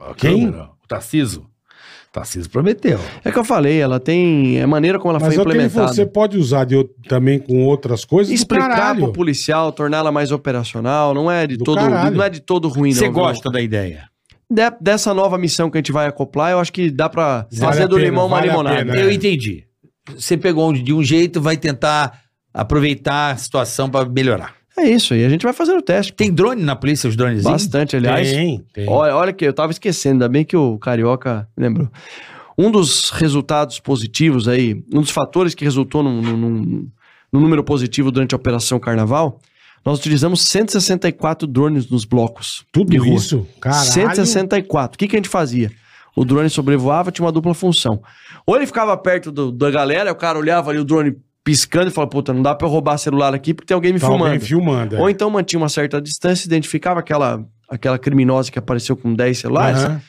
[0.10, 0.46] a Quem?
[0.46, 0.64] câmera.
[0.84, 1.46] O Tarciso.
[2.16, 2.98] O Tarciso prometeu.
[3.26, 4.58] É que eu falei, ela tem.
[4.58, 5.92] É a maneira como ela Mas foi o implementada.
[5.92, 9.02] você pode usar de também com outras coisas Explicar caralho.
[9.04, 12.16] pro policial, torná-la mais operacional, não é de Do todo, caralho.
[12.16, 12.96] não é de todo ruim, não.
[12.98, 13.12] Você viu?
[13.14, 14.06] gosta da ideia?
[14.50, 17.74] De- dessa nova missão que a gente vai acoplar, eu acho que dá pra Vale
[17.74, 18.78] fazer do pena, limão uma vale a limonada.
[18.78, 18.96] pena.
[18.96, 19.14] Eu É.
[19.14, 19.66] entendi.
[20.16, 22.22] Você pegou de um jeito, vai tentar
[22.54, 24.54] aproveitar a situação para melhorar.
[24.78, 26.12] É isso aí, a gente vai fazer o teste.
[26.14, 27.44] Tem drone na polícia, os drones?
[27.44, 28.30] Bastante, aliás.
[28.30, 28.90] Tem, tem.
[28.90, 31.90] Olha, olha que eu tava esquecendo, ainda bem que o Carioca lembrou.
[32.58, 36.88] Um dos resultados positivos aí, um dos fatores que resultou num, num- num-
[37.32, 39.40] num número positivo durante a Operação Carnaval,
[39.86, 42.66] nós utilizamos 164 drones nos blocos.
[42.72, 43.16] Tudo de rua.
[43.16, 43.48] isso?
[43.62, 43.86] Caralho.
[43.86, 44.96] 164.
[44.96, 45.72] O que, que a gente fazia?
[46.16, 48.02] O drone sobrevoava, tinha uma dupla função.
[48.46, 51.16] Ou ele ficava perto do- da galera, o cara olhava ali o drone
[51.46, 54.00] piscando e falava, puta, não dá pra eu roubar celular aqui porque tem alguém me
[54.00, 54.26] Tá filmando.
[54.26, 54.96] alguém filmando.
[54.98, 55.00] é.
[55.00, 59.82] Ou então mantinha uma certa distância, identificava aquela, aquela criminosa que apareceu com 10 celulares.
[59.86, 60.02] Ah,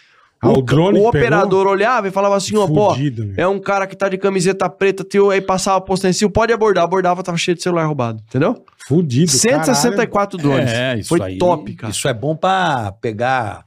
[0.48, 3.34] O, o drone o operador olhava e falava assim, ó, pô, meu.
[3.36, 6.84] é um cara que tá de camiseta preta, teu, aí passava posto ostensivo, pode abordar.
[6.84, 8.64] Abordava, tava cheio de celular roubado, entendeu?
[8.88, 9.64] Fudido, caralho.
[9.64, 10.70] 164 drones.
[10.70, 11.90] É, isso Foi aí- top, cara.
[11.90, 13.64] Isso é bom pra pegar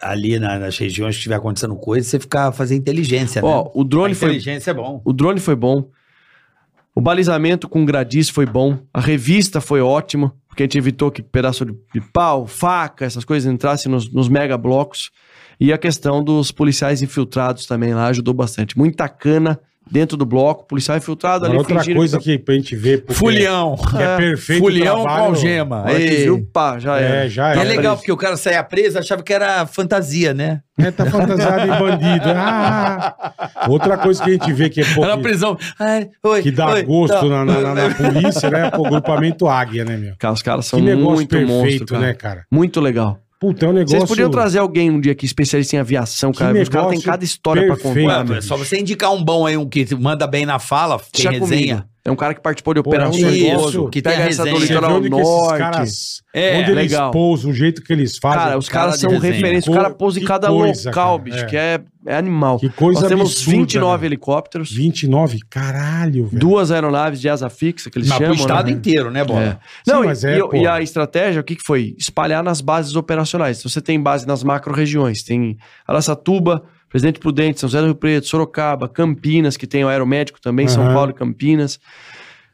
[0.00, 3.48] ali na- nas regiões que estiver acontecendo coisa, você ficar fazer inteligência, né?
[3.48, 5.00] Ó, o drone A foi inteligência é bom.
[5.04, 5.88] O drone foi bom.
[6.96, 8.78] O balizamento com gradis foi bom.
[8.92, 13.52] A revista foi ótima, porque a gente evitou que pedaço de, pau, faca, essas coisas
[13.52, 15.10] entrassem nos, nos mega blocos.
[15.58, 18.78] E a questão dos policiais infiltrados também lá ajudou bastante.
[18.78, 19.58] Muita cana
[19.90, 22.38] dentro do bloco, policial infiltrado ali outra coisa que...
[22.38, 23.02] que pra gente ver.
[23.02, 23.76] porque Fulião.
[23.76, 24.62] Que é perfeito.
[24.62, 25.84] Fulião com algema.
[25.86, 27.24] A viu, pá, já era.
[27.24, 27.60] É, já era.
[27.60, 30.60] é legal, porque o cara saía preso achava que era fantasia, né?
[30.78, 32.24] É, tá fantasiado em bandido.
[32.36, 35.56] Ah, outra coisa que a gente vê que é pouco, Era prisão.
[35.78, 37.24] Ai, oi, que dá oi, gosto tá.
[37.24, 38.70] na, na- na polícia, né?
[38.76, 40.14] O grupamento Águia, né, meu?
[40.18, 42.02] Cara, os caras são Que negócio muito perfeito, monstros, cara.
[42.02, 42.44] né, cara?
[42.50, 43.18] Muito legal.
[43.44, 43.98] Puta, é um negócio...
[43.98, 46.62] Vocês podiam trazer alguém um dia aqui especialista em aviação, Que cara.
[46.62, 48.06] Os caras têm cada história pra perfeito.
[48.06, 48.18] contar.
[48.20, 48.36] Ué, meu.
[48.36, 51.30] é só você indicar um bom aí, um que manda bem na fala, tem Deixa
[51.30, 51.76] resenha.
[51.76, 51.93] comigo.
[52.06, 53.22] É um cara que participou de Pô, é operações.
[53.42, 55.58] negócio que pega a essa do litoral norte.
[55.58, 56.22] caras...
[56.34, 57.10] É, onde eles legal.
[57.12, 58.38] pousam, o jeito que eles fazem.
[58.40, 59.32] Cara, os cara caras de são resenha.
[59.32, 59.72] referência.
[59.72, 61.46] O cara pousa em cada coisa, local, cara, bicho, é.
[61.46, 62.58] que é, é animal.
[62.58, 64.06] Que coisa Nós temos absurda, 29 né?
[64.06, 65.38] helicópteros, 29?
[65.48, 66.38] Caralho, velho.
[66.40, 68.40] duas aeronaves de asa fixa, que eles Mas pro chamam.
[68.40, 68.72] estado né?
[68.72, 69.42] inteiro, né, Bola?
[69.42, 69.50] É.
[69.52, 70.56] Sim, Não, e- mas é, e, pô.
[70.56, 71.94] e a estratégia, o que, que foi?
[71.96, 73.60] Espalhar nas bases operacionais.
[73.60, 75.22] Então, você tem base nas macro-regiões.
[75.22, 80.40] Tem Araçatuba, Presidente Prudente, São José do Rio Preto, Sorocaba, Campinas, que tem o aeromédico
[80.40, 80.94] também, São Aham.
[80.94, 81.80] Paulo e Campinas.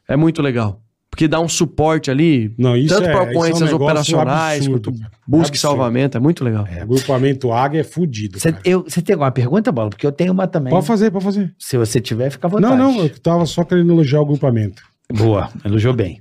[0.07, 0.81] É muito legal.
[1.11, 4.57] Porque dá um suporte ali, Não, isso tanto é, para isso é um ocorrências operacionais,
[4.65, 5.11] absurdo, quanto cara.
[5.27, 6.17] busca e salvamento.
[6.17, 6.65] É muito legal.
[6.83, 9.91] O grupamento Águia é fudido, Você, eu- tem alguma pergunta, Bola?
[9.91, 10.71] Porque eu tenho uma também.
[10.73, 11.53] Pode fazer, pode fazer.
[11.59, 12.75] Se você tiver, fica à vontade.
[12.75, 14.81] Não, não, eu tava só querendo elogiar o grupamento.
[15.13, 16.19] Boa, elogiou bem.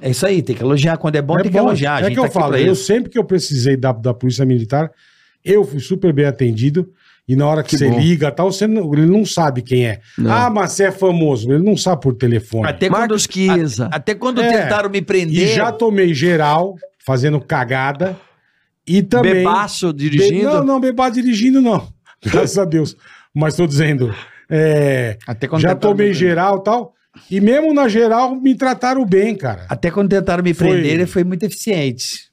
[0.00, 0.96] É isso aí, tem que elogiar.
[0.96, 1.66] Quando é bom, É tem que bom.
[1.68, 1.94] elogiar.
[1.96, 4.12] A É gente que eu tá aqui falo, eu sempre que eu precisei da, da
[4.12, 4.90] Polícia Militar,
[5.44, 6.88] eu fui super bem atendido.
[7.28, 7.98] E na hora que, Que você bom.
[8.00, 10.00] liga e tal, você não- ele não sabe quem é.
[10.18, 10.30] Não.
[10.32, 11.50] Ah, mas você é famoso.
[11.52, 12.66] Ele não sabe por telefone.
[12.68, 13.86] Até Marcos quando, Chiesa.
[13.92, 14.62] a- até quando É.
[14.62, 15.48] tentaram me E prender.
[15.54, 16.74] já tomei geral,
[17.06, 18.18] fazendo cagada.
[18.86, 19.34] E também.
[19.34, 20.42] Bebaço Be- dirigindo.
[20.50, 21.86] Não, não, bebaço dirigindo, não.
[22.24, 22.96] Graças a Deus.
[23.32, 24.12] Mas tô dizendo.
[24.50, 26.92] é, Até quando já tomei me geral e tal.
[27.30, 29.64] E mesmo na geral, me trataram bem, cara.
[29.68, 30.68] Até quando tentaram me Foi.
[30.68, 32.30] prender, ele foi muito eficiente.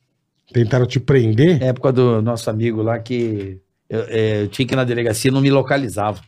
[0.52, 1.62] Tentaram te prender.
[1.62, 3.60] É época do nosso amigo lá que
[3.90, 6.20] eu, é, eu tinha que ir na delegacia não me localizava.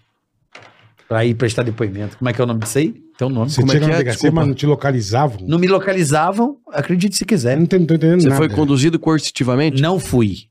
[1.07, 2.17] Pra ir prestar depoimento.
[2.17, 2.93] Como é que é o nome disso aí?
[3.17, 3.49] Tem um nome.
[3.49, 3.97] Você como é tinha que na é?
[3.97, 4.35] delegacia, Desculpa.
[4.35, 5.37] mas não te localizavam.
[5.45, 7.57] Não me localizavam, acredite se Eu quiser.
[7.59, 8.37] não tô, não tô entendendo Você nada.
[8.39, 9.81] foi conduzido coercitivamente?
[9.81, 10.45] Não fui.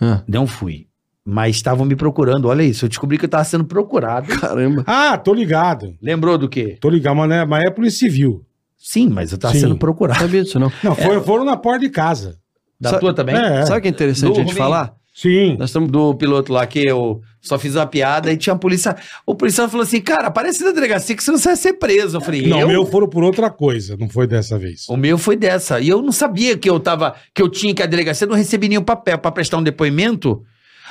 [0.00, 0.86] Ah, Não fui.
[1.22, 2.46] Mas estavam me procurando.
[2.48, 4.28] Olha isso, eu descobri que eu tava sendo procurado.
[4.40, 4.84] caramba.
[4.86, 5.94] Ah, tô ligado.
[6.00, 6.78] Lembrou do quê?
[6.80, 8.42] Tô ligado, mas, não é, mas é polícia civil.
[8.78, 9.60] Sim, mas eu tava Sim.
[9.60, 10.20] sendo Não procurado.
[10.20, 10.72] sabia disso, não.
[10.82, 12.38] Não, foi- foram na porta de casa.
[12.80, 13.34] Da Sa- tua também?
[13.36, 13.66] É.
[13.66, 14.58] Sabe o que é interessante a gente Dorme.
[14.58, 14.94] falar?
[15.16, 15.56] Sim.
[15.58, 18.94] Nós estamos Do piloto lá que eu só fiz uma piada e tinha a polícia.
[19.24, 22.18] O policial falou assim: cara, aparece na delegacia que você não vai ser preso.
[22.18, 22.66] Eu falei: Não, eu?
[22.66, 24.86] o meu foram por outra coisa, não foi dessa vez.
[24.90, 25.80] O meu foi dessa.
[25.80, 28.36] E eu não sabia que eu tava, que eu tinha que a delegacia, eu não
[28.36, 30.42] recebi nenhum papel pra prestar um depoimento.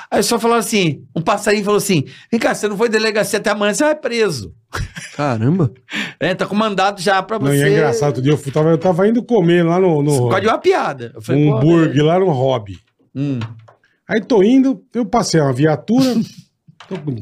[0.10, 3.50] Aí só falaram assim, um passarinho falou assim, vem cá, você não foi delegacia até
[3.50, 4.54] amanhã, você vai preso.
[5.16, 5.72] Caramba.
[6.20, 7.58] É, tá com mandado já pra Não, você.
[7.58, 10.12] e é engraçado, outro dia eu, fui- tava, eu tava indo comer lá no, no
[10.18, 11.12] Por causa de uma piada.
[11.16, 12.78] Eu falei, um hambúrguer, lá no Hobby.
[13.16, 13.40] Hum.
[14.08, 16.14] Aí tô indo, eu passei uma viatura.
[16.88, 17.16] tô com-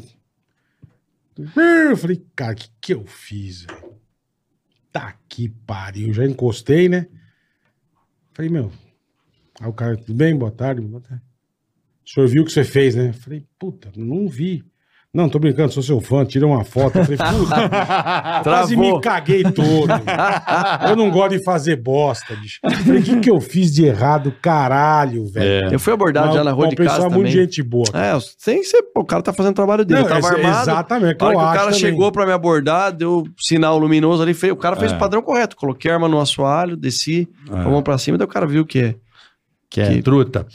[1.89, 3.63] eu falei, cara, o que, que eu fiz?
[3.63, 3.93] velho?
[4.91, 6.13] Tá que pariu.
[6.13, 7.07] Já encostei, né?
[8.33, 8.71] Falei, meu.
[9.59, 10.37] Aí o cara, tudo bem?
[10.37, 10.81] Boa tarde.
[10.81, 11.23] Boa tarde.
[12.05, 13.13] O senhor viu o que você fez, né?
[13.13, 14.63] Falei, puta, não vi.
[15.15, 16.97] Não, tô brincando, sou seu fã, tira uma foto.
[16.97, 19.87] Eu falei, puta, quase me caguei todo.
[20.89, 22.59] eu não gosto de fazer bosta, bicho.
[22.83, 24.33] Falei, o que, que eu fiz de errado?
[24.41, 25.71] Caralho, velho.
[25.71, 27.43] Eu fui abordado Mas já na rua o de pessoal casa é muito também.
[27.45, 27.85] gente boa.
[27.93, 28.83] É, sem ser.
[28.95, 29.99] O cara tá fazendo o trabalho dele.
[30.01, 30.61] Não, eu tava esse- armado.
[30.69, 31.79] Exatamente, que eu que o cara também.
[31.79, 34.95] chegou pra me abordar, deu sinal luminoso ali, o cara fez É.
[34.95, 35.55] o padrão correto.
[35.55, 38.63] Coloquei a arma no assoalho, desci, com a mão pra cima, daí o cara viu
[38.63, 38.95] o que é.
[39.69, 40.45] Que é Que- truta.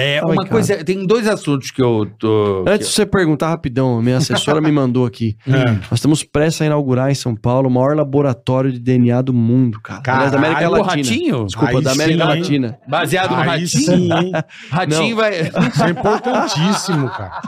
[0.00, 2.64] É, uma coisa, tem dois assuntos que eu tô...
[2.66, 5.36] Antes de você perguntar rapidão, minha assessora me mandou aqui.
[5.50, 5.64] É.
[5.64, 9.80] Nós estamos prestes a inaugurar em São Paulo o maior laboratório de DNA do mundo,
[9.82, 10.00] cara.
[10.06, 10.96] Aliás, da América Caralho, Latina.
[11.08, 11.44] ratinho?
[11.46, 12.28] Desculpa, Aí da América sim?
[12.28, 12.78] Latina.
[12.88, 13.68] Baseado no Aí ratinho?
[13.68, 14.08] sim?
[14.70, 15.16] Ratinho Não.
[15.16, 15.40] vai...
[15.40, 17.40] Isso é importantíssimo, cara.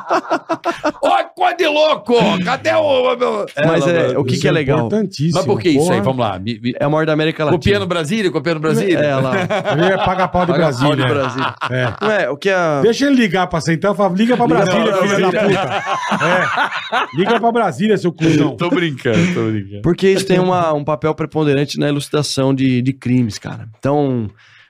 [1.02, 2.14] Ó, quase louco!
[2.44, 3.16] Cadê o...
[3.16, 4.78] meu- Mas é, o que, que é legal?
[4.86, 5.32] Importantíssimo.
[5.36, 5.86] Mas por que isso aí?
[5.88, 6.02] porra.
[6.02, 6.38] Vamos lá.
[6.38, 7.58] me- me- É o maior da América Latina.
[7.58, 8.98] Copiando Brasília, copiando Brasília?
[8.98, 9.32] É, lá.
[9.72, 10.96] Ele é paga pau de Paga Brasília.
[10.96, 11.54] pau de Brasília.
[11.70, 11.94] É.
[12.00, 12.80] Não é, o que a...
[12.82, 13.90] Deixa ele ligar pra sentar.
[13.92, 17.06] Eu falo, liga pra Liga Brasília, pra filha da puta.
[17.12, 17.16] É.
[17.16, 18.56] Liga pra Brasília, seu cuzão.
[18.56, 19.82] Tô brincando, tô brincando.
[19.82, 23.68] Porque isso tem uma- um papel preponderante na elucidação de, de crimes, cara.
[23.78, 24.28] Então,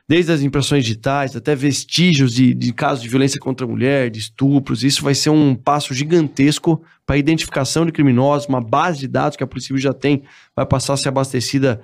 [0.08, 4.18] desde as impressões digitais até vestígios de, de casos de violência contra a mulher, de
[4.18, 9.08] estupros, isso vai ser um passo gigantesco para a identificação de criminosos, uma base de
[9.08, 10.22] dados que a Polícia Civil já tem,
[10.54, 11.80] vai passar a ser abastecida,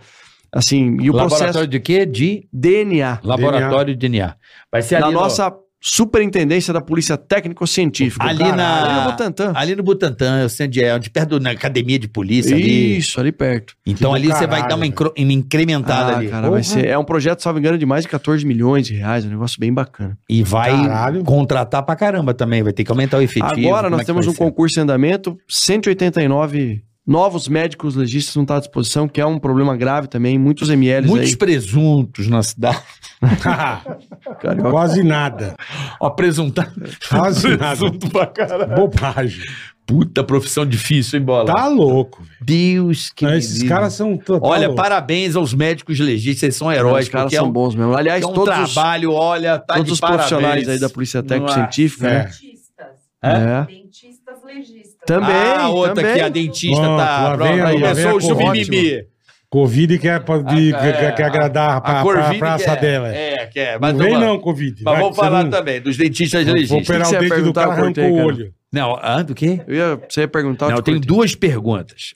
[0.52, 2.06] assim, e o Laboratório processo de quê?
[2.06, 4.34] De DNA, laboratório de DNA.
[4.70, 8.24] Vai ser na ali no- nossa superintendência da Polícia Técnico-Científica.
[8.26, 9.52] Ali Cara, na- Ali no Butantan.
[9.54, 12.98] Ali no Butantã, eu sei onde é, onde perto da academia de polícia ali.
[12.98, 13.74] Isso, ali perto.
[13.86, 16.28] Então Que ali você vai dar uma, incro- uma incrementada Ah, ali.
[16.28, 19.24] cara, vai ser, é um projeto, salvo engano, de mais de 14 milhões de reais,
[19.24, 20.18] um negócio bem bacana.
[20.28, 21.22] E vai Caralho.
[21.24, 23.68] contratar pra caramba também, vai ter que aumentar o efetivo.
[23.68, 24.38] Agora nós é temos um ser?
[24.38, 29.74] concurso em andamento, 189 novos médicos legistas não estão à disposição, que é um problema
[29.76, 31.36] grave também, muitos MLs Muitos aí.
[31.36, 32.78] presuntos na cidade.
[34.40, 34.70] Carioca.
[34.70, 35.56] Quase nada.
[36.00, 36.72] Ó, presuntar.
[37.08, 37.76] Quase nada.
[37.76, 38.74] Presunto pra caralho.
[38.74, 39.42] Bobagem.
[39.86, 41.46] Puta profissão difícil, hein, bola?
[41.46, 42.36] Tá louco, velho.
[42.42, 44.18] Deus que Não, Esses caras são...
[44.18, 44.82] tá Olha, louco.
[44.82, 47.94] parabéns aos médicos legistas, eles são heróis, Os caras porque são é um, bons mesmo.
[47.96, 50.28] Aliás, é um todos, os, trabalho, olha, tá todos de os parabéns.
[50.28, 52.10] profissionais aí da Polícia Técnico-Científica, É.
[52.12, 52.24] né?
[52.24, 52.86] Dentistas.
[53.22, 53.62] É.
[53.64, 54.87] Dentistas legistas.
[55.08, 56.14] Também, ah, outra também.
[56.14, 57.36] que a dentista Pronto, tá.
[57.36, 59.04] vem Pronto, a- lá vem começou a o chumimimi.
[59.50, 62.70] Covid quer, pra- de- Ah, quer, é, quer agradar a, pra, Corvide pra praça que
[62.70, 63.08] é, dela.
[63.14, 63.78] É, que é.
[63.78, 64.82] Mas, não vem não, Covid.
[64.84, 66.82] mas vamos falar não- também dos dentistas Vou legistas.
[66.82, 67.68] operar o dente do perguntar?
[67.68, 68.52] cara, arrancou o olho.
[68.70, 69.62] Não, ah, do quê?
[69.66, 72.14] Eu ia, você ia perguntar, Não, eu te tenho duas perguntas.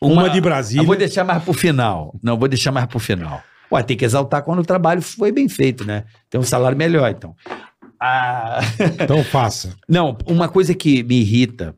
[0.00, 0.82] Uma de Brasília.
[0.82, 2.12] Eu vou deixar mais pro final.
[2.20, 3.40] Não, vou deixar mais pro final.
[3.70, 6.02] Ué, tem que exaltar quando o trabalho foi bem feito, né?
[6.28, 7.36] Tem um salário melhor, então.
[8.00, 8.58] Ah,
[9.00, 9.74] Então faça.
[9.88, 11.76] Não, uma coisa que me irrita,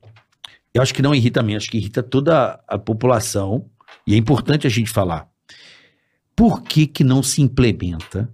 [0.75, 3.67] eu acho que não irrita a mim, acho que irrita toda a população,
[4.07, 5.29] e é importante a gente falar.
[6.37, 8.29] Por que, que não se implementa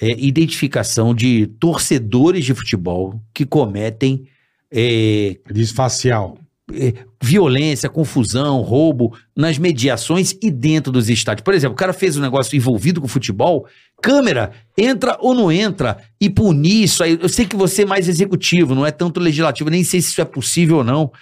[0.00, 4.26] é, identificação de torcedores de futebol que cometem
[4.70, 5.38] é,
[5.74, 6.36] facial.
[6.72, 11.44] eh, violência, confusão, roubo nas mediações e dentro dos estádios.
[11.44, 13.66] Por exemplo, o cara fez um negócio envolvido com futebol,
[14.02, 17.18] câmera, entra ou não entra e punir isso aí.
[17.20, 20.20] Eu sei que você é mais executivo, não é tanto legislativo, nem sei se isso
[20.20, 21.12] é possível ou não.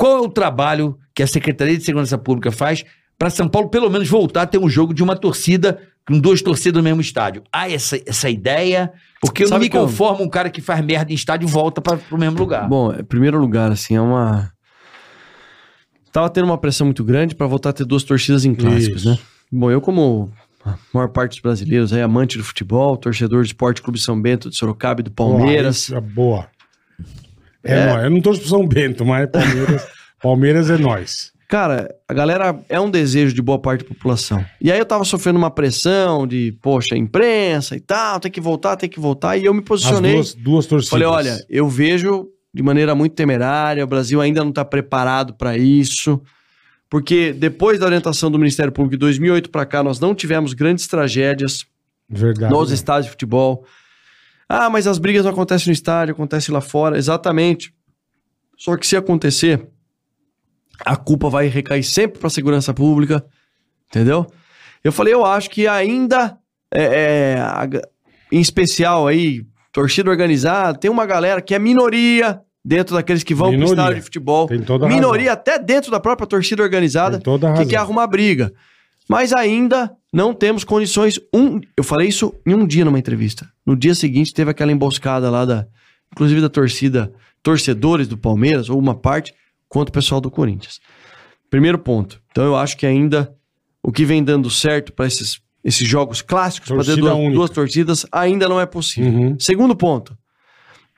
[0.00, 2.84] Qual é o trabalho que a Secretaria de Segurança Pública faz
[3.18, 5.78] para São Paulo pelo menos voltar a ter um jogo de uma torcida
[6.08, 7.42] com duas torcidas no mesmo estádio?
[7.52, 8.90] Há essa, essa ideia?
[9.20, 11.46] Porque eu não Sabe me que eu- conformo um cara que faz merda em estádio
[11.46, 12.66] e volta para o mesmo lugar.
[12.66, 14.50] Bom, em primeiro lugar, assim, é uma.
[16.10, 19.10] Tava tendo uma pressão muito grande para voltar a ter duas torcidas em clássicos, Isso.
[19.10, 19.18] né?
[19.52, 20.32] Bom, eu, como
[20.64, 24.48] a maior parte dos brasileiros, é amante do futebol, torcedor do Esporte Clube São Bento,
[24.48, 25.88] de Sorocaba e do Palmeiras.
[25.90, 26.48] Boa, é boa.
[27.62, 28.04] É, nóis.
[28.04, 29.88] Eu não torço pro São Bento, mas é Palmeiras,
[30.22, 31.32] Palmeiras é nós.
[31.48, 34.44] Cara, a galera é um desejo de boa parte da população.
[34.60, 38.76] E aí eu tava sofrendo uma pressão de, poxa, imprensa e tal, tem que voltar,
[38.76, 39.36] tem que voltar.
[39.36, 40.14] E eu me As posicionei.
[40.14, 40.90] duas, duas torcidas.
[40.90, 45.56] Falei, olha, eu vejo de maneira muito temerária, o Brasil ainda não está preparado para
[45.56, 46.20] isso,
[46.88, 50.86] porque depois da orientação do Ministério Público de 2008 para cá, nós não tivemos grandes
[50.86, 51.64] tragédias
[52.08, 52.52] Verdade.
[52.52, 53.64] nos estádios de futebol.
[54.52, 56.98] Ah, mas as brigas não acontecem no estádio, acontecem lá fora.
[56.98, 57.72] Exatamente.
[58.58, 59.64] Só que se acontecer,
[60.84, 63.24] a culpa vai recair sempre para a segurança pública,
[63.88, 64.26] entendeu?
[64.82, 66.36] Eu falei, eu acho que ainda,
[66.74, 67.82] é, é,
[68.32, 73.52] em especial aí, torcida organizada, tem uma galera que é minoria dentro daqueles que vão
[73.52, 74.48] para o estádio de futebol.
[74.48, 77.68] Tem toda a Minoria até dentro da própria torcida organizada Tem toda que razão.
[77.68, 78.52] quer arrumar briga.
[79.10, 81.18] Mas ainda não temos condições.
[81.34, 83.50] Um, eu falei isso em um dia numa entrevista.
[83.66, 85.66] No dia seguinte teve aquela emboscada lá da,
[86.12, 87.12] inclusive da torcida,
[87.42, 89.34] torcedores do Palmeiras ou uma parte
[89.68, 90.78] contra o pessoal do Corinthians.
[91.50, 92.22] Primeiro ponto.
[92.30, 93.34] Então eu acho que ainda
[93.82, 98.06] o que vem dando certo para esses, esses jogos clássicos para ter duas, duas torcidas
[98.12, 99.10] ainda não é possível.
[99.10, 99.40] Uhum.
[99.40, 100.16] Segundo ponto,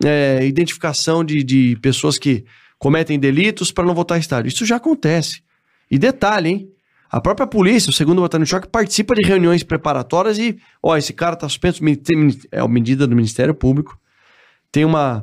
[0.05, 2.45] é, identificação de, de pessoas que
[2.79, 4.51] cometem delitos para não votar estádio.
[4.51, 5.43] Isso já acontece.
[5.91, 6.73] E detalhe, hein?
[7.13, 11.13] A própria polícia, o segundo batalhão de choque, participa de reuniões preparatórias e, ó, esse
[11.13, 11.83] cara tá suspenso,
[12.51, 13.99] é a medida do Ministério Público.
[14.73, 15.23] Tem uma,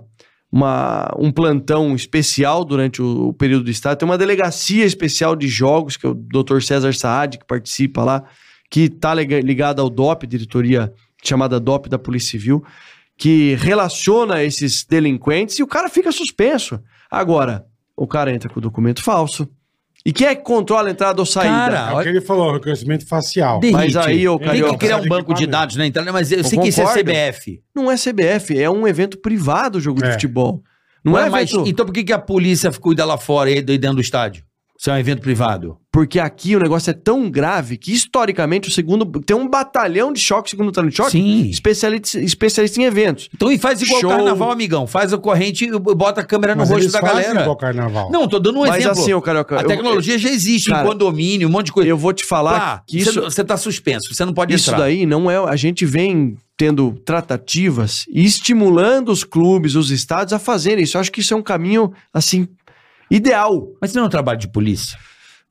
[0.51, 5.47] uma, um plantão especial durante o, o período do Estado, tem uma delegacia especial de
[5.47, 6.61] jogos, que é o Dr.
[6.61, 8.23] César Saad, que participa lá,
[8.69, 10.93] que está ligada ao DOP, diretoria
[11.23, 12.63] chamada DOP da Polícia Civil,
[13.17, 16.79] que relaciona esses delinquentes e o cara fica suspenso.
[17.09, 17.65] Agora,
[17.97, 19.49] o cara entra com o documento falso.
[20.05, 21.53] E quem é que controla a entrada ou saída?
[21.53, 23.59] Cara, É o que ele falou, reconhecimento facial.
[23.59, 26.31] De- Mas aí, ô Tem Tem que criar um banco de dados na internet, mas
[26.31, 27.03] eu Eu sei que isso é concordo.
[27.11, 27.61] CBF.
[27.75, 30.11] não é CBF, é um evento privado o jogo de É.
[30.13, 30.63] futebol.
[31.03, 31.67] Não é, mas, evento...
[31.69, 34.43] então por que, que a polícia cuida lá fora e dentro do estádio?
[34.81, 35.75] Se é um evento privado.
[35.91, 39.05] Porque aqui o negócio é tão grave que, historicamente, o segundo.
[39.21, 41.49] Tem um batalhão de choque, segundo de choque, Sim.
[41.49, 43.27] especialista, especialista em eventos.
[43.35, 44.09] Então e faz igual Show.
[44.09, 44.87] o carnaval, amigão.
[44.87, 47.41] Faz a corrente e bota a câmera no Mas rosto eles da fazem galera.
[47.41, 48.09] igual carnaval.
[48.09, 49.01] Não, tô dando um Mas exemplo.
[49.01, 49.59] assim, ô Carioca.
[49.59, 51.89] a eu- tecnologia já existe Cara, em condomínio, um monte de coisa.
[51.89, 54.83] Eu vou te falar que isso, você, tá suspenso, você não pode isso entrar.
[54.83, 55.35] daí não é.
[55.37, 60.97] A gente vem tendo tratativas e estimulando os clubes, os estados a fazerem isso.
[60.97, 62.47] Eu acho que isso é um caminho, assim,
[63.09, 63.67] ideal.
[63.81, 64.97] Mas você não é um trabalho de polícia.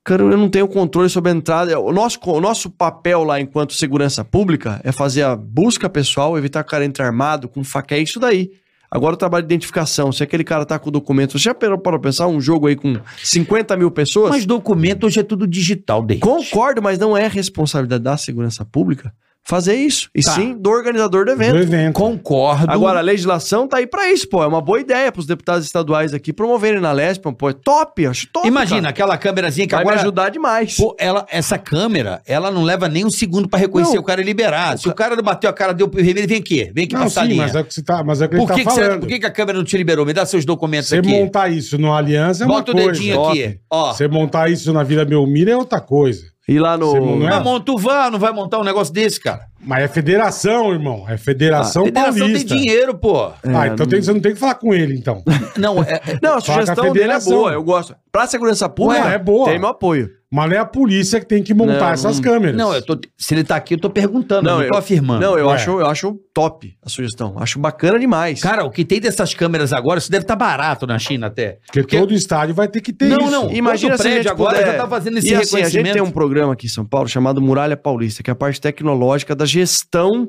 [0.04, 1.78] Cara, eu não tenho controle sobre a entrada.
[1.78, 6.62] O nosso, o nosso papel lá enquanto segurança pública é fazer a busca pessoal, evitar
[6.62, 8.50] que o cara entre armado, com faca, é isso daí.
[8.90, 11.76] Agora o trabalho de identificação, se aquele cara tá com o documento, você já parou
[11.76, 14.30] para pensar um jogo aí com 50 mil pessoas?
[14.30, 16.24] Mas documento hoje é tudo digital, David.
[16.24, 19.12] Concordo, mas não é responsabilidade da segurança pública
[19.48, 20.10] fazer isso.
[20.14, 20.32] E Tá.
[20.32, 21.56] sim do organizador do Do evento.
[21.56, 21.94] evento.
[21.94, 22.70] Concordo.
[22.70, 24.42] Agora, a legislação tá aí pra isso, pô.
[24.42, 27.48] É uma boa ideia pros deputados estaduais aqui promoverem na Lesp, pô.
[27.48, 28.46] É top, acho top.
[28.46, 28.90] imagina cara.
[28.90, 30.76] aquela câmerazinha que Vai agora me ajudar demais.
[30.76, 34.02] Pô, ela, essa câmera, ela não leva nem um segundo pra reconhecer Não.
[34.02, 34.78] o cara e liberar.
[34.78, 37.02] Se o cara não bateu a cara, deu pro vermelho, vem aqui, vem aqui Não,
[37.04, 37.42] passar a sim, linha.
[37.44, 38.82] mas é o que você tá, mas é o que Por que, tá que você-
[38.84, 39.00] falando.
[39.00, 40.04] por que, que a câmera não te liberou?
[40.04, 41.08] Me dá seus documentos Você aqui.
[41.08, 42.98] montar isso no Aliança é Bota o uma coisa.
[43.00, 43.42] dedinho Top.
[43.42, 43.58] aqui.
[43.70, 43.92] Ó.
[43.94, 46.22] Você montar isso na Vila Belmiro é outra coisa.
[46.48, 46.90] E lá no.
[46.92, 48.10] Você não é?
[48.10, 49.42] Não vai montar um negócio desse, cara.
[49.60, 51.04] Mas é federação, irmão.
[51.06, 52.48] É federação, a federação paulista.
[52.48, 53.30] tem dinheiro, pô.
[53.44, 55.22] Ah, então tem- você não tem que falar com ele, então.
[55.58, 57.94] Não, é, é- Não, a com a sugestão dele é boa, eu gosto.
[58.10, 59.44] Pra segurança pública, Ué, é boa.
[59.50, 60.10] tem meu apoio.
[60.30, 62.54] Mas não é a polícia que tem que montar Não, essas não- câmeras.
[62.56, 65.20] não, eu tô, se ele tá aqui, eu tô perguntando, não, eu não tô afirmando.
[65.22, 65.54] Não, eu Ué.
[65.54, 67.34] acho, eu acho top a sugestão.
[67.38, 68.42] Acho bacana demais.
[68.42, 71.58] Cara, o que tem dessas câmeras agora, isso deve estar barato na China até.
[71.72, 73.30] Porque, todo estádio vai ter que ter Não, isso.
[73.30, 73.50] não.
[73.50, 75.40] Imagina Todo se a prédio gente agora puder- já tá fazendo esse e assim, a
[75.40, 75.92] gente reconhecimento.
[75.94, 79.34] tem um programa aqui em São Paulo chamado Muralha Paulista, que é a parte tecnológica
[79.34, 80.28] da gestão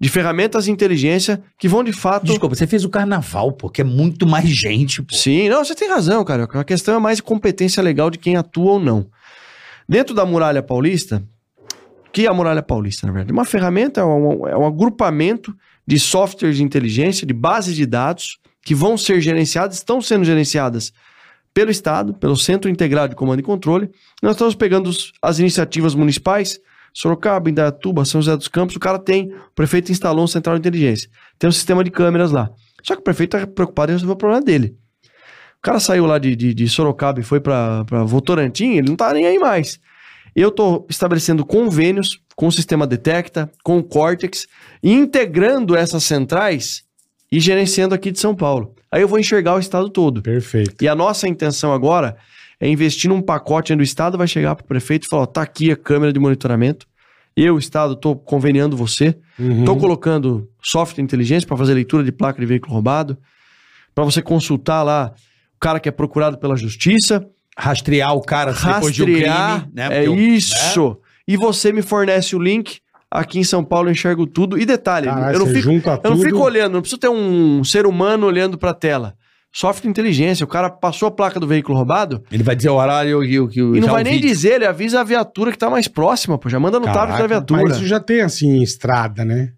[0.00, 2.24] de ferramentas de inteligência que vão de fato.
[2.26, 5.14] Desculpa, você fez o carnaval, pô, que é muito mais gente, pô.
[5.14, 6.44] Sim, não, você tem razão, cara.
[6.44, 9.06] A questão é mais competência legal de quem atua ou não.
[9.88, 11.22] Dentro da Muralha Paulista,
[12.12, 13.32] que é a Muralha Paulista, na verdade?
[13.32, 15.54] Uma ferramenta, é um, é um agrupamento
[15.86, 20.92] de softwares de inteligência, de bases de dados, que vão ser gerenciadas, estão sendo gerenciadas
[21.54, 23.90] pelo Estado, pelo Centro Integrado de Comando e Controle.
[24.22, 24.90] Nós estamos pegando
[25.22, 26.58] as iniciativas municipais,
[26.92, 30.60] Sorocaba, Indaiatuba, São José dos Campos, o cara tem, o prefeito instalou um central de
[30.60, 31.08] inteligência.
[31.38, 32.50] Tem um sistema de câmeras lá.
[32.82, 34.76] Só que o prefeito está preocupado em resolver o problema dele.
[35.66, 39.12] O cara saiu lá de, de, de Sorocaba e foi para Votorantim, ele não tá
[39.12, 39.80] nem aí mais.
[40.34, 44.46] Eu tô estabelecendo convênios com o sistema Detecta, com o Cortex,
[44.80, 46.84] integrando essas centrais
[47.32, 48.76] e gerenciando aqui de São Paulo.
[48.92, 50.22] Aí eu vou enxergar o estado todo.
[50.22, 50.84] Perfeito.
[50.84, 52.16] E a nossa intenção agora
[52.60, 55.26] é investir num pacote onde o Estado vai chegar para o prefeito e falar: ó,
[55.26, 56.86] tá aqui a câmera de monitoramento.
[57.36, 59.18] Eu, Estado, estou conveniando você.
[59.36, 59.60] Uhum.
[59.60, 63.18] Estou colocando software de inteligência para fazer leitura de placa de veículo roubado.
[63.92, 65.12] Para você consultar lá
[65.56, 67.26] o cara que é procurado pela justiça.
[67.58, 69.60] Rastrear o cara se depois de um Rastrear.
[69.60, 69.84] crime, né?
[69.86, 70.98] é Porque o- isso.
[71.26, 72.80] E você me fornece o link.
[73.10, 74.58] Aqui em São Paulo eu enxergo tudo.
[74.58, 77.64] E detalhe, Caralho, eu não fico junta eu não fico olhando, não preciso ter um
[77.64, 79.14] ser humano olhando pra tela.
[79.52, 82.74] Software de inteligência, o cara passou a placa do veículo roubado Ele vai dizer o
[82.74, 84.28] horário e o que o e não vai nem vídeo.
[84.28, 86.50] dizer, ele avisa a viatura que tá mais próxima, pô.
[86.50, 87.62] Já manda no tablet da Caraca, viatura.
[87.62, 89.52] Mas isso já tem assim em estrada, né?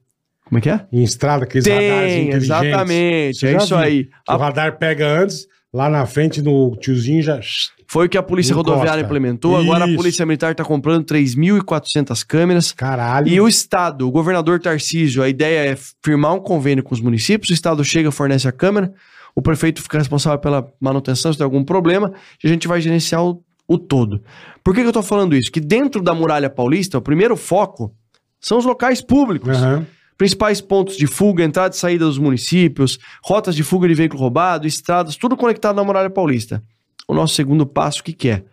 [0.44, 0.86] Como é que é?
[0.92, 2.44] Em estrada, aqueles radares Tem, inteligentes.
[2.44, 3.44] exatamente.
[3.46, 3.82] Eu É isso vi.
[3.82, 4.08] aí.
[4.26, 7.40] A- O radar pega antes, lá na frente no tiozinho já.
[7.86, 8.70] Foi o que a Polícia Encosta.
[8.70, 9.56] Rodoviária implementou.
[9.56, 9.96] Agora a Isso.
[9.96, 12.72] Polícia Militar tá comprando 3.400 câmeras.
[12.72, 13.28] Caralho.
[13.28, 17.50] E o Estado, o governador Tarcísio, a ideia é firmar um convênio com os municípios,
[17.50, 18.92] o Estado chega, fornece a câmera,
[19.34, 22.12] o prefeito fica responsável pela manutenção se tem algum problema,
[22.42, 24.22] e a gente vai gerenciar o, o todo.
[24.62, 25.50] Por que, que eu tô falando isso?
[25.50, 27.94] Que dentro da muralha paulista, o primeiro foco
[28.38, 29.56] são os locais públicos.
[29.56, 29.86] Aham.
[30.18, 34.66] Principais pontos de fuga, entrada e saída dos municípios, rotas de fuga de veículo roubado,
[34.66, 36.62] estradas, tudo conectado na muralha paulista.
[37.06, 38.44] O nosso segundo passo, o que, que é?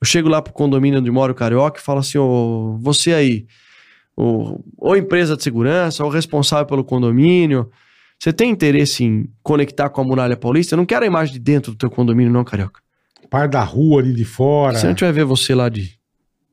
[0.00, 3.46] Eu chego lá pro condomínio onde mora o Carioca e falo assim, ô, você aí,
[4.16, 7.70] ou empresa de segurança, ou responsável pelo condomínio,
[8.18, 10.74] você tem interesse em conectar com a muralha paulista?
[10.74, 12.80] Eu não quero a imagem de dentro do teu condomínio não, Carioca.
[13.28, 15.99] Par da rua ali de fora, Se a gente vai ver você lá de,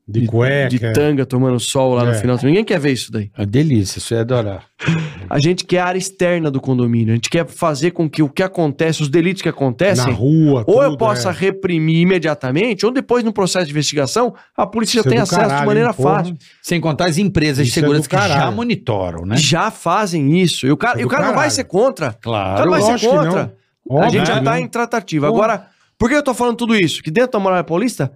[0.08, 0.68] de cueca.
[0.70, 2.14] de tanga tomando sol lá no É.
[2.14, 3.30] final, ninguém quer ver isso daí.
[3.36, 4.64] É delícia, isso é adorar.
[5.30, 7.12] A gente quer a área externa do condomínio.
[7.12, 10.64] A gente quer fazer com que o que acontece, os delitos que na acontecem, rua,
[10.66, 11.32] ou eu tudo, possa é.
[11.32, 15.40] reprimir imediatamente, ou depois, no processo de investigação, a polícia já Isso é tem acesso
[15.42, 16.14] caralho, de maneira porra.
[16.20, 16.36] fácil.
[16.62, 19.36] Sem contar as empresas de Isso é segurança do que já monitoram, né?
[19.36, 20.66] Já fazem isso.
[20.66, 22.06] E o cara, é e o cara não vai ser contra.
[22.08, 22.64] O cara Claro.
[22.64, 23.54] não vai ser lógico contra.
[24.00, 24.56] a gente já tá não.
[24.58, 25.26] em tratativa.
[25.28, 25.38] Porra.
[25.44, 25.66] Agora,
[25.98, 27.02] por que eu tô falando tudo isso?
[27.02, 28.10] Que dentro da Muralha Paulista,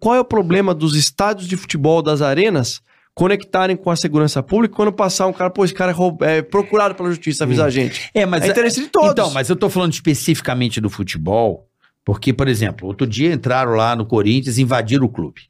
[0.00, 2.80] qual é o problema dos estádios de futebol das arenas
[3.14, 6.94] conectarem com a segurança pública quando passar um cara, pô, esse cara é, é procurado
[6.94, 8.10] pela justiça, avisa a gente.
[8.14, 9.10] É, mas É interesse de todos.
[9.10, 11.68] Então, mas eu tô falando especificamente do futebol,
[12.04, 15.42] porque, por exemplo, outro dia entraram lá no Corinthians e invadiram o clube.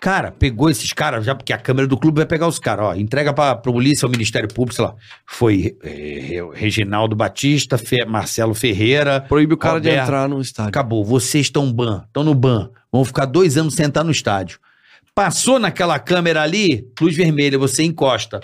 [0.00, 2.94] Cara, pegou esses caras, já porque a câmera do clube vai pegar os caras, ó,
[2.94, 4.94] entrega pra, pra polícia, ao Ministério Público, sei lá.
[5.24, 9.22] Foi eh, Reginaldo Batista, Fe- Marcelo Ferreira.
[9.22, 10.04] Proíbe o cara de Roberto.
[10.06, 10.68] entrar no estádio.
[10.68, 14.58] Acabou, vocês estão ban, estão no ban, vão ficar dois anos sem entrar no estádio.
[15.14, 18.40] Passou naquela câmera ali, luz vermelha, você encosta.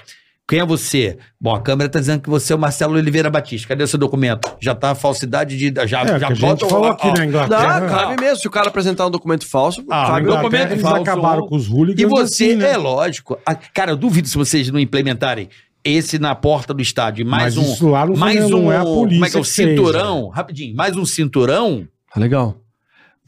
[0.51, 1.17] Quem é você?
[1.41, 3.69] Bom, a câmera tá dizendo que você é o Marcelo Oliveira Batista.
[3.69, 4.51] Cadê o seu documento?
[4.61, 5.73] Já tá a falsidade de.
[5.87, 7.15] Já, É, já que a gente bota o- falou aqui ó.
[7.15, 7.81] na Inglaterra.
[7.81, 8.37] Dá, cabe mesmo.
[8.41, 10.43] Se o cara apresentar um documento falso, Ah, cabe lá.
[10.43, 11.03] documento Eles falso.
[11.03, 12.73] acabaram com os hooligans E você, assim, né?
[12.73, 13.39] é lógico.
[13.47, 15.49] A- cara, eu duvido se vocês não implementarem
[15.85, 17.25] esse na porta do estádio.
[17.25, 17.73] Mais Mas um.
[17.73, 18.73] isso lá não, mais não um.
[18.73, 20.29] é a polícia como é que é o que fez, cinturão?
[20.31, 21.87] Rapidinho, mais um cinturão.
[22.17, 22.57] Legal.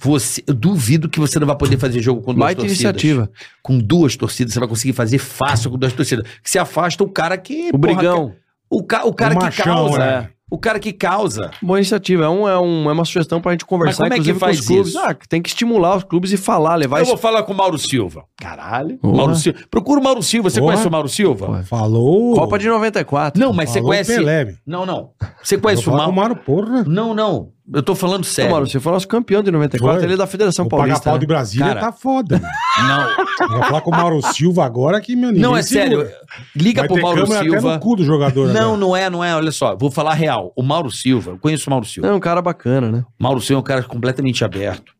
[0.02, 2.80] Você, eu duvido que você não vai poder fazer jogo com duas Baita torcidas.
[2.80, 3.30] iniciativa.
[3.62, 6.26] Com duas torcidas, você vai conseguir fazer fácil com duas torcidas.
[6.42, 7.68] Que se afasta o cara que.
[7.72, 8.32] O porra, brigão.
[8.68, 9.98] O, ca, o cara O que machão, causa.
[9.98, 10.28] né?
[10.50, 11.50] O cara que causa.
[11.62, 12.24] Boa iniciativa.
[12.24, 14.56] É, um, é, um, é uma sugestão pra gente conversar, Mas como é que faz
[14.58, 14.88] com os clubes.
[14.88, 14.98] isso?
[14.98, 17.12] Ah, tem que estimular os clubes e falar, levar eu isso.
[17.12, 18.24] vou falar com o Mauro Silva.
[18.36, 18.98] Caralho.
[18.98, 19.16] Porra.
[19.16, 19.58] Mauro Silva.
[19.70, 20.50] Procura o Mauro Silva.
[20.50, 20.72] Você Porra.
[20.72, 21.62] conhece o Mauro Silva?
[21.62, 22.34] Falou.
[22.34, 23.40] Copa de 94.
[23.40, 24.14] Não, mas você falou conhece.
[24.14, 24.54] Pelé.
[24.66, 25.12] Não, não.
[25.42, 26.12] Você conhece o Mauro.
[26.12, 26.84] Mário, porra.
[26.84, 27.48] Não, não.
[27.72, 28.50] Eu tô falando sério.
[28.50, 30.04] Mauro, você foi nosso campeão de 94, Foi.
[30.06, 31.02] ele é da Federação o Paulista.
[31.04, 31.18] pau né?
[31.20, 31.80] de Brasília Cara.
[31.80, 32.40] tá foda.
[32.78, 33.48] Não.
[33.48, 36.00] Vou falar com o Mauro Silva agora que, meu Não, é sério.
[36.00, 36.16] segura.
[36.56, 37.74] Liga Vai pro ter Mauro câmera até Silva.
[37.74, 38.76] no cu do jogador Não, agora.
[38.78, 39.34] não é, não é.
[39.36, 40.52] Olha só, vou falar real.
[40.56, 42.08] O Mauro Silva, eu conheço o Mauro Silva.
[42.08, 43.04] É um cara bacana, né?
[43.18, 44.92] Mauro Silva é um cara completamente aberto.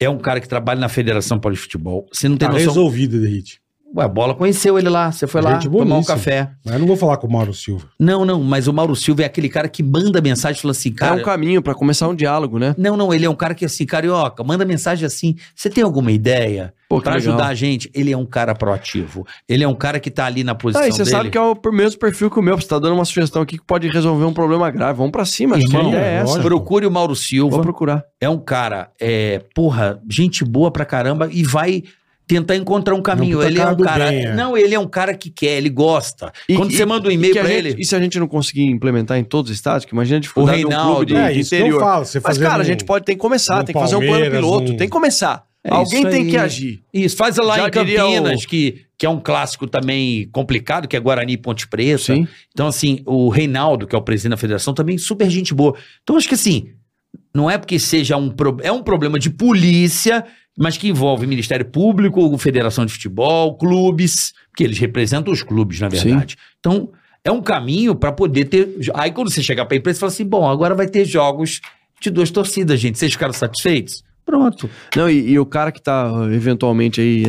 [0.00, 2.06] É um cara que trabalha na Federação Paulista de Futebol.
[2.12, 2.68] Você não tem Tá noção.
[2.68, 3.60] resolvido, Derrite.
[3.96, 5.12] Ué, a bola conheceu ele lá.
[5.12, 6.50] Você foi lá Gente tomar um café.
[6.64, 7.86] Mas eu não vou falar com o Mauro Silva.
[7.98, 10.88] Não, não, mas o Mauro Silva é aquele cara que manda mensagem e fala assim,
[10.88, 11.14] é cara.
[11.14, 12.74] um caminho pra começar um diálogo, né?
[12.76, 15.36] Não, não, ele é um cara que assim, carioca, manda mensagem assim.
[15.54, 17.14] Você tem alguma ideia legal.
[17.14, 17.88] ajudar a gente?
[17.94, 19.24] Ele é um cara proativo.
[19.48, 21.10] Ele é um cara que tá ali na posição Ah, e você dele.
[21.10, 22.56] sabe que é o mesmo perfil que o meu.
[22.60, 24.98] Você tá dando uma sugestão aqui que pode resolver um problema grave.
[24.98, 25.94] Vamos pra cima, Irmão, irmão.
[25.94, 26.40] É essa.
[26.40, 27.56] Procure o Mauro Silva.
[27.56, 28.04] Vou procurar.
[28.20, 31.82] É um cara, é, porra, gente boa pra caramba e vai
[32.26, 33.36] tentar encontrar um caminho.
[33.38, 34.06] puta ele é um cara.
[34.10, 34.34] bem, é.
[34.34, 36.32] Não, ele é um cara que quer, ele gosta.
[36.48, 37.74] E- Quando e- você manda um e-mail pra gente- ele.
[37.78, 40.58] E se a gente não conseguir implementar em todos os estados, que imagina a dificuldade
[40.60, 41.80] de um Reinaldo, clube de, é de interior.
[41.80, 42.04] falo.
[42.04, 44.30] Você Mas, cara, a um- gente pode ter que começar, tem que fazer um plano
[44.30, 45.44] piloto, um- tem que começar.
[45.66, 46.82] É Alguém tem que agir.
[46.92, 50.94] Isso, faz lá Já em Campinas, o- que, que é um clássico também complicado, que
[50.94, 51.98] é Guarani e Ponte Preta.
[52.14, 52.28] Sim.
[52.52, 55.74] Então, assim, o Reinaldo, que é o presidente da federação, também super gente boa.
[56.02, 56.66] Então, acho que assim,
[57.34, 60.22] não é porque seja um, pro- é um problema de polícia,
[60.56, 65.88] mas que envolve Ministério Público, Federação de Futebol, clubes, que eles representam os clubes, na
[65.88, 66.36] verdade.
[66.60, 66.90] Então,
[67.24, 68.68] é um caminho para poder ter.
[68.94, 71.60] Aí, quando você chegar para a empresa, você fala assim: bom, agora vai ter jogos
[72.00, 72.98] de duas torcidas, gente.
[72.98, 74.04] Vocês ficaram satisfeitos?
[74.26, 74.68] Pronto.
[74.96, 77.24] Não, e, e o cara que tá eventualmente aí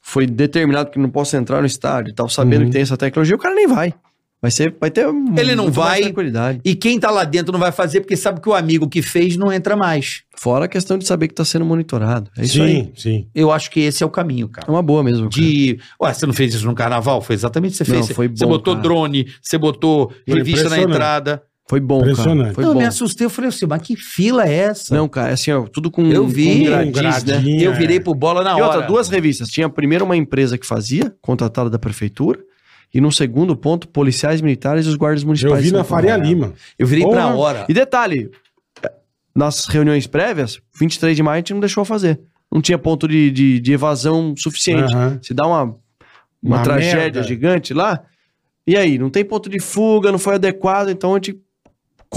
[0.00, 2.66] foi determinado que não possa entrar no estádio e tal, sabendo Uhum.
[2.66, 3.92] que tem essa tecnologia, o cara nem vai.
[4.40, 5.06] Vai ser, vai ter
[5.38, 6.02] Ele não vai.
[6.02, 6.60] tranquilidade.
[6.64, 9.36] E quem tá lá dentro não vai fazer porque sabe que o amigo que fez
[9.36, 10.22] não entra mais.
[10.36, 12.30] Fora a questão de saber que tá sendo monitorado.
[12.36, 12.92] É isso sim, aí.
[12.94, 13.26] sim.
[13.34, 14.70] Eu acho que esse é o caminho, É cara.
[14.70, 15.30] uma boa mesmo.
[15.30, 15.30] cara.
[15.42, 15.78] De.
[16.00, 17.20] Ué, você não fez isso no carnaval?
[17.22, 18.14] Foi exatamente o que você Não, fez.
[18.16, 18.82] foi você bom, botou cara.
[18.82, 21.42] drone, você botou Foi revista na entrada.
[21.68, 22.12] Foi bom, cara.
[22.12, 22.54] Impressionante.
[22.54, 22.78] Foi eu bom.
[22.78, 24.94] me assustei, eu falei assim, mas que fila é essa?
[24.94, 26.66] Não, cara, é assim, ó, tudo com, Eu vi.
[26.68, 27.42] com Um gradis, né?
[27.60, 27.74] eu é.
[27.74, 28.64] virei pro bola na E hora.
[28.66, 29.48] outra, duas revistas.
[29.48, 32.38] Tinha primeiro uma empresa que fazia, contratada da prefeitura,
[32.96, 35.62] e no segundo ponto, policiais militares e os guardas Eu municipais.
[35.62, 35.84] vi de na.
[35.84, 36.52] Faria Lima.
[36.78, 37.36] Eu virei pra Porra.
[37.36, 37.66] hora.
[37.68, 38.30] E detalhe,
[39.34, 42.18] nas reuniões prévias, 23 de maio a gente não deixou fazer.
[42.50, 44.94] Não tinha ponto de, de, de evasão suficiente.
[44.94, 45.18] Aham.
[45.22, 45.76] Se dá uma, uma,
[46.42, 47.22] Uma tragédia merda.
[47.22, 48.02] gigante lá,
[48.66, 48.98] e aí?
[48.98, 51.36] Não tem ponto de fuga, não foi adequado, então a gente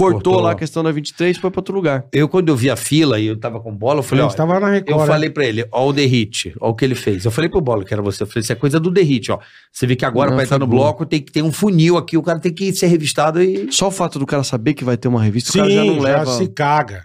[0.00, 0.40] cortou, Cortou.
[0.40, 2.04] lá a questão da 23 e foi pra outro lugar.
[2.12, 4.58] Eu, quando eu vi a fila e eu tava com bola, eu falei, ó, tava
[4.58, 5.00] na Eu Record.
[5.00, 5.06] né?
[5.06, 7.24] falei pra ele, ó o Derrite, ó o que ele fez.
[7.24, 9.38] Eu falei pro Bola, que era você, eu falei, isso é coisa do Derrite, ó.
[9.72, 12.16] Você vê que agora Não, pra entrar no bloco tem que ter um funil aqui,
[12.16, 13.70] o cara tem que ser revistado e...
[13.72, 15.84] Só o fato do cara saber que vai ter uma revista, Sim, o cara já
[15.84, 16.26] não já leva.
[16.32, 17.04] se caga.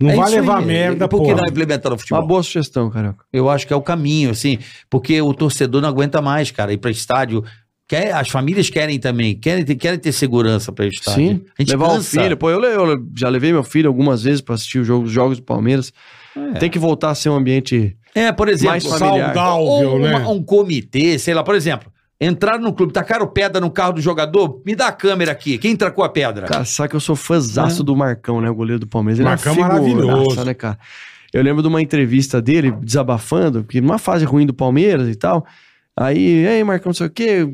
[0.00, 0.64] Não É vai levar aí.
[0.64, 1.36] merda, Por que pô.
[1.36, 2.20] não implementar no futebol?
[2.20, 3.24] Uma boa sugestão, Carioca.
[3.32, 4.58] Eu acho que é o caminho, assim,
[4.90, 7.44] porque o torcedor não aguenta mais, cara, ir pra estádio.
[7.88, 11.14] Quer, as famílias querem também, querem ter, querem ter segurança pra estádio.
[11.26, 12.00] Sim, A gente levar cansa.
[12.00, 12.36] o filho.
[12.36, 15.36] Pô, eu, eu já levei meu filho algumas vezes pra assistir os jogos, os jogos
[15.38, 15.92] do Palmeiras.
[16.34, 16.52] É.
[16.58, 17.94] Tem que voltar a ser um ambiente.
[18.14, 19.34] É, por exemplo, Mais familiar.
[19.34, 20.16] Saudável, ou né?
[20.16, 24.00] uma- um comitê, sei lá, por exemplo, entraram no clube, tacaram pedra no carro do
[24.00, 26.46] jogador, me dá a câmera aqui, quem tracou a pedra?
[26.46, 28.48] Cara, sabe que eu sou fãzaço do Marcão, né?
[28.48, 29.18] O goleiro do Palmeiras.
[29.18, 30.44] Ele Marcão é uma figuraça, maravilhoso.
[30.44, 30.78] né, cara?
[31.32, 35.44] Eu lembro de uma entrevista dele desabafando, que numa fase ruim do Palmeiras e tal.
[35.98, 37.46] Aí, ei, Marcão, não sei o quê,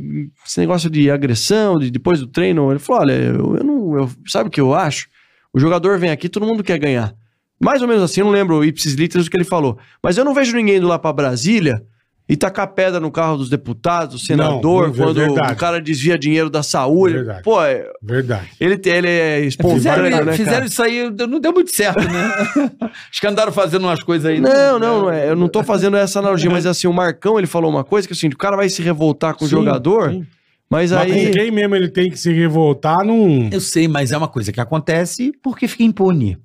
[0.47, 2.71] esse negócio de agressão, de depois do treino.
[2.71, 3.99] Ele falou: olha, eu, eu não.
[3.99, 5.09] eu- sabe o que eu acho?
[5.53, 7.15] O jogador vem aqui, todo mundo quer ganhar.
[7.61, 9.77] Mais ou menos assim, eu não lembro o ipsis literis que ele falou.
[10.03, 11.83] Mas eu não vejo ninguém indo lá pra Brasília
[12.29, 15.53] e tacar pedra no carro dos deputados, do senador, não, é quando verdade.
[15.53, 17.15] o cara desvia dinheiro da saúde.
[17.15, 17.43] Verdade.
[17.43, 18.49] Pô, é- Verdade.
[18.61, 20.67] ele, ele é espontâneo, Fizeram, né, fizeram cara?
[20.67, 22.71] isso aí, não deu muito certo, né?
[23.11, 24.41] Acho que andaram fazendo umas coisas aí.
[24.41, 25.31] Não, não, não é.
[25.31, 28.13] Eu não tô fazendo essa analogia, mas assim, o Marcão, ele falou uma coisa que
[28.13, 30.27] assim, o cara vai se revoltar com o Sim, jogador, sim.
[30.69, 31.27] mas Mas aí...
[31.29, 33.49] com quem mesmo ele tem que se revoltar, não.
[33.51, 36.37] Eu sei, mas é uma coisa que acontece porque fica impune.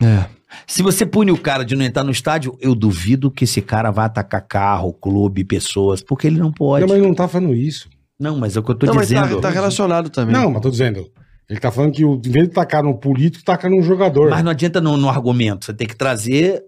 [0.00, 0.24] É.
[0.66, 3.90] Se você pune o cara de não entrar no estádio, eu duvido que esse cara
[3.90, 6.82] vá atacar carro, clube, pessoas, porque ele não pode.
[6.86, 7.88] Não, Não, mas não tá falando isso.
[8.18, 9.36] mas é o que eu tô não, mas dizendo.
[9.36, 10.34] tá, tá relacionado também.
[10.34, 11.06] Não, mas tô dizendo.
[11.48, 14.30] Ele tá falando que o- em vez de tacar no político, taca no jogador.
[14.30, 15.64] Mas não adianta no, no argumento.
[15.64, 16.62] Você tem que trazer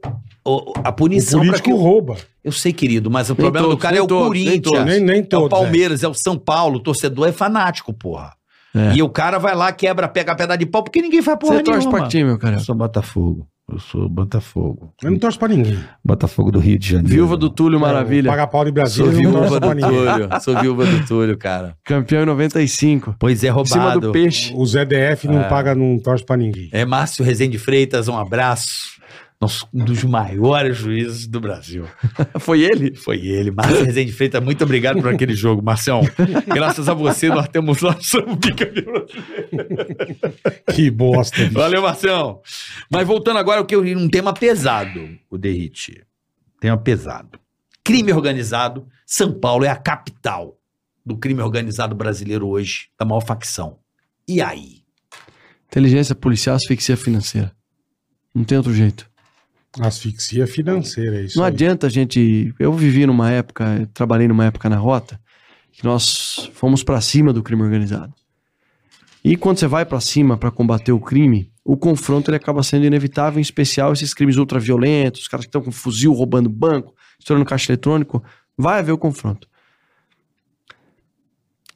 [0.45, 1.73] o- a o punição para político que.
[1.75, 2.17] o- rouba.
[2.43, 4.45] Eu sei, querido, mas o Nem problema do todos, cara nem é o todos, nem
[4.45, 4.63] Corinthians.
[4.63, 4.85] todos.
[4.93, 5.47] Nem, nem É o todos.
[5.47, 5.51] é.
[5.63, 6.09] Palmeiras, é.
[6.09, 8.33] o São Paulo, o torcedor é fanático, porra.
[8.75, 8.95] É.
[8.95, 11.57] E o cara vai lá, quebra, pega a pedra de pau, porque ninguém faz porra
[11.57, 11.99] Você torce nenhuma.
[11.99, 12.59] pra time, meu cara.
[12.59, 13.47] sou Botafogo.
[13.71, 14.93] Eu sou Botafogo.
[15.03, 15.79] Eu não torço pra ninguém.
[16.05, 17.09] Botafogo do Rio de Janeiro.
[17.15, 19.69] Viúva do Túlio Maravilha, Paga pau de Sou eu não viúva do.
[19.81, 20.29] Túlio.
[20.43, 21.75] Sou viúva do Túlio, cara.
[21.85, 23.15] campeão em 95.
[23.19, 23.73] Pois é, Em roubado.
[23.73, 24.53] cima do peixe.
[24.57, 26.69] O ZDF não paga, não torce pra ninguém.
[26.73, 29.01] É Márcio Rezende Freitas, um abraço.
[29.43, 31.85] Nosso, um dos maiores juízes do Brasil.
[32.39, 32.95] Foi ele?
[32.95, 33.51] Foi ele.
[33.51, 36.01] Márcio Rezende Freitas, muito obrigado por aquele jogo, Marcião.
[36.47, 39.05] Graças a você, nós temos nosso bicampeão.
[40.73, 41.43] Que bosta.
[41.43, 41.55] bicho.
[41.55, 42.41] Valeu, Marcião.
[42.89, 46.07] Mas voltando agora, eu quero um tema pesado, o Derrite.
[46.61, 47.37] Tema pesado.
[47.83, 48.87] Crime organizado.
[49.05, 50.57] São Paulo é a capital
[51.05, 53.81] do crime organizado brasileiro hoje, da maior facção.
[54.29, 54.85] E aí?
[55.67, 57.51] Inteligência policial, asfixia financeira.
[58.33, 59.11] Não tem outro jeito.
[59.81, 61.39] Asfixia financeira, é isso.
[61.39, 61.53] não aí.
[61.53, 62.55] adianta a gente.
[62.59, 65.19] Eu vivi numa época, trabalhei numa época na rota,
[65.73, 68.13] que nós fomos pra cima do crime organizado.
[69.25, 72.85] E quando você vai pra cima pra combater o crime, o confronto ele acaba sendo
[72.85, 77.47] inevitável, em especial esses crimes ultraviolentos, os caras que estão com fuzil roubando banco, estourando
[77.47, 78.23] caixa eletrônico,
[78.59, 79.49] vai haver o confronto.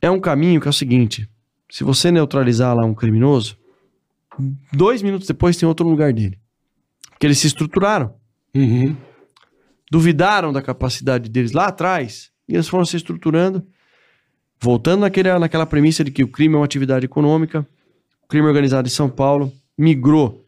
[0.03, 1.29] É um caminho que é o seguinte:
[1.71, 3.57] se você neutralizar lá um criminoso,
[4.73, 6.39] dois minutos depois tem outro lugar dele.
[7.17, 8.15] Porque eles se estruturaram.
[8.55, 8.97] Uhum.
[9.91, 13.67] duvidaram da capacidade deles lá atrás, e eles foram se estruturando,
[14.59, 17.67] voltando naquele, naquela premissa de que o crime é uma atividade econômica,
[18.23, 20.47] o crime organizado em São Paulo migrou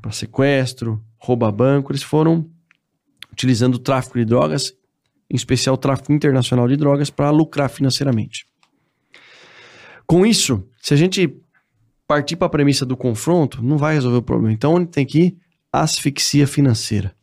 [0.00, 2.48] para sequestro, rouba banco, eles foram
[3.32, 4.72] utilizando o tráfico de drogas,
[5.30, 8.46] em especial o tráfico internacional de drogas, para lucrar financeiramente.
[10.06, 11.40] Com isso, se a gente
[12.06, 14.52] partir para a premissa do confronto, não vai resolver o problema.
[14.52, 15.38] Então, onde tem que ir?
[15.72, 17.14] Asfixia financeira.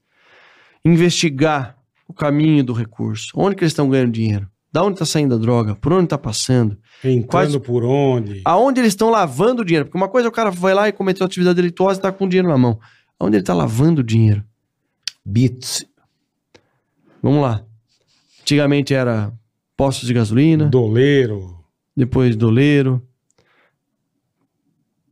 [0.84, 1.78] Investigar
[2.08, 3.32] o caminho do recurso.
[3.36, 4.48] Onde que eles estão ganhando dinheiro?
[4.72, 5.76] Da onde está saindo a droga?
[5.76, 6.78] Por onde está passando?
[7.04, 8.42] Entrando Quais- por onde?
[8.46, 9.86] Aonde eles estão lavando o dinheiro?
[9.86, 12.26] Porque uma coisa é o cara vai lá e cometeu atividade delituosa e está com
[12.26, 12.80] o dinheiro na mão.
[13.20, 14.44] Aonde ele está lavando o dinheiro?
[15.26, 15.86] Bits.
[17.24, 17.64] Vamos lá.
[18.42, 19.34] Antigamente era
[19.76, 21.58] postos de gasolina, Doleiro.
[21.96, 23.02] depois doleiro,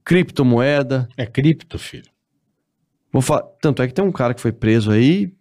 [0.04, 1.08] criptomoeda.
[1.18, 2.12] É cripto, filho.
[3.14, 5.32] Vou fa- Tanto é que tem um cara que foi preso aí,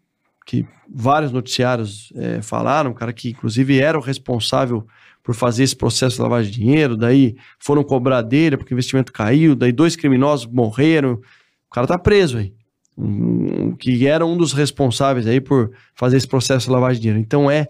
[0.47, 4.87] que vários noticiários eh, falaram, um cara que inclusive era o responsável
[5.25, 9.13] por fazer esse processo de lavagem de dinheiro, daí foram cobrar dele porque o investimento
[9.13, 12.53] caiu, daí dois criminosos morreram, o cara tá preso aí.
[12.99, 17.03] Um- um- que era um dos responsáveis aí por fazer esse processo de lavagem de
[17.03, 17.21] dinheiro.
[17.21, 17.69] Então é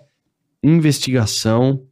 [0.64, 1.82] investigação,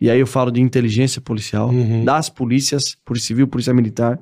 [0.00, 2.04] e aí eu falo de inteligência policial, Uhum.
[2.04, 4.18] das polícias, Polícia Civil, Polícia Militar,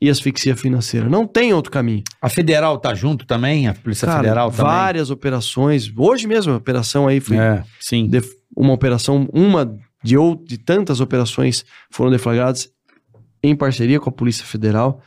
[0.00, 1.08] e asfixia financeira.
[1.08, 2.02] Não tem outro caminho.
[2.20, 3.66] A federal tá junto também?
[3.66, 4.66] A Polícia Cara, Federal também?
[4.66, 5.90] várias operações.
[5.96, 8.10] Hoje mesmo, a operação aí foi É, sim.
[8.56, 12.70] uma operação, uma de, ou, de tantas operações foram deflagradas
[13.42, 15.00] em parceria com a Polícia Federal.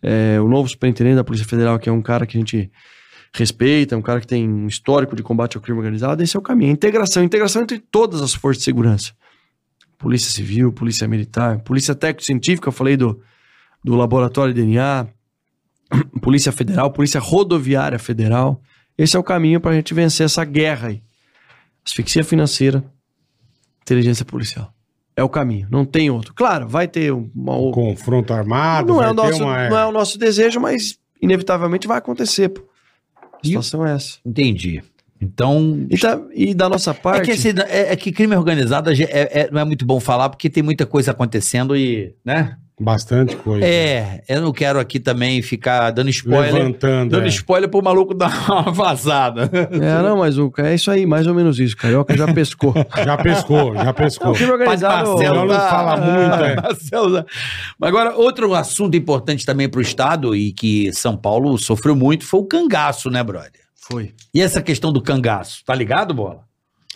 [0.00, 2.70] É, o novo superintendente da Polícia Federal, que é um cara que a gente
[3.34, 6.42] respeita, um cara que tem um histórico de combate ao crime organizado, esse é o
[6.42, 6.70] caminho.
[6.70, 9.12] Integração, integração entre todas as forças de segurança.
[9.98, 13.20] Polícia Civil, Polícia Militar, Polícia Técnico-Científica, eu falei do,
[13.88, 15.06] do Laboratório de DNA,
[16.20, 18.60] Polícia Federal, Polícia Rodoviária Federal.
[18.96, 21.02] Esse é o caminho para a gente vencer essa guerra aí.
[21.84, 22.84] Asfixia financeira,
[23.82, 24.72] inteligência policial.
[25.16, 26.32] É o caminho, não tem outro.
[26.34, 27.80] Claro, vai ter uma outra.
[27.82, 28.88] Confronto armado.
[28.92, 29.70] Não é, o nosso, uma- é.
[29.70, 32.50] não é o nosso desejo, mas inevitavelmente vai acontecer.
[32.50, 32.62] Pô.
[33.20, 34.18] A E- situação é essa.
[34.24, 34.82] Entendi.
[35.20, 35.86] Então.
[35.90, 37.24] E, tá- e da nossa É parte.
[37.24, 40.48] que, esse- é- é que crime organizado é- é- não é muito bom falar porque
[40.48, 42.56] tem muita coisa acontecendo e, né?
[42.80, 43.66] Bastante coisa.
[43.66, 46.54] É, eu não quero aqui também ficar dando spoiler.
[46.54, 47.10] Levantando.
[47.10, 47.28] Dando é.
[47.28, 49.50] spoiler pro maluco dar uma vazada.
[49.52, 51.76] É, não, mas o, é isso aí, mais ou menos isso.
[51.76, 52.72] Carioca já pescou.
[53.08, 54.30] Já pescou, já pescou.
[54.30, 55.08] o crime organizado.
[55.10, 56.56] Marcelo não fala muito, é.
[57.78, 62.40] Mas agora, outro assunto importante também pro Estado e que São Paulo sofreu muito foi
[62.40, 63.60] o cangaço, né, brother?
[63.74, 64.12] Foi.
[64.34, 66.40] E essa questão do cangaço, tá ligado, Bola?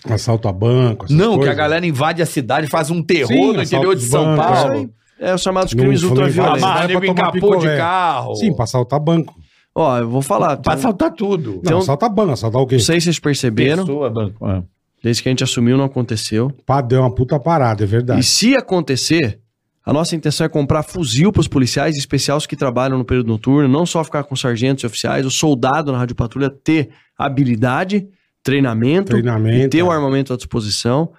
[0.04, 1.06] Assalto a banco.
[1.06, 1.56] essas Não, que a coisas.
[1.56, 4.90] galera invade a cidade, faz um terror Sim, no interior de São banco, Paulo.
[5.22, 6.60] É os chamados Não crimes falei ultraviolentos.
[6.60, 7.76] Vai pra nego em tomar capô de picolé.
[7.76, 8.34] carro.
[8.34, 9.34] Sim, pra assaltar banco.
[9.74, 10.56] Ó, eu vou falar.
[10.58, 11.50] Pra um- assaltar tudo.
[11.52, 12.32] Não, Então- assaltar banco.
[12.32, 12.74] Assaltar o quê?
[12.76, 14.48] não sei se vocês perceberam, Pessoa, banco.
[14.50, 14.62] é.
[15.02, 16.50] desde que a gente assumiu não aconteceu.
[16.66, 18.20] Pá, deu uma puta parada, é verdade.
[18.20, 19.40] E se acontecer,
[19.84, 23.04] a nossa intenção é comprar fuzil para os policiais, em especial os que trabalham no
[23.04, 26.90] período noturno, não só ficar com sargentos e oficiais, o soldado na rádio patrulha ter
[27.18, 28.06] habilidade,
[28.42, 29.56] treinamento, Treinamento.
[29.66, 29.94] e ter o é.
[29.94, 31.12] armamento à disposição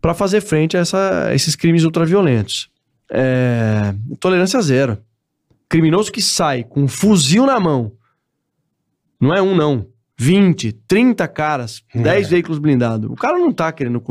[0.00, 2.68] para fazer frente a, essa- a esses crimes ultraviolentos.
[3.10, 4.98] É, tolerância zero.
[5.68, 7.92] Criminoso que sai com um fuzil na mão,
[9.20, 9.86] não é um não,
[10.18, 12.00] 20, 30 caras, É.
[12.00, 13.10] 10 veículos blindados.
[13.10, 14.02] O cara não tá querendo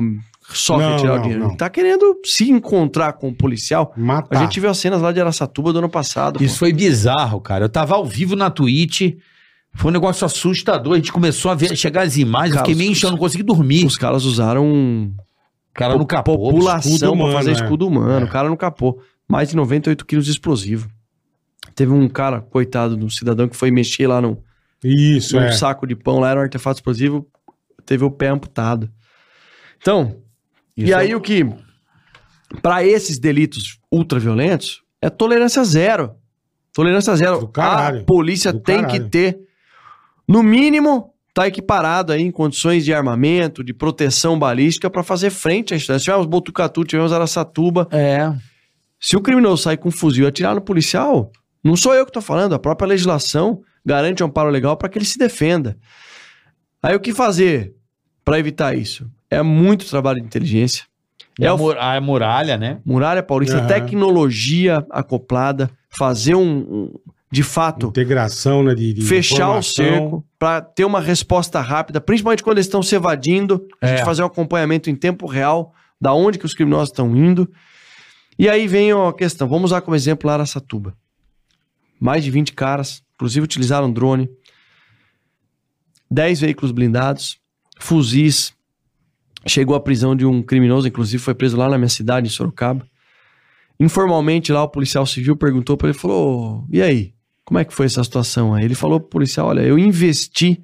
[0.52, 1.50] só Não, retirar o não, dinheiro, não.
[1.50, 3.94] ele tá querendo se encontrar com o policial.
[3.96, 4.40] A Matar.
[4.40, 6.44] gente viu as cenas lá de Araçatuba do ano passado.
[6.44, 6.60] Isso pô.
[6.60, 7.66] foi bizarro, cara.
[7.66, 9.16] Eu tava ao vivo na Twitch.
[9.76, 10.94] Foi um negócio assustador.
[10.94, 12.56] A gente começou a ver, chegar as imagens.
[12.56, 13.86] Cara, eu fiquei meio enchendo, não consegui dormir.
[13.86, 15.14] Os caras usaram
[15.74, 16.38] cara no capô.
[16.38, 17.54] população humano, fazer é.
[17.54, 18.26] escudo humano.
[18.26, 18.30] É.
[18.30, 19.02] Cara no capô.
[19.28, 20.90] Mais de 98 quilos de explosivo.
[21.76, 24.44] Teve um cara, coitado, do cidadão que foi mexer lá no,
[24.84, 25.52] Isso, num é.
[25.52, 27.28] saco de pão, lá era um artefato explosivo,
[27.86, 28.90] teve o pé amputado.
[29.78, 30.18] Então,
[30.76, 31.46] e Isso aí é- o que,
[32.62, 36.16] para esses delitos ultraviolentos, é tolerância zero.
[36.74, 37.52] Tolerância zero.
[37.58, 39.04] A polícia Do tem caralho.
[39.04, 39.40] que ter,
[40.28, 45.74] no mínimo, tá equiparado aí em condições de armamento, de proteção balística para fazer frente
[45.74, 45.94] a isso.
[45.94, 48.34] Se tivermos Botucatu, tivermos Araçatuba, É.
[49.00, 51.32] se o criminoso sair com um fuzil e atirar no policial,
[51.64, 54.98] não sou eu que tô falando, a própria legislação garante um amparo legal para que
[54.98, 55.78] ele se defenda.
[56.82, 57.74] Aí o que fazer
[58.26, 59.10] para evitar isso?
[59.30, 60.84] É muito trabalho de inteligência.
[61.40, 62.80] É a, mur- a muralha, né?
[62.86, 63.68] Muralha Paulista, Aham.
[63.68, 66.94] tecnologia acoplada, fazer um, um-
[67.32, 68.74] de fato, Integração, né?
[68.74, 72.96] De, de fechar o cerco para ter uma resposta rápida, principalmente quando eles estão se
[72.96, 73.96] evadindo, a É.
[73.98, 77.48] gente fazer um acompanhamento em tempo real da onde que os criminosos estão indo.
[78.38, 80.96] E aí vem a questão, vamos usar como exemplo Araçatuba.
[82.00, 84.30] Mais de 20 caras, inclusive utilizaram drone.
[86.10, 87.38] 10 veículos blindados,
[87.80, 88.54] fuzis.
[89.46, 92.86] Chegou à prisão de um criminoso, inclusive foi preso lá na minha cidade, em Sorocaba.
[93.80, 97.14] Informalmente lá o policial civil perguntou para ele, falou, e aí,
[97.50, 98.64] como é que foi essa situação aí?
[98.64, 100.64] Ele falou pro policial, olha, eu investi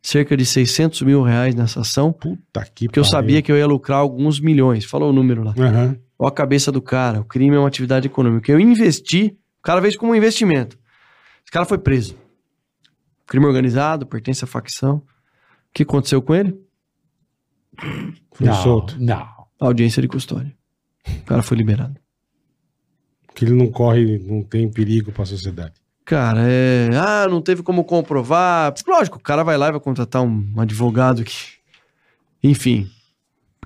[0.00, 3.66] cerca de 600 mil reais nessa ação, Puta que porque eu sabia que eu ia
[3.66, 4.86] lucrar alguns milhões.
[4.86, 5.54] Falou o número lá.
[5.58, 5.98] Aham.
[6.18, 7.20] Olha a cabeça do cara.
[7.20, 8.50] O crime é uma atividade econômica.
[8.50, 10.78] Eu investi, o cara fez como um investimento.
[11.44, 12.16] Esse cara foi preso.
[13.26, 14.96] Crime organizado, pertence à facção.
[14.96, 15.02] O
[15.74, 16.58] que aconteceu com ele?
[18.32, 18.96] Foi não, solto.
[18.98, 19.28] Não.
[19.60, 20.56] Audiência de custódia.
[21.06, 22.00] O cara foi liberado.
[23.34, 25.83] Que ele não corre, não tem perigo pra sociedade.
[26.04, 26.90] Cara, é.
[26.94, 28.74] Ah, não teve como comprovar.
[28.86, 31.34] Lógico, o cara vai lá e vai contratar um advogado que.
[32.42, 32.88] Enfim.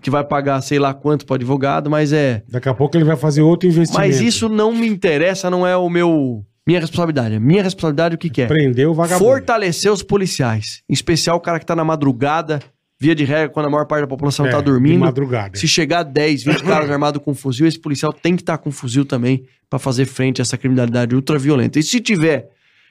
[0.00, 2.44] Que vai pagar sei lá quanto pro advogado, mas é.
[2.48, 3.98] Daqui a pouco ele vai fazer outro investimento.
[3.98, 6.44] Mas isso não me interessa, não é o meu.
[6.64, 7.34] Minha responsabilidade.
[7.34, 8.46] A minha responsabilidade o que, que é?
[8.46, 9.24] Prendeu o vagabundo.
[9.24, 10.82] Fortalecer os policiais.
[10.88, 12.60] Em especial o cara que tá na madrugada,
[13.00, 15.00] via de regra, quando a maior parte da população É, tá De dormindo.
[15.00, 15.56] madrugada.
[15.56, 19.04] Se chegar 10, 20 caras armados com fuzil, esse policial tem que estar com fuzil
[19.04, 21.78] também pra fazer frente a essa criminalidade ultraviolenta.
[21.78, 22.48] E se tiver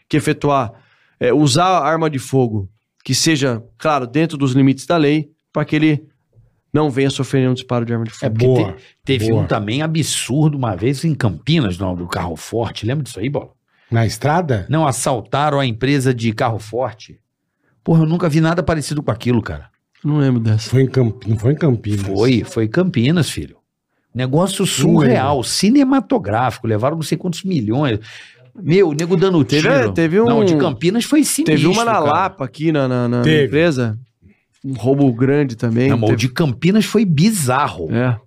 [0.07, 0.71] que efetuar,
[1.19, 2.69] é, usar arma de fogo,
[3.03, 6.03] que seja, claro, dentro dos limites da lei, para que ele
[6.73, 8.31] não venha sofrer nenhum disparo de arma de É fogo.
[8.34, 9.41] porque Boa, te- teve boa.
[9.43, 12.85] um também absurdo uma vez em Campinas, no, do carro forte.
[12.85, 13.49] Lembra disso aí, Bola?
[13.89, 14.65] Na estrada?
[14.69, 17.19] Não assaltaram a empresa de carro forte.
[17.84, 19.69] Porra, eu nunca vi nada parecido com aquilo, cara.
[20.07, 20.69] Não lembro dessa.
[20.69, 21.23] Foi em Camp...
[21.27, 22.01] Não foi em Campinas.
[22.01, 23.57] Foi, foi Campinas, filho.
[24.15, 26.65] Negócio surreal, cinematográfico.
[26.67, 27.99] Levaram não sei quantos milhões.
[28.59, 29.91] Meu, o nego dando Teve- tiro.
[29.93, 32.05] teve um- Não, de Campinas foi sinistro, Teve uma na cara.
[32.05, 33.45] Lapa aqui na, na- na Teve.
[33.45, 33.97] empresa.
[34.65, 35.89] Um roubo grande também.
[35.89, 37.91] Não, mas o Teve- de Campinas foi bizarro.
[37.93, 38.17] É.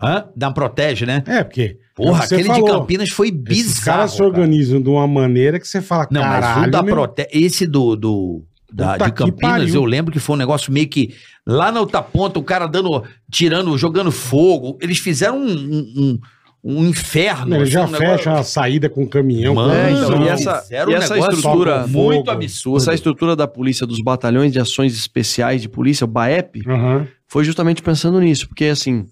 [0.00, 0.26] Hã?
[0.36, 1.22] Da Protege, né?
[1.26, 1.78] É, porque.
[1.96, 2.66] Porra, aquele de falou.
[2.80, 3.84] Campinas foi Esses bizarro.
[3.84, 4.28] caras se cara.
[4.28, 7.28] organizam de uma maneira que você fala, Não, caralho, mas o da meu, Prote...
[7.32, 8.42] esse do, do
[8.74, 9.74] da, de Campinas, pariu.
[9.74, 11.14] eu lembro que foi um negócio meio que
[11.46, 14.76] lá na outra ponta, o cara dando, tirando, jogando fogo.
[14.82, 16.18] Eles fizeram um, um, um-
[16.66, 17.54] um inferno.
[17.56, 19.54] Ele assim, já um negócio- fecha a saída com o caminhão.
[19.54, 22.30] Mano, com É, então, e essa- e um essa negócio estrutura- muito Fogo.
[22.30, 22.76] absurdo.
[22.78, 27.06] Essa estrutura da polícia, dos batalhões de ações especiais de polícia, o BAEP, Aham.
[27.28, 28.48] foi justamente pensando nisso.
[28.48, 29.04] Porque, assim,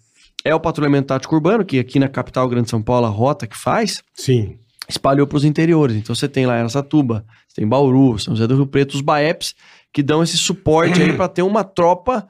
[0.42, 3.56] é o patrulhamento tático urbano, que aqui na capital Grande São Paulo, a rota que
[3.56, 4.56] faz, Sim.
[4.92, 5.96] Espalhou para os interiores.
[5.96, 9.54] Então você tem lá Aracatuba, você tem Bauru, São José do Rio Preto, os BAEPs,
[9.92, 12.28] que dão esse suporte aí para ter uma tropa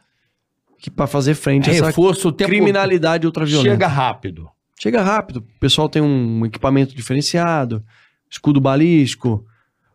[0.79, 1.93] que para fazer frente a essa
[2.37, 3.71] criminalidade ultraviolenta.
[3.71, 4.49] chega rápido.
[4.81, 5.37] Chega rápido.
[5.37, 7.85] O pessoal tem um equipamento diferenciado,
[8.29, 9.47] escudo balístico,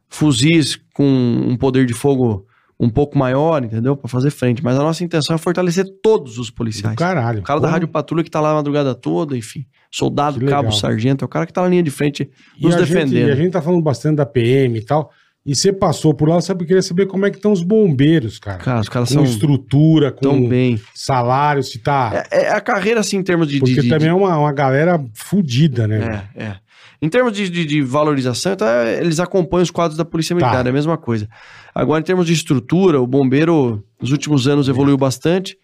[0.07, 2.45] fuzis com um poder de fogo
[2.80, 3.95] um pouco maior, entendeu?
[3.98, 4.64] Pra fazer frente.
[4.64, 6.95] Mas a nossa intenção é fortalecer todos os Do policiais.
[6.95, 7.40] caralho.
[7.40, 9.66] O cara da Pô, Rádio Patrulha que tá lá a madrugada toda, enfim.
[9.91, 12.30] Soldado, cabo, sargento, é o cara que tá na linha de frente
[12.60, 13.30] e nos gente- defendendo.
[13.30, 15.10] e a gente tá falando bastante da PM e tal.
[15.45, 16.66] E você passou por lá, sabe?
[16.66, 18.58] Queria saber como é que estão os bombeiros, cara.
[18.58, 20.78] Cara, os caras com são estrutura, com tão bem.
[20.94, 22.26] salário, se tá.
[22.30, 23.54] É, é a carreira, assim, em termos de...
[23.54, 26.28] de- Porque de- também é uma, uma galera fudida, né?
[26.36, 26.56] É, é.
[27.02, 30.64] Em termos de, de- de valorização, então, é, eles acompanham os quadros da Polícia Militar,
[30.64, 30.68] Tá.
[30.68, 31.28] é a mesma coisa.
[31.76, 35.56] Agora, em termos de estrutura, o bombeiro, nos últimos anos, evoluiu bastante.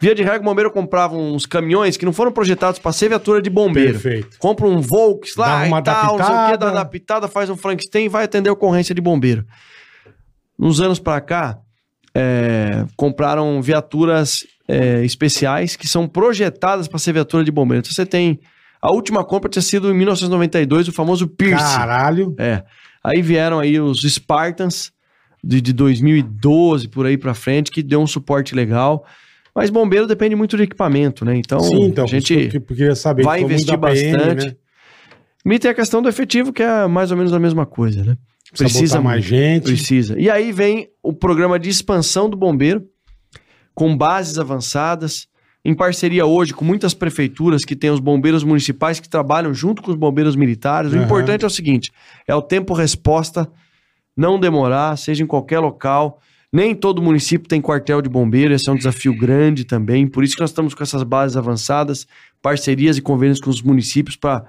[0.00, 3.42] Via de regra, o bombeiro comprava uns caminhões que não foram projetados para ser viatura
[3.42, 3.98] de bombeiro.
[3.98, 4.38] Perfeito.
[4.38, 6.38] Compra um Volks lá uma e tal, não sei o que, dá
[6.68, 6.70] adaptada.
[6.80, 9.44] adaptada, faz um Frankenstein e vai atender a ocorrência de bombeiro.
[10.56, 11.58] Uns anos para cá,
[12.14, 17.80] é, compraram viaturas é, especiais que são projetadas para ser viatura de bombeiro.
[17.80, 18.38] Então você tem.
[18.80, 21.76] A última compra tinha sido em 1992, o famoso Pierce.
[21.76, 22.34] Caralho.
[22.38, 22.62] É.
[23.02, 24.92] Aí vieram aí os Spartans
[25.42, 29.04] de, de 2012 por aí para frente, que deu um suporte legal.
[29.54, 31.36] Mas bombeiro depende muito de equipamento, né?
[31.36, 32.04] Então, Sim, então.
[32.04, 33.24] a gente que- saber.
[33.24, 34.46] vai investir PM, bastante.
[34.46, 34.56] né?
[35.44, 38.16] Me tem a questão do efetivo, que é mais ou menos a mesma coisa, né?
[38.56, 39.64] Precisa, botar mais gente.
[39.64, 40.18] Precisa.
[40.18, 42.84] E aí vem o programa de expansão do bombeiro,
[43.74, 45.26] com bases avançadas,
[45.68, 49.90] em parceria hoje com muitas prefeituras que têm os bombeiros municipais que trabalham junto com
[49.90, 50.94] os bombeiros militares.
[50.94, 51.04] O Aham.
[51.04, 51.92] importante é o seguinte:
[52.26, 53.46] é o tempo-resposta,
[54.16, 56.22] não demorar, seja em qualquer local.
[56.50, 60.06] Nem todo município tem quartel de bombeiro, esse é um desafio grande também.
[60.06, 62.06] Por isso que nós estamos com essas bases avançadas,
[62.40, 64.46] parcerias e convênios com os municípios para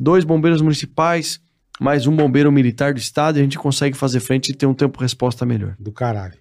[0.00, 1.38] dois bombeiros municipais,
[1.78, 4.72] mais um bombeiro militar do estado, e a gente consegue fazer frente e ter um
[4.72, 5.76] tempo-resposta melhor.
[5.78, 6.38] Do caralho.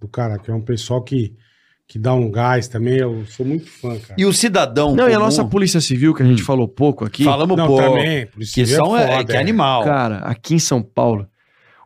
[0.00, 0.40] Do caralho.
[0.40, 1.36] Que é um pessoal que,
[1.90, 2.98] que dá um gás também.
[2.98, 4.14] Eu sou muito fã, cara.
[4.16, 4.94] E o cidadão.
[4.94, 7.66] Não, e a comum, nossa Polícia Civil, que a gente falou pouco aqui, Falamos Não,
[7.66, 7.82] pouco.
[7.82, 8.26] também.
[8.26, 9.82] Por isso Que são é, foda, que é animal.
[9.82, 11.26] cara, aqui em São Paulo,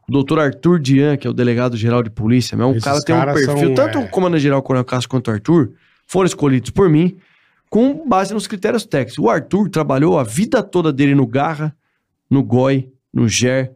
[0.07, 3.07] o doutor Arthur Dian, que é o delegado-geral de polícia, é um Esses cara que
[3.07, 4.01] tem um perfil, são, tanto é.
[4.03, 5.73] o comandante-geral Coronel Castro quanto o Arthur,
[6.07, 7.17] foram escolhidos por mim
[7.71, 9.19] com base nos critérios técnicos.
[9.19, 11.75] O Arthur trabalhou a vida toda dele no Garra,
[12.29, 13.73] no GOI, no GER,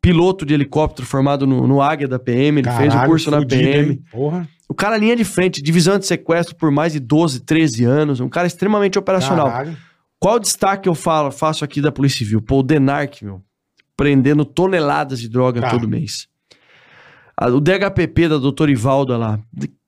[0.00, 3.38] piloto de helicóptero formado no, no Águia da PM, ele fez o Caralho, curso na
[3.38, 3.90] fudido, PM.
[3.90, 4.02] hein?
[4.12, 4.48] Porra.
[4.68, 8.28] O cara linha de frente, divisão de sequestro por mais de 12, 13 anos, um
[8.28, 9.46] cara extremamente operacional.
[9.48, 9.76] Caralho.
[10.20, 12.42] Qual o destaque eu falo, faço aqui da Polícia Civil?
[12.42, 13.40] Pô, o Denarc, meu,
[13.96, 15.70] prendendo toneladas de droga Tá.
[15.70, 16.26] todo mês.
[17.40, 19.38] O DHPP da doutora Ivalda lá,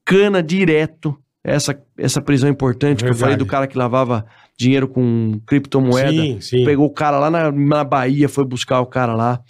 [0.04, 3.20] cana direto, essa, essa prisão importante que eu Verdade.
[3.20, 4.24] falei do cara que lavava
[4.56, 6.10] dinheiro com criptomoeda.
[6.12, 6.64] Sim, sim.
[6.64, 9.40] Pegou o cara lá na, na Bahia, foi buscar o cara lá.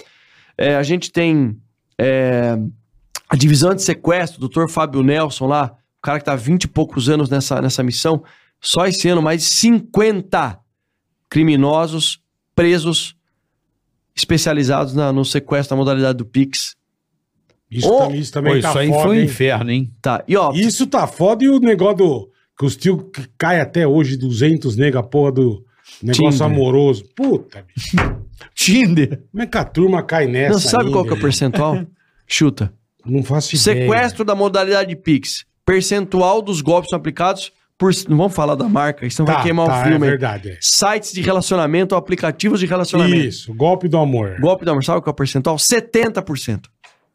[0.57, 1.57] É, a gente tem
[2.01, 2.57] é,
[3.31, 6.65] a divisão de sequestro, o doutor Fábio Nelson lá, o cara que tá há 20
[6.65, 8.23] e poucos anos nessa, nessa missão.
[8.61, 10.59] Só esse ano, mais de 50
[11.29, 12.21] criminosos
[12.55, 13.15] presos
[14.15, 16.77] especializados na- no sequestro na modalidade do Pix.
[17.71, 19.25] Isso, Ô, tam- isso também Pô, tá isso aí foda, foi um hein?
[19.25, 19.93] inferno, hein?
[20.03, 22.31] Tá, e ó, Isso tá foda e o negócio do.
[22.59, 25.65] Que os tio que cai até hoje 200 nega, porra do
[26.03, 26.43] negócio Tinder.
[26.47, 27.05] amoroso.
[27.17, 27.97] Puta, bicho.
[28.55, 29.23] Tinder.
[29.31, 30.53] Como é que a turma cai nessa?
[30.55, 31.25] não sabe qual que é o ainda?
[31.27, 31.87] percentual?
[32.27, 32.73] Chuta.
[33.11, 33.81] Não faço ideia.
[33.89, 35.45] Sequestro da modalidade Pix.
[35.65, 37.93] Percentual dos golpes são aplicados por.
[38.09, 40.07] Não vamos falar da marca, isso não Tá, vai queimar tá, o filme.
[40.07, 40.51] É verdade.
[40.51, 40.59] é.
[40.61, 43.17] Sites de relacionamento ou aplicativos de relacionamento.
[43.27, 44.37] Isso, golpe do amor.
[44.41, 45.57] Golpe da sabe qual é o percentual?
[45.57, 46.63] 70%.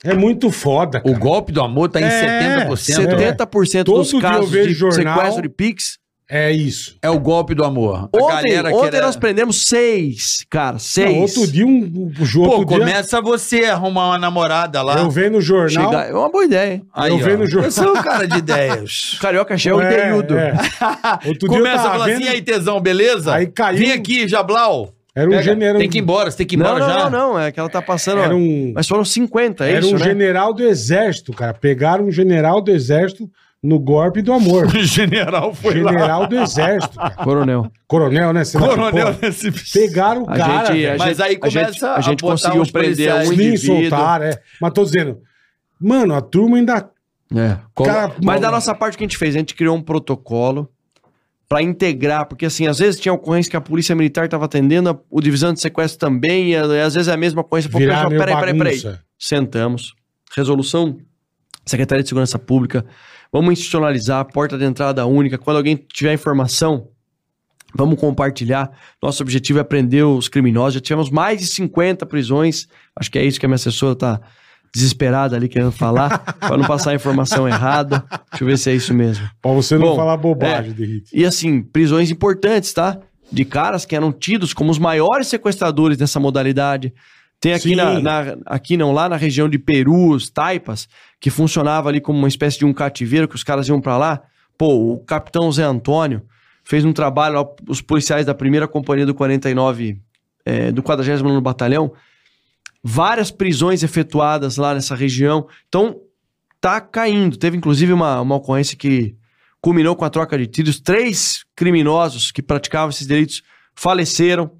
[0.04, 1.00] É muito foda.
[1.00, 1.18] O Cara.
[1.18, 3.08] golpe do amor tá em É, 70%.
[3.08, 5.16] 70% Todo dos dia eu casos vejo de jornal.
[5.18, 5.98] sequestro de Pix.
[6.27, 6.97] É isso.
[7.03, 8.10] É o golpe do amor.
[8.11, 11.11] A Ontem, galera que ontem era- nós prendemos seis, cara, seis.
[11.11, 12.47] Não, outro dia, um, um jogo.
[12.49, 14.97] Pô, outro dia, começa você a arrumar uma namorada lá.
[14.97, 15.69] eu vendo no jornal.
[15.91, 16.85] Chegar- É uma boa ideia, hein?
[16.93, 17.19] Aí, eu ó.
[17.19, 17.69] vendo o jornal.
[17.69, 19.18] Você é um cara de ideias.
[19.22, 20.35] Carioca e É, Deiudo.
[20.38, 20.53] é.
[21.27, 23.34] Outro dia eu Começa a tava falar vendo, assim, aí tesão, beleza?
[23.34, 24.91] Aí caiu- Vem aqui, Jablau.
[25.18, 25.43] Era um Pega.
[25.43, 25.80] general.
[25.80, 27.10] Tem que ir embora, você tem que ir Não, embora não, já.
[27.10, 27.39] não, não.
[27.39, 28.19] É que ela tá passando.
[28.19, 30.03] Era ó, um, Mas foram 50, é era isso, um né?
[30.03, 31.53] general do exército, cara.
[31.53, 33.30] Pegaram um general do exército
[33.66, 34.68] no golpe do amor.
[34.68, 37.16] O general foi general do exército, cara.
[37.16, 37.72] Coronel.
[37.88, 38.40] Coronel, né?
[38.40, 39.18] Lá que Coronel porra.
[39.22, 39.52] nesse...
[39.74, 40.94] Pegaram o A cara, gente, velho.
[40.94, 43.16] a Mas gente- aí a gente- começa a gente a botar conseguiu uns prender um
[43.18, 43.28] policiais.
[43.28, 43.90] Sim, indivíduo.
[43.90, 44.40] soltaram, é.
[44.62, 45.18] Mas tô dizendo,
[45.80, 46.90] mano, a turma ainda...
[47.36, 47.58] É.
[47.84, 49.36] Cara, Mas da nossa parte, o que a gente fez?
[49.36, 50.70] A gente criou um protocolo
[51.50, 54.98] pra integrar, porque assim, às vezes tinha ocorrência que a polícia militar tava atendendo, a-
[55.10, 57.68] o divisão de sequestro também, e, a- às vezes é a mesma coisa.
[57.68, 58.78] Pô, Virar pessoal, meio peraí, peraí, peraí.
[58.82, 59.02] bagunça.
[59.18, 59.96] Sentamos.
[60.36, 60.98] Resolução,
[61.66, 62.86] Secretaria de Segurança Pública.
[63.36, 65.38] Vamos institucionalizar a porta de entrada única.
[65.38, 66.88] Quando alguém tiver informação,
[67.76, 68.72] vamos compartilhar.
[69.03, 70.76] Nosso objetivo é prender os criminosos.
[70.76, 72.66] Já tivemos mais de 50 prisões.
[72.95, 74.22] Acho que é isso que a minha assessora tá
[74.74, 78.06] desesperada ali querendo falar, para não passar a informação errada.
[78.32, 79.30] Deixa eu ver se é isso mesmo.
[79.41, 81.10] Pra você não Bom, falar bobagem, Derrite.
[81.14, 83.02] E assim, prisões importantes, tá?
[83.30, 86.94] De caras que eram tidos como os maiores sequestradores dessa modalidade.
[87.46, 90.88] Tem aqui, na, na- aqui não, lá na região de Perus, Taipas,
[91.20, 94.22] que funcionava ali como uma espécie de um cativeiro que os caras iam pra lá.
[94.58, 96.24] Pô, o capitão Zé Antônio
[96.64, 100.00] fez um trabalho, lá, os policiais da primeira companhia do 49,
[100.44, 101.94] é, do 49 Batalhão,
[102.84, 105.48] várias prisões efetuadas lá nessa região.
[105.68, 106.00] Então,
[106.60, 107.38] tá caindo.
[107.38, 109.16] Teve inclusive uma, uma ocorrência que
[109.62, 110.80] culminou com a troca de tiros.
[110.80, 113.44] Três criminosos que praticavam esses delitos
[113.76, 114.52] faleceram.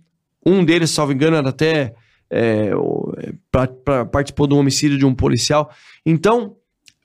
[0.46, 1.96] Um deles, salvo engano, era até.
[2.30, 2.72] É,
[3.18, 5.70] é, pra- pra- participou um homicídio de um policial.
[6.06, 6.56] Então,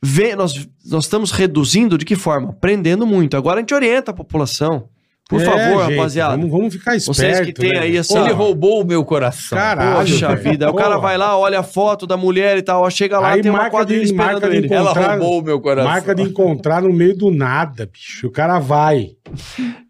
[0.02, 2.52] vê, nós, nós estamos reduzindo de que forma?
[2.54, 3.36] Prendendo muito.
[3.36, 4.88] Agora a gente orienta a população.
[5.30, 6.36] Por É, favor, gente, rapaziada.
[6.36, 7.16] Vamos, vamos ficar espertos.
[7.16, 9.56] Vocês que têm né, aí essa- Ele roubou o meu coração.
[9.56, 9.96] Caralho.
[9.98, 13.20] Poxa vida, o cara vai lá, olha a foto da mulher e tal, ó, chega
[13.20, 14.74] lá, Aí tem uma marca quadrilha de- esperando marca de ele.
[14.74, 15.88] Ela encontrar- roubou o meu coração.
[15.90, 18.26] Marca de encontrar no meio do nada, bicho.
[18.26, 19.10] O cara vai.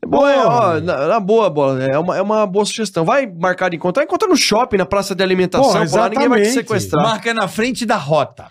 [0.07, 3.03] Bom, é, ó, na, na boa, bola, é uma, é uma boa sugestão.
[3.05, 6.43] Vai marcar de encontrar, encontra no shopping, na praça de alimentação, Porra, lá ninguém vai
[6.43, 7.03] te sequestrar.
[7.03, 8.45] Marca na frente da rota.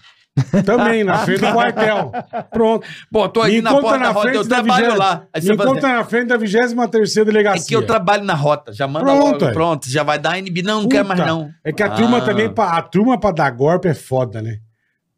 [0.65, 2.11] Também, na frente do quartel.
[2.51, 2.85] Pronto.
[3.11, 5.23] Pô, tô aqui Me na porta na rota, frente eu trabalho vigésima- lá.
[5.33, 7.65] Aí Me encontra na frente da 23 é delegacia.
[7.67, 9.51] que eu trabalho na rota, já manda Pronto, logo, é.
[9.51, 11.49] pronto, já vai dar NB, não, não quer mais não.
[11.63, 12.21] É que a turma Ah.
[12.21, 14.57] também, pra- a turma pra dar golpe é foda, né?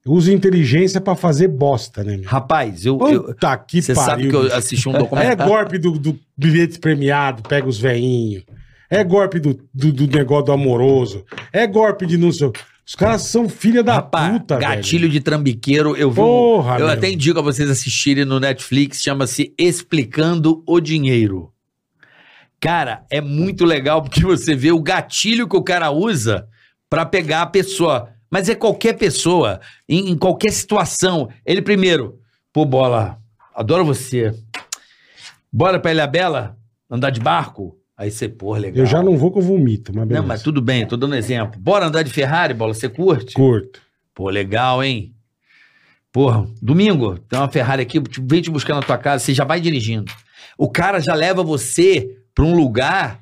[0.05, 2.17] Usa inteligência pra fazer bosta, né?
[2.17, 2.27] meu?
[2.27, 2.97] Rapaz, eu...
[3.07, 5.45] eu- Puta que Você sabe que eu assisti um É documentário.
[5.53, 8.43] golpe do, do bilhete premiado, pega os veinhos.
[8.89, 11.23] É golpe do, do, do negócio do amoroso.
[11.53, 12.51] É golpe de não sei.
[12.85, 16.19] Os caras são filha da Rapaz, puta, gatilho de trambiqueiro, eu vi.
[16.19, 16.89] um- Porra, eu meu.
[16.89, 21.53] até indico a vocês assistirem no Netflix, chama-se Explicando o Dinheiro.
[22.59, 26.47] Cara, é muito legal porque você vê o gatilho que o cara usa
[26.89, 28.09] pra pegar a pessoa.
[28.29, 29.59] Mas é qualquer pessoa,
[29.89, 31.29] em, em qualquer situação.
[31.45, 32.19] Ele primeiro,
[32.53, 33.17] pô, bola,
[33.55, 34.33] adoro você.
[35.51, 36.57] Bora pra Ilha Bela
[36.89, 37.77] andar de barco?
[38.01, 38.79] Aí você, pô, legal.
[38.79, 40.21] Eu já não vou que eu vomito, mas beleza.
[40.23, 41.61] Não, mas tudo bem, tô dando exemplo.
[41.61, 43.35] Bora andar de Ferrari, bola, você curte?
[43.35, 43.79] Curto.
[44.15, 45.13] Pô, legal, hein?
[46.11, 49.61] Porra, domingo, tem uma Ferrari aqui, vem te buscar na tua casa, você já vai
[49.61, 50.11] dirigindo.
[50.57, 53.19] O cara já leva você pra um lugar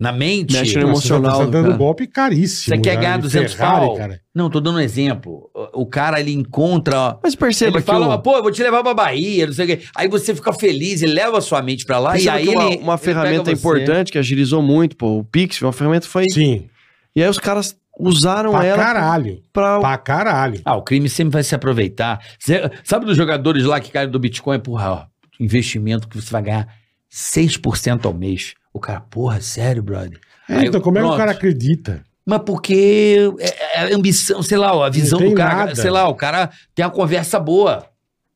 [0.00, 0.54] na mente.
[0.54, 1.76] Mexe no emocional Você tá do dando cara.
[1.76, 2.74] golpe caríssimo.
[2.76, 3.94] Você quer já, ganhar de 200 Ferrari, pau?
[3.96, 4.20] cara.
[4.34, 5.50] Não, tô dando um exemplo.
[5.74, 7.18] O cara, ele encontra.
[7.22, 9.64] Mas perceba Ele que fala, o- pô, eu vou te levar pra Bahia, não sei
[9.64, 9.80] o quê.
[9.94, 12.64] Aí você fica feliz, ele leva a sua mente pra lá perceba e aí uma,
[12.64, 12.76] ele.
[12.82, 13.52] uma ele ferramenta você.
[13.52, 16.24] importante que agilizou muito, pô, o Pix, uma ferramenta foi...
[16.32, 16.68] Sim,
[17.14, 19.42] E aí os caras usaram pra ela caralho.
[19.52, 19.78] pra...
[19.80, 20.60] Pra caralho.
[20.64, 22.18] Ah, o crime sempre vai se aproveitar.
[22.38, 24.58] Cê- sabe dos jogadores lá que caem do Bitcoin?
[24.60, 25.02] Porra, ó,
[25.38, 26.68] investimento que você vai ganhar
[27.12, 28.54] 6% ao mês.
[28.72, 30.18] O cara, porra, sério, brother?
[30.48, 31.18] É, Aí, então, como é que o pronto.
[31.18, 32.04] cara acredita?
[32.24, 35.74] Mas porque é, é ambição, sei lá, ó, a visão do cara, nada.
[35.74, 37.86] sei lá, o cara tem uma conversa boa.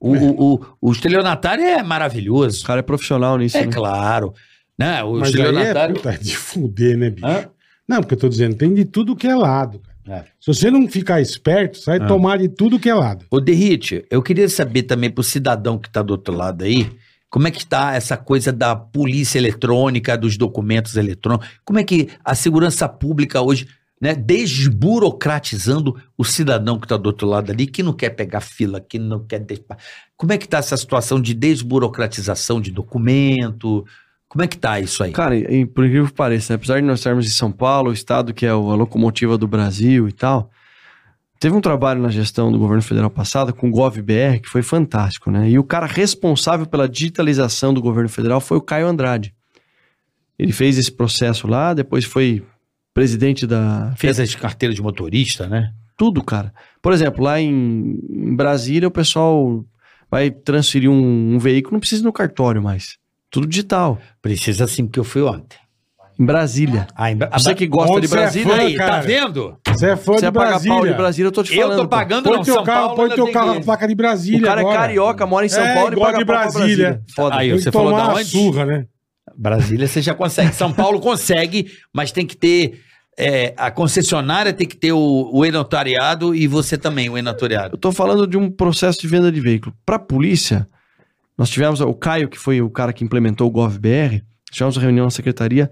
[0.01, 0.19] O, É.
[0.21, 2.65] o, o, o estelionatário é O maravilhoso.
[2.65, 3.73] cara é profissional nisso, É né?
[3.73, 4.35] claro.
[4.79, 5.03] Né?
[5.05, 5.95] O Mas aí é estelionatário.
[5.95, 7.27] puta, de fuder, né, bicho?
[7.27, 7.49] Hã?
[7.89, 9.81] Não, porque eu tô dizendo, tem de tudo que é lado.
[9.81, 9.95] cara.
[10.07, 10.25] É.
[10.41, 12.07] Se você não ficar esperto, você vai Ah.
[12.07, 13.25] tomar de tudo que é lado.
[13.31, 16.91] Ô, Derrite, eu queria saber também pro cidadão que tá do outro lado aí,
[17.35, 21.49] como é que tá essa coisa da polícia eletrônica, dos documentos eletrônicos?
[21.65, 23.67] Como é que a segurança pública hoje,
[24.01, 28.81] né, desburocratizando o cidadão que tá do outro lado ali, que não quer pegar fila,
[28.81, 29.45] que não quer...
[30.17, 33.85] Como é que tá essa situação de desburocratização de documento?
[34.29, 35.11] Como é que tá isso aí?
[35.11, 35.35] Cara,
[35.75, 36.55] por incrível que pareça, né?
[36.55, 40.07] apesar de nós estarmos em São Paulo, o estado que é a locomotiva do Brasil
[40.07, 40.53] e tal,
[41.41, 45.31] teve um trabalho na gestão do governo federal passado com o GovBR que foi fantástico,
[45.31, 45.49] né?
[45.51, 49.35] E o cara responsável pela digitalização do governo federal foi o Caio Andrade.
[50.39, 52.43] Ele fez esse processo lá, depois foi
[52.93, 53.93] presidente da...
[53.97, 55.73] Fez as carteiras de motorista, né?
[55.97, 56.53] tudo, cara.
[56.83, 59.65] Por exemplo, lá em, em Brasília, o pessoal
[60.11, 62.97] vai transferir um, um veículo, não precisa ir no cartório mais.
[63.31, 64.01] Tudo digital.
[64.21, 65.57] Precisa sim, porque eu fui ontem.
[66.19, 66.89] Em Brasília.
[66.97, 68.91] Ah, em Bra- Você que gosta Onde de você é Brasília, fã, aí, cara.
[68.91, 69.57] tá vendo?
[69.75, 70.75] Você é fã você de Brasília.
[70.77, 71.77] pau de Brasília, eu tô te Eu falando.
[71.79, 71.89] tô pô.
[71.89, 72.43] pagando, Põe não.
[72.45, 74.75] teu São carro, Paulo põe teu carro que- a placa de Brasília O cara agora.
[74.77, 76.67] é carioca, mora em São É, Paulo e paga de pau pra Brasília.
[76.89, 77.03] Brasília.
[77.15, 77.37] Foda.
[77.37, 78.25] Aí, Tem você que falou da uma onde?
[78.25, 78.87] surra, né?
[79.37, 80.55] Brasília você já consegue.
[80.55, 82.81] São Paulo consegue, mas tem que ter.
[83.17, 87.75] é, a concessionária tem que ter o, o e-notariado e você também, o e-notariado.
[87.75, 89.73] Eu tô falando de um processo de venda de veículo.
[89.87, 90.67] Pra polícia,
[91.39, 94.21] nós tivemos o Caio, que foi o cara que implementou o GovBR,
[94.51, 95.71] tivemos uma reunião na secretaria.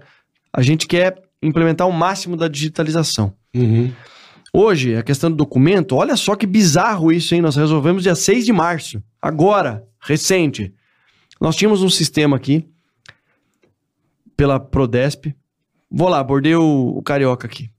[0.53, 3.33] A gente quer implementar o máximo da digitalização.
[3.53, 3.91] Uhum.
[4.53, 7.41] Hoje, a questão do documento, olha só que bizarro isso, hein?
[7.41, 9.01] Nós resolvemos dia 6 de março.
[9.21, 10.73] Agora, recente.
[11.41, 12.67] Nós tínhamos um sistema aqui,
[14.37, 15.33] pela Prodesp.
[15.89, 17.69] Vou lá, abordei o, o carioca aqui.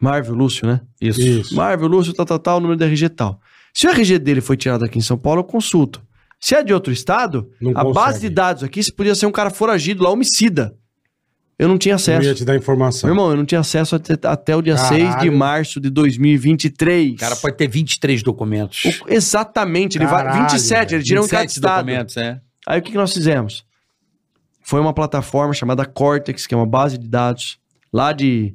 [0.00, 0.80] Marvel Lúcio, né?
[1.00, 1.20] Isso.
[1.20, 1.54] Isso.
[1.54, 3.40] Marvel Lúcio, tal, tal, tal, o número do RG tal.
[3.74, 6.02] Se o RG dele foi tirado aqui em São Paulo, eu consulto.
[6.40, 7.94] Se é de outro estado, Não a consegue.
[7.94, 10.74] base de dados aqui, se podia ser um cara foragido lá, homicida.
[11.60, 12.26] Eu não tinha Eu acesso.
[12.26, 13.06] ia te dar informação.
[13.08, 14.96] Meu irmão, eu não tinha acesso até, até o dia Caralho.
[15.12, 17.12] 6 de março de 2023.
[17.12, 18.84] O cara pode ter 23 documentos.
[19.02, 20.24] O- exatamente, ele vai.
[20.24, 21.84] Caralho, 27, ele tira um cada 27 estado.
[21.86, 22.40] documentos, é.
[22.66, 23.64] Aí o que, que nós fizemos?
[24.62, 27.58] Foi uma plataforma chamada Cortex, que é uma base de dados
[27.92, 28.54] lá de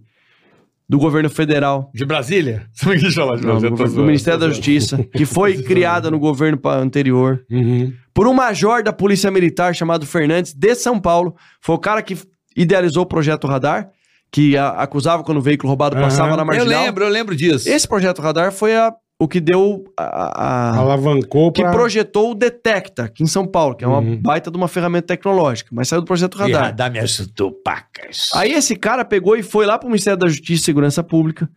[0.87, 2.67] do governo federal, De Brasília?
[2.73, 6.19] Você não quis falar de não, do, do Ministério da Justiça, que foi criada no
[6.19, 7.91] governo anterior Uhum.
[8.13, 11.35] por um major da Polícia Militar chamado Fernandes de São Paulo.
[11.59, 12.15] Foi o cara que
[12.55, 13.89] idealizou o projeto Radar,
[14.31, 16.05] que a- acusava quando o veículo roubado Aham.
[16.05, 16.83] passava na Eu marginal.
[16.83, 17.69] lembro, eu lembro disso.
[17.69, 21.71] Esse projeto Radar foi a- o que deu a- a- Alavancou que pra...
[21.71, 24.21] projetou o Detecta, aqui em São Paulo, que é uma Uhum.
[24.21, 26.63] baita de uma ferramenta tecnológica, mas saiu do projeto E Radar.
[26.65, 28.29] radar me ajudou, pacas.
[28.35, 31.49] Aí esse cara pegou e foi lá para o Ministério da Justiça e Segurança Pública.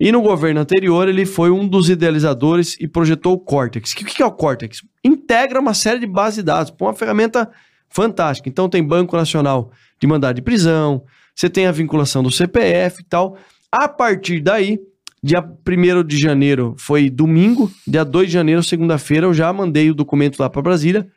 [0.00, 3.92] E no governo anterior, ele foi um dos idealizadores e projetou o Cortex.
[3.92, 4.82] O que, que é o Cortex?
[5.02, 6.70] Integra uma série de bases de dados.
[6.70, 7.50] Pô, uma ferramenta
[7.88, 8.48] fantástica.
[8.48, 9.70] Então tem Banco Nacional
[10.00, 11.04] de mandado de prisão,
[11.34, 13.36] você tem a vinculação do CPF e tal.
[13.70, 14.78] A partir daí,
[15.22, 19.94] dia 1 de janeiro foi domingo, dia 2 de janeiro, segunda-feira, eu já mandei o
[19.94, 21.08] documento lá para Brasília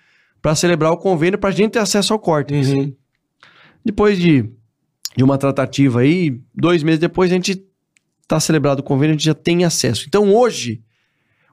[0.42, 2.70] para celebrar o convênio para a gente ter acesso ao Cortex.
[2.70, 2.94] Uhum.
[3.86, 4.50] Depois de,
[5.16, 7.64] de uma tratativa aí, dois meses depois, a gente
[8.22, 10.06] está celebrado o convênio, a gente já tem acesso.
[10.08, 10.82] Então hoje,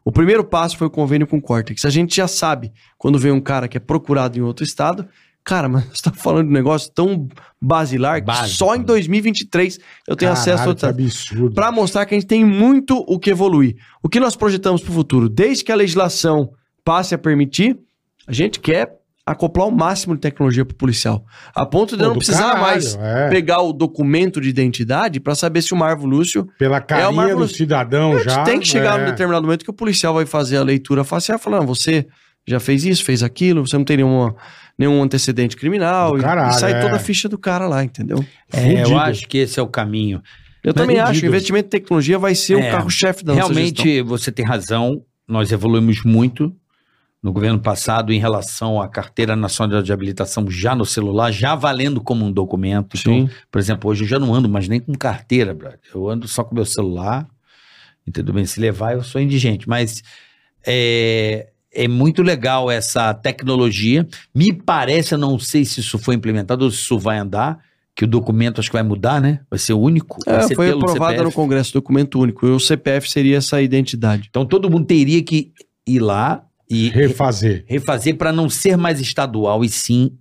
[0.05, 1.85] o primeiro passo foi o convênio com o Cortex.
[1.85, 5.07] A gente já sabe, quando vem um cara que é procurado em outro estado,
[5.49, 7.27] cara, mas você está falando de um negócio tão
[7.61, 8.85] basilar que Básico, só em né?
[8.85, 11.55] 2023 eu tenho acesso a Caralho, outro que absurdo.
[11.55, 13.77] para mostrar que a gente tem muito o que evoluir.
[14.03, 16.51] O que nós projetamos para o futuro, desde que a legislação
[16.85, 17.79] passe a permitir,
[18.27, 18.93] a gente quer
[19.25, 21.23] acoplar o máximo de tecnologia para o policial,
[21.55, 23.29] a ponto de Pô, eu não do precisar caralho, mais é.
[23.29, 26.49] pegar o documento de identidade para saber se o Marvo Lúcio.
[26.59, 28.43] Pela carinha Marvel- do cidadão A gente já.
[28.45, 29.05] tem que chegar é.
[29.05, 32.07] num determinado momento que o policial vai fazer a leitura facial e falar: não, você
[32.49, 34.35] já fez isso, fez aquilo, você não tem nenhuma,
[34.79, 36.19] nenhum antecedente criminal.
[36.19, 36.81] E- caralho, e sai é.
[36.81, 38.25] toda a ficha do cara lá, entendeu?
[38.53, 40.23] É, eu acho que esse é o caminho.
[40.65, 41.11] Eu Mas também fudido.
[41.11, 43.53] acho que o investimento em tecnologia vai ser É, o carro-chefe da gestão.
[43.53, 45.03] Realmente, você tem razão.
[45.27, 46.55] Nós evoluímos muito.
[47.21, 52.01] no governo passado em relação à carteira nacional de habilitação já no celular, já valendo
[52.01, 52.97] como um documento.
[52.97, 55.81] Então, por exemplo, hoje eu já não ando mais nem com carteira, brother.
[55.93, 57.27] Eu ando só com meu celular.
[58.07, 58.45] Entendeu bem?
[58.47, 59.69] Se levar, eu sou indigente.
[59.69, 60.01] Mas
[60.65, 64.07] é, é muito legal essa tecnologia.
[64.35, 67.59] Me parece, eu não sei se isso foi implementado ou se isso vai andar,
[67.95, 69.41] que o documento acho que vai mudar, né?
[69.51, 70.19] Vai ser único.
[70.27, 71.25] É, ser foi aprovado CPF.
[71.25, 72.47] no Congresso documento único.
[72.47, 74.29] E o CPF seria essa identidade.
[74.31, 75.53] Então todo mundo teria que
[75.87, 77.65] ir lá e Refazer.
[77.67, 80.13] refazer para não ser mais estadual e sim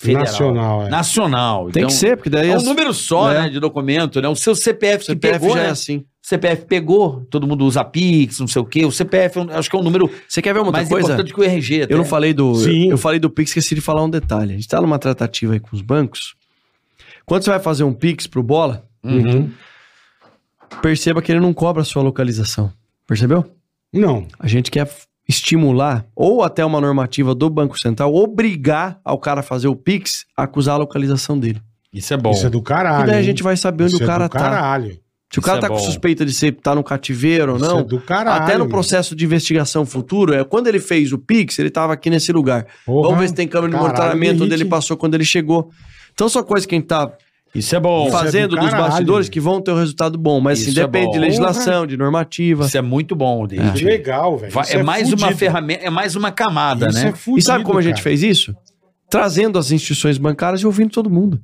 [0.00, 0.24] federal.
[0.24, 0.88] Nacional, é.
[0.88, 1.70] Nacional.
[1.70, 3.42] Tem Então, que ser, porque daí É um as- número só, né?
[3.42, 4.28] né, de documento, né?
[4.28, 5.68] O seu CPF, que CPF pegou, já né?
[5.68, 6.04] é assim.
[6.22, 8.84] CPF pegou, todo mundo usa Pix, não sei o quê.
[8.84, 11.08] O CPF, acho que é um número Você quer ver uma mais coisa?
[11.12, 11.82] importante que o RG.
[11.82, 11.94] até.
[11.94, 12.54] Eu não falei do.
[12.54, 12.90] Sim.
[12.90, 14.52] Eu falei do Pix, esqueci de falar um detalhe.
[14.52, 16.34] A gente tá numa tratativa aí com os bancos.
[17.26, 19.50] Quando você vai fazer um Pix pro bola, Uhum.
[20.82, 22.72] perceba que ele não cobra a sua localização.
[23.06, 23.44] Percebeu?
[23.92, 24.26] Não.
[24.38, 24.88] A gente quer
[25.30, 30.26] estimular, ou até uma normativa do Banco Central, obrigar ao cara a fazer o Pix
[30.36, 31.60] a acusar a localização dele.
[31.92, 32.30] Isso é bom.
[32.30, 33.04] Isso é do caralho.
[33.04, 34.38] e daí a gente vai saber onde Isso o é cara do tá.
[34.38, 34.98] caralho.
[35.32, 35.86] Se o cara Isso tá é com bom.
[35.86, 38.42] suspeita de ser tá no cativeiro ou Isso não, é do caralho.
[38.42, 42.10] até no processo de investigação futuro, é quando ele fez o Pix, ele tava aqui
[42.10, 42.66] nesse lugar.
[42.84, 45.70] Porra, Vamos ver se tem câmera de monitoramento onde ele passou quando ele chegou.
[46.12, 47.12] Então são coisas que a gente tá
[47.54, 48.06] Isso é bom.
[48.06, 50.40] Isso é fazendo do dos bastidores que vão ter um resultado bom.
[50.40, 51.12] Mas assim, Isso é depende bom.
[51.12, 52.64] de legislação, de normativa.
[52.64, 53.84] Isso é muito bom, David.
[53.84, 54.60] legal, velho.
[54.60, 55.38] Isso é, mais uma fudido.
[55.38, 57.08] ferramenta, é mais uma camada, Isso né?
[57.08, 58.04] é fudido, e sabe como a gente cara.
[58.04, 58.54] fez isso?
[59.08, 61.40] Trazendo as instituições bancárias e ouvindo todo mundo.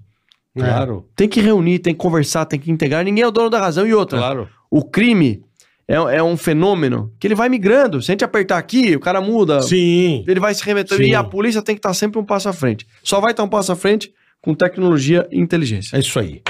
[0.55, 0.61] É.
[0.61, 3.05] Claro, Tem que reunir, tem que conversar, tem que integrar.
[3.05, 3.87] Ninguém é o dono da razão.
[3.87, 4.49] E outra, claro.
[4.71, 5.43] o crime
[5.89, 8.01] é, é um fenômeno que ele vai migrando.
[8.01, 9.61] Se a gente apertar aqui, o cara muda.
[9.61, 10.25] Sim.
[10.27, 11.03] Ele vai se remetendo.
[11.03, 11.11] Sim.
[11.11, 12.87] E a polícia tem que estar sempre um passo à frente.
[13.03, 14.13] Só vai estar um passo à frente
[14.43, 15.97] com tecnologia e inteligência.
[15.97, 16.43] É isso aí.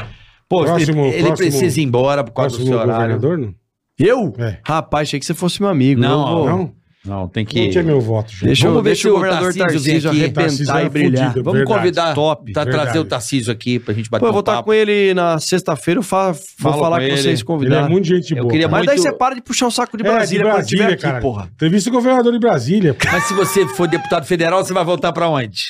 [0.48, 2.92] Pô, Próximo- ele, ele próximo- precisa ir embora por causa do seu horário.
[2.92, 3.54] governador, não?
[3.98, 4.32] Eu?
[4.38, 4.58] É.
[4.64, 6.00] Rapaz, achei que você fosse meu amigo.
[6.00, 6.76] Não, Eu vou- Não?
[7.06, 7.68] Não, tem Não que.
[7.70, 8.46] tinha meu voto, João.
[8.48, 10.28] Deixa, Vamos eu, ver se o o governador Tarcísio Tarcísio aqui.
[10.32, 11.24] Tarcísio arrebentar é e brilhar.
[11.28, 11.44] fudido.
[11.44, 11.78] Vamos Verdade.
[11.80, 12.52] convidar, Top.
[12.52, 12.84] tá, Verdade.
[12.84, 14.64] trazer o Tarcísio aqui pra gente bater Pô, eu um vou estar papo.
[14.64, 17.88] com ele na sexta-feira, eu fa- vou Fala falar com com, vocês, Ele é convidar.
[17.88, 18.50] muito gente Eu boa.
[18.50, 18.78] queria cara.
[18.78, 20.86] Mas daí muito- você para de puxar o saco de É, Brasília de quando estiver
[20.88, 21.48] Brasília, aqui, porra.
[21.54, 22.94] Entrevista do governador de Brasília.
[22.94, 23.08] pô.
[23.12, 25.60] Mas se você for deputado federal, você vai voltar pra onde?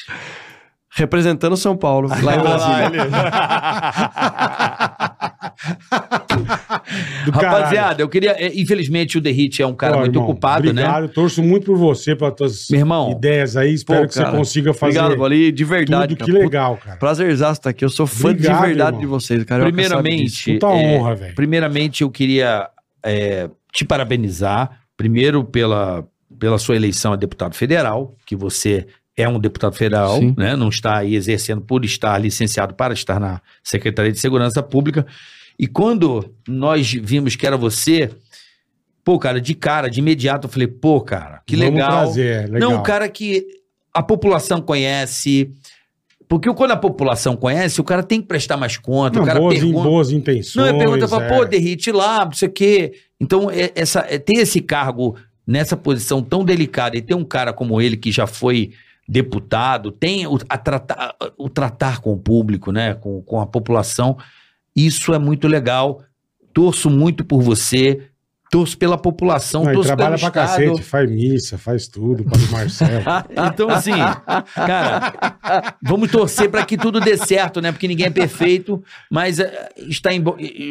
[0.97, 3.06] Representando São Paulo, lá em Brasília.
[7.32, 7.32] Caralho.
[7.32, 8.32] Rapaziada, eu queria.
[8.32, 10.82] é, Infelizmente, o Derrite é um cara Pô, muito irmão, ocupado, né?
[10.82, 13.74] Obrigado, torço muito por você, pelas tuas Meu irmão, ideias aí.
[13.74, 16.16] Espero Pô, que cara, você consiga fazer Obrigado, Bolinha, de verdade.
[16.16, 16.27] tudo.
[16.27, 16.39] cara.
[16.39, 16.97] Que legal, cara.
[16.98, 17.85] Prazerzaço estar aqui.
[17.85, 19.01] Eu sou fã Obrigado, de verdade irmão.
[19.01, 19.64] de vocês, cara.
[19.64, 21.35] Primeiramente, Puta é, honra, velho.
[21.35, 22.68] primeiramente eu queria
[23.05, 26.05] é, te parabenizar, primeiro pela,
[26.39, 28.86] pela sua eleição a deputado federal, que você
[29.17, 30.35] é um deputado federal, Sim.
[30.37, 30.55] né?
[30.55, 35.07] Não está aí exercendo por estar licenciado para estar na Secretaria de Segurança Pública.
[35.59, 38.11] E quando nós vimos que era você,
[39.03, 42.05] pô, cara, de cara, de imediato, eu falei, pô, cara, que Vamos legal.
[42.05, 42.71] trazer, é legal.
[42.71, 43.47] Não, um cara que
[43.95, 45.51] a população conhece.
[46.29, 49.17] Porque quando a população conhece, o cara tem que prestar mais conta.
[49.17, 49.89] Não, o cara boas, pergunta.
[49.89, 50.57] boas intenções.
[50.57, 51.29] Não, é pergunta, fala, é.
[51.29, 52.93] pô, derrite lá, não sei o quê.
[53.19, 55.17] Então, é- essa, é, ter esse cargo
[55.47, 58.73] nessa posição tão delicada e ter um cara como ele que já foi
[59.09, 64.16] deputado, tem o, a tratar, o tratar com o público, né, com, com a população,
[64.74, 66.03] isso é muito legal.
[66.53, 68.09] Torço muito por você,
[68.51, 70.65] torço pela população, Não, torço trabalha pelo pra Estado.
[70.70, 73.05] cacete, faz missa, faz tudo, Padre Marcelo.
[73.53, 73.93] Então, assim,
[74.55, 75.12] cara,
[75.83, 77.73] vamos torcer para que tudo dê certo, né?
[77.73, 80.24] Porque ninguém é perfeito, mas eh, está em,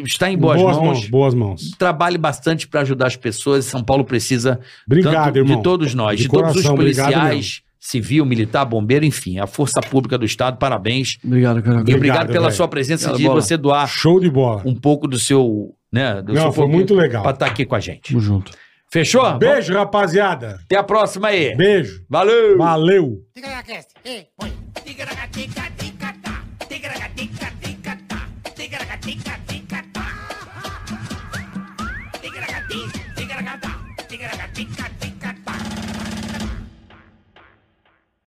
[0.04, 1.08] está em boas, mãos.
[1.08, 1.70] boas mãos.
[1.78, 3.64] Trabalhe bastante para ajudar as pessoas.
[3.64, 5.56] São Paulo precisa Obrigado, irmão.
[5.56, 9.80] de todos nós, De de, todos os coração, policiais, civil, militar, bombeiro, enfim, a força
[9.80, 10.58] pública do Estado.
[10.58, 11.18] Parabéns.
[11.24, 11.76] Obrigado, cara.
[11.76, 12.56] E obrigado, Obrigado, pela velho.
[12.56, 13.40] sua presença Obrigado, de Bola.
[13.40, 14.62] você doar Show de bola.
[14.64, 17.22] um pouco do seu, né, do Não, seu foi muito legal.
[17.22, 18.08] para estar aqui com a gente.
[18.12, 18.52] Tamo junto.
[18.90, 19.36] Fechou?
[19.38, 20.60] Beijo, rapaziada.
[20.64, 21.56] Até a próxima aí.
[21.56, 22.04] Beijo.
[22.08, 22.56] Valeu.
[22.56, 23.18] Valeu.
[23.34, 23.88] Ticaracast,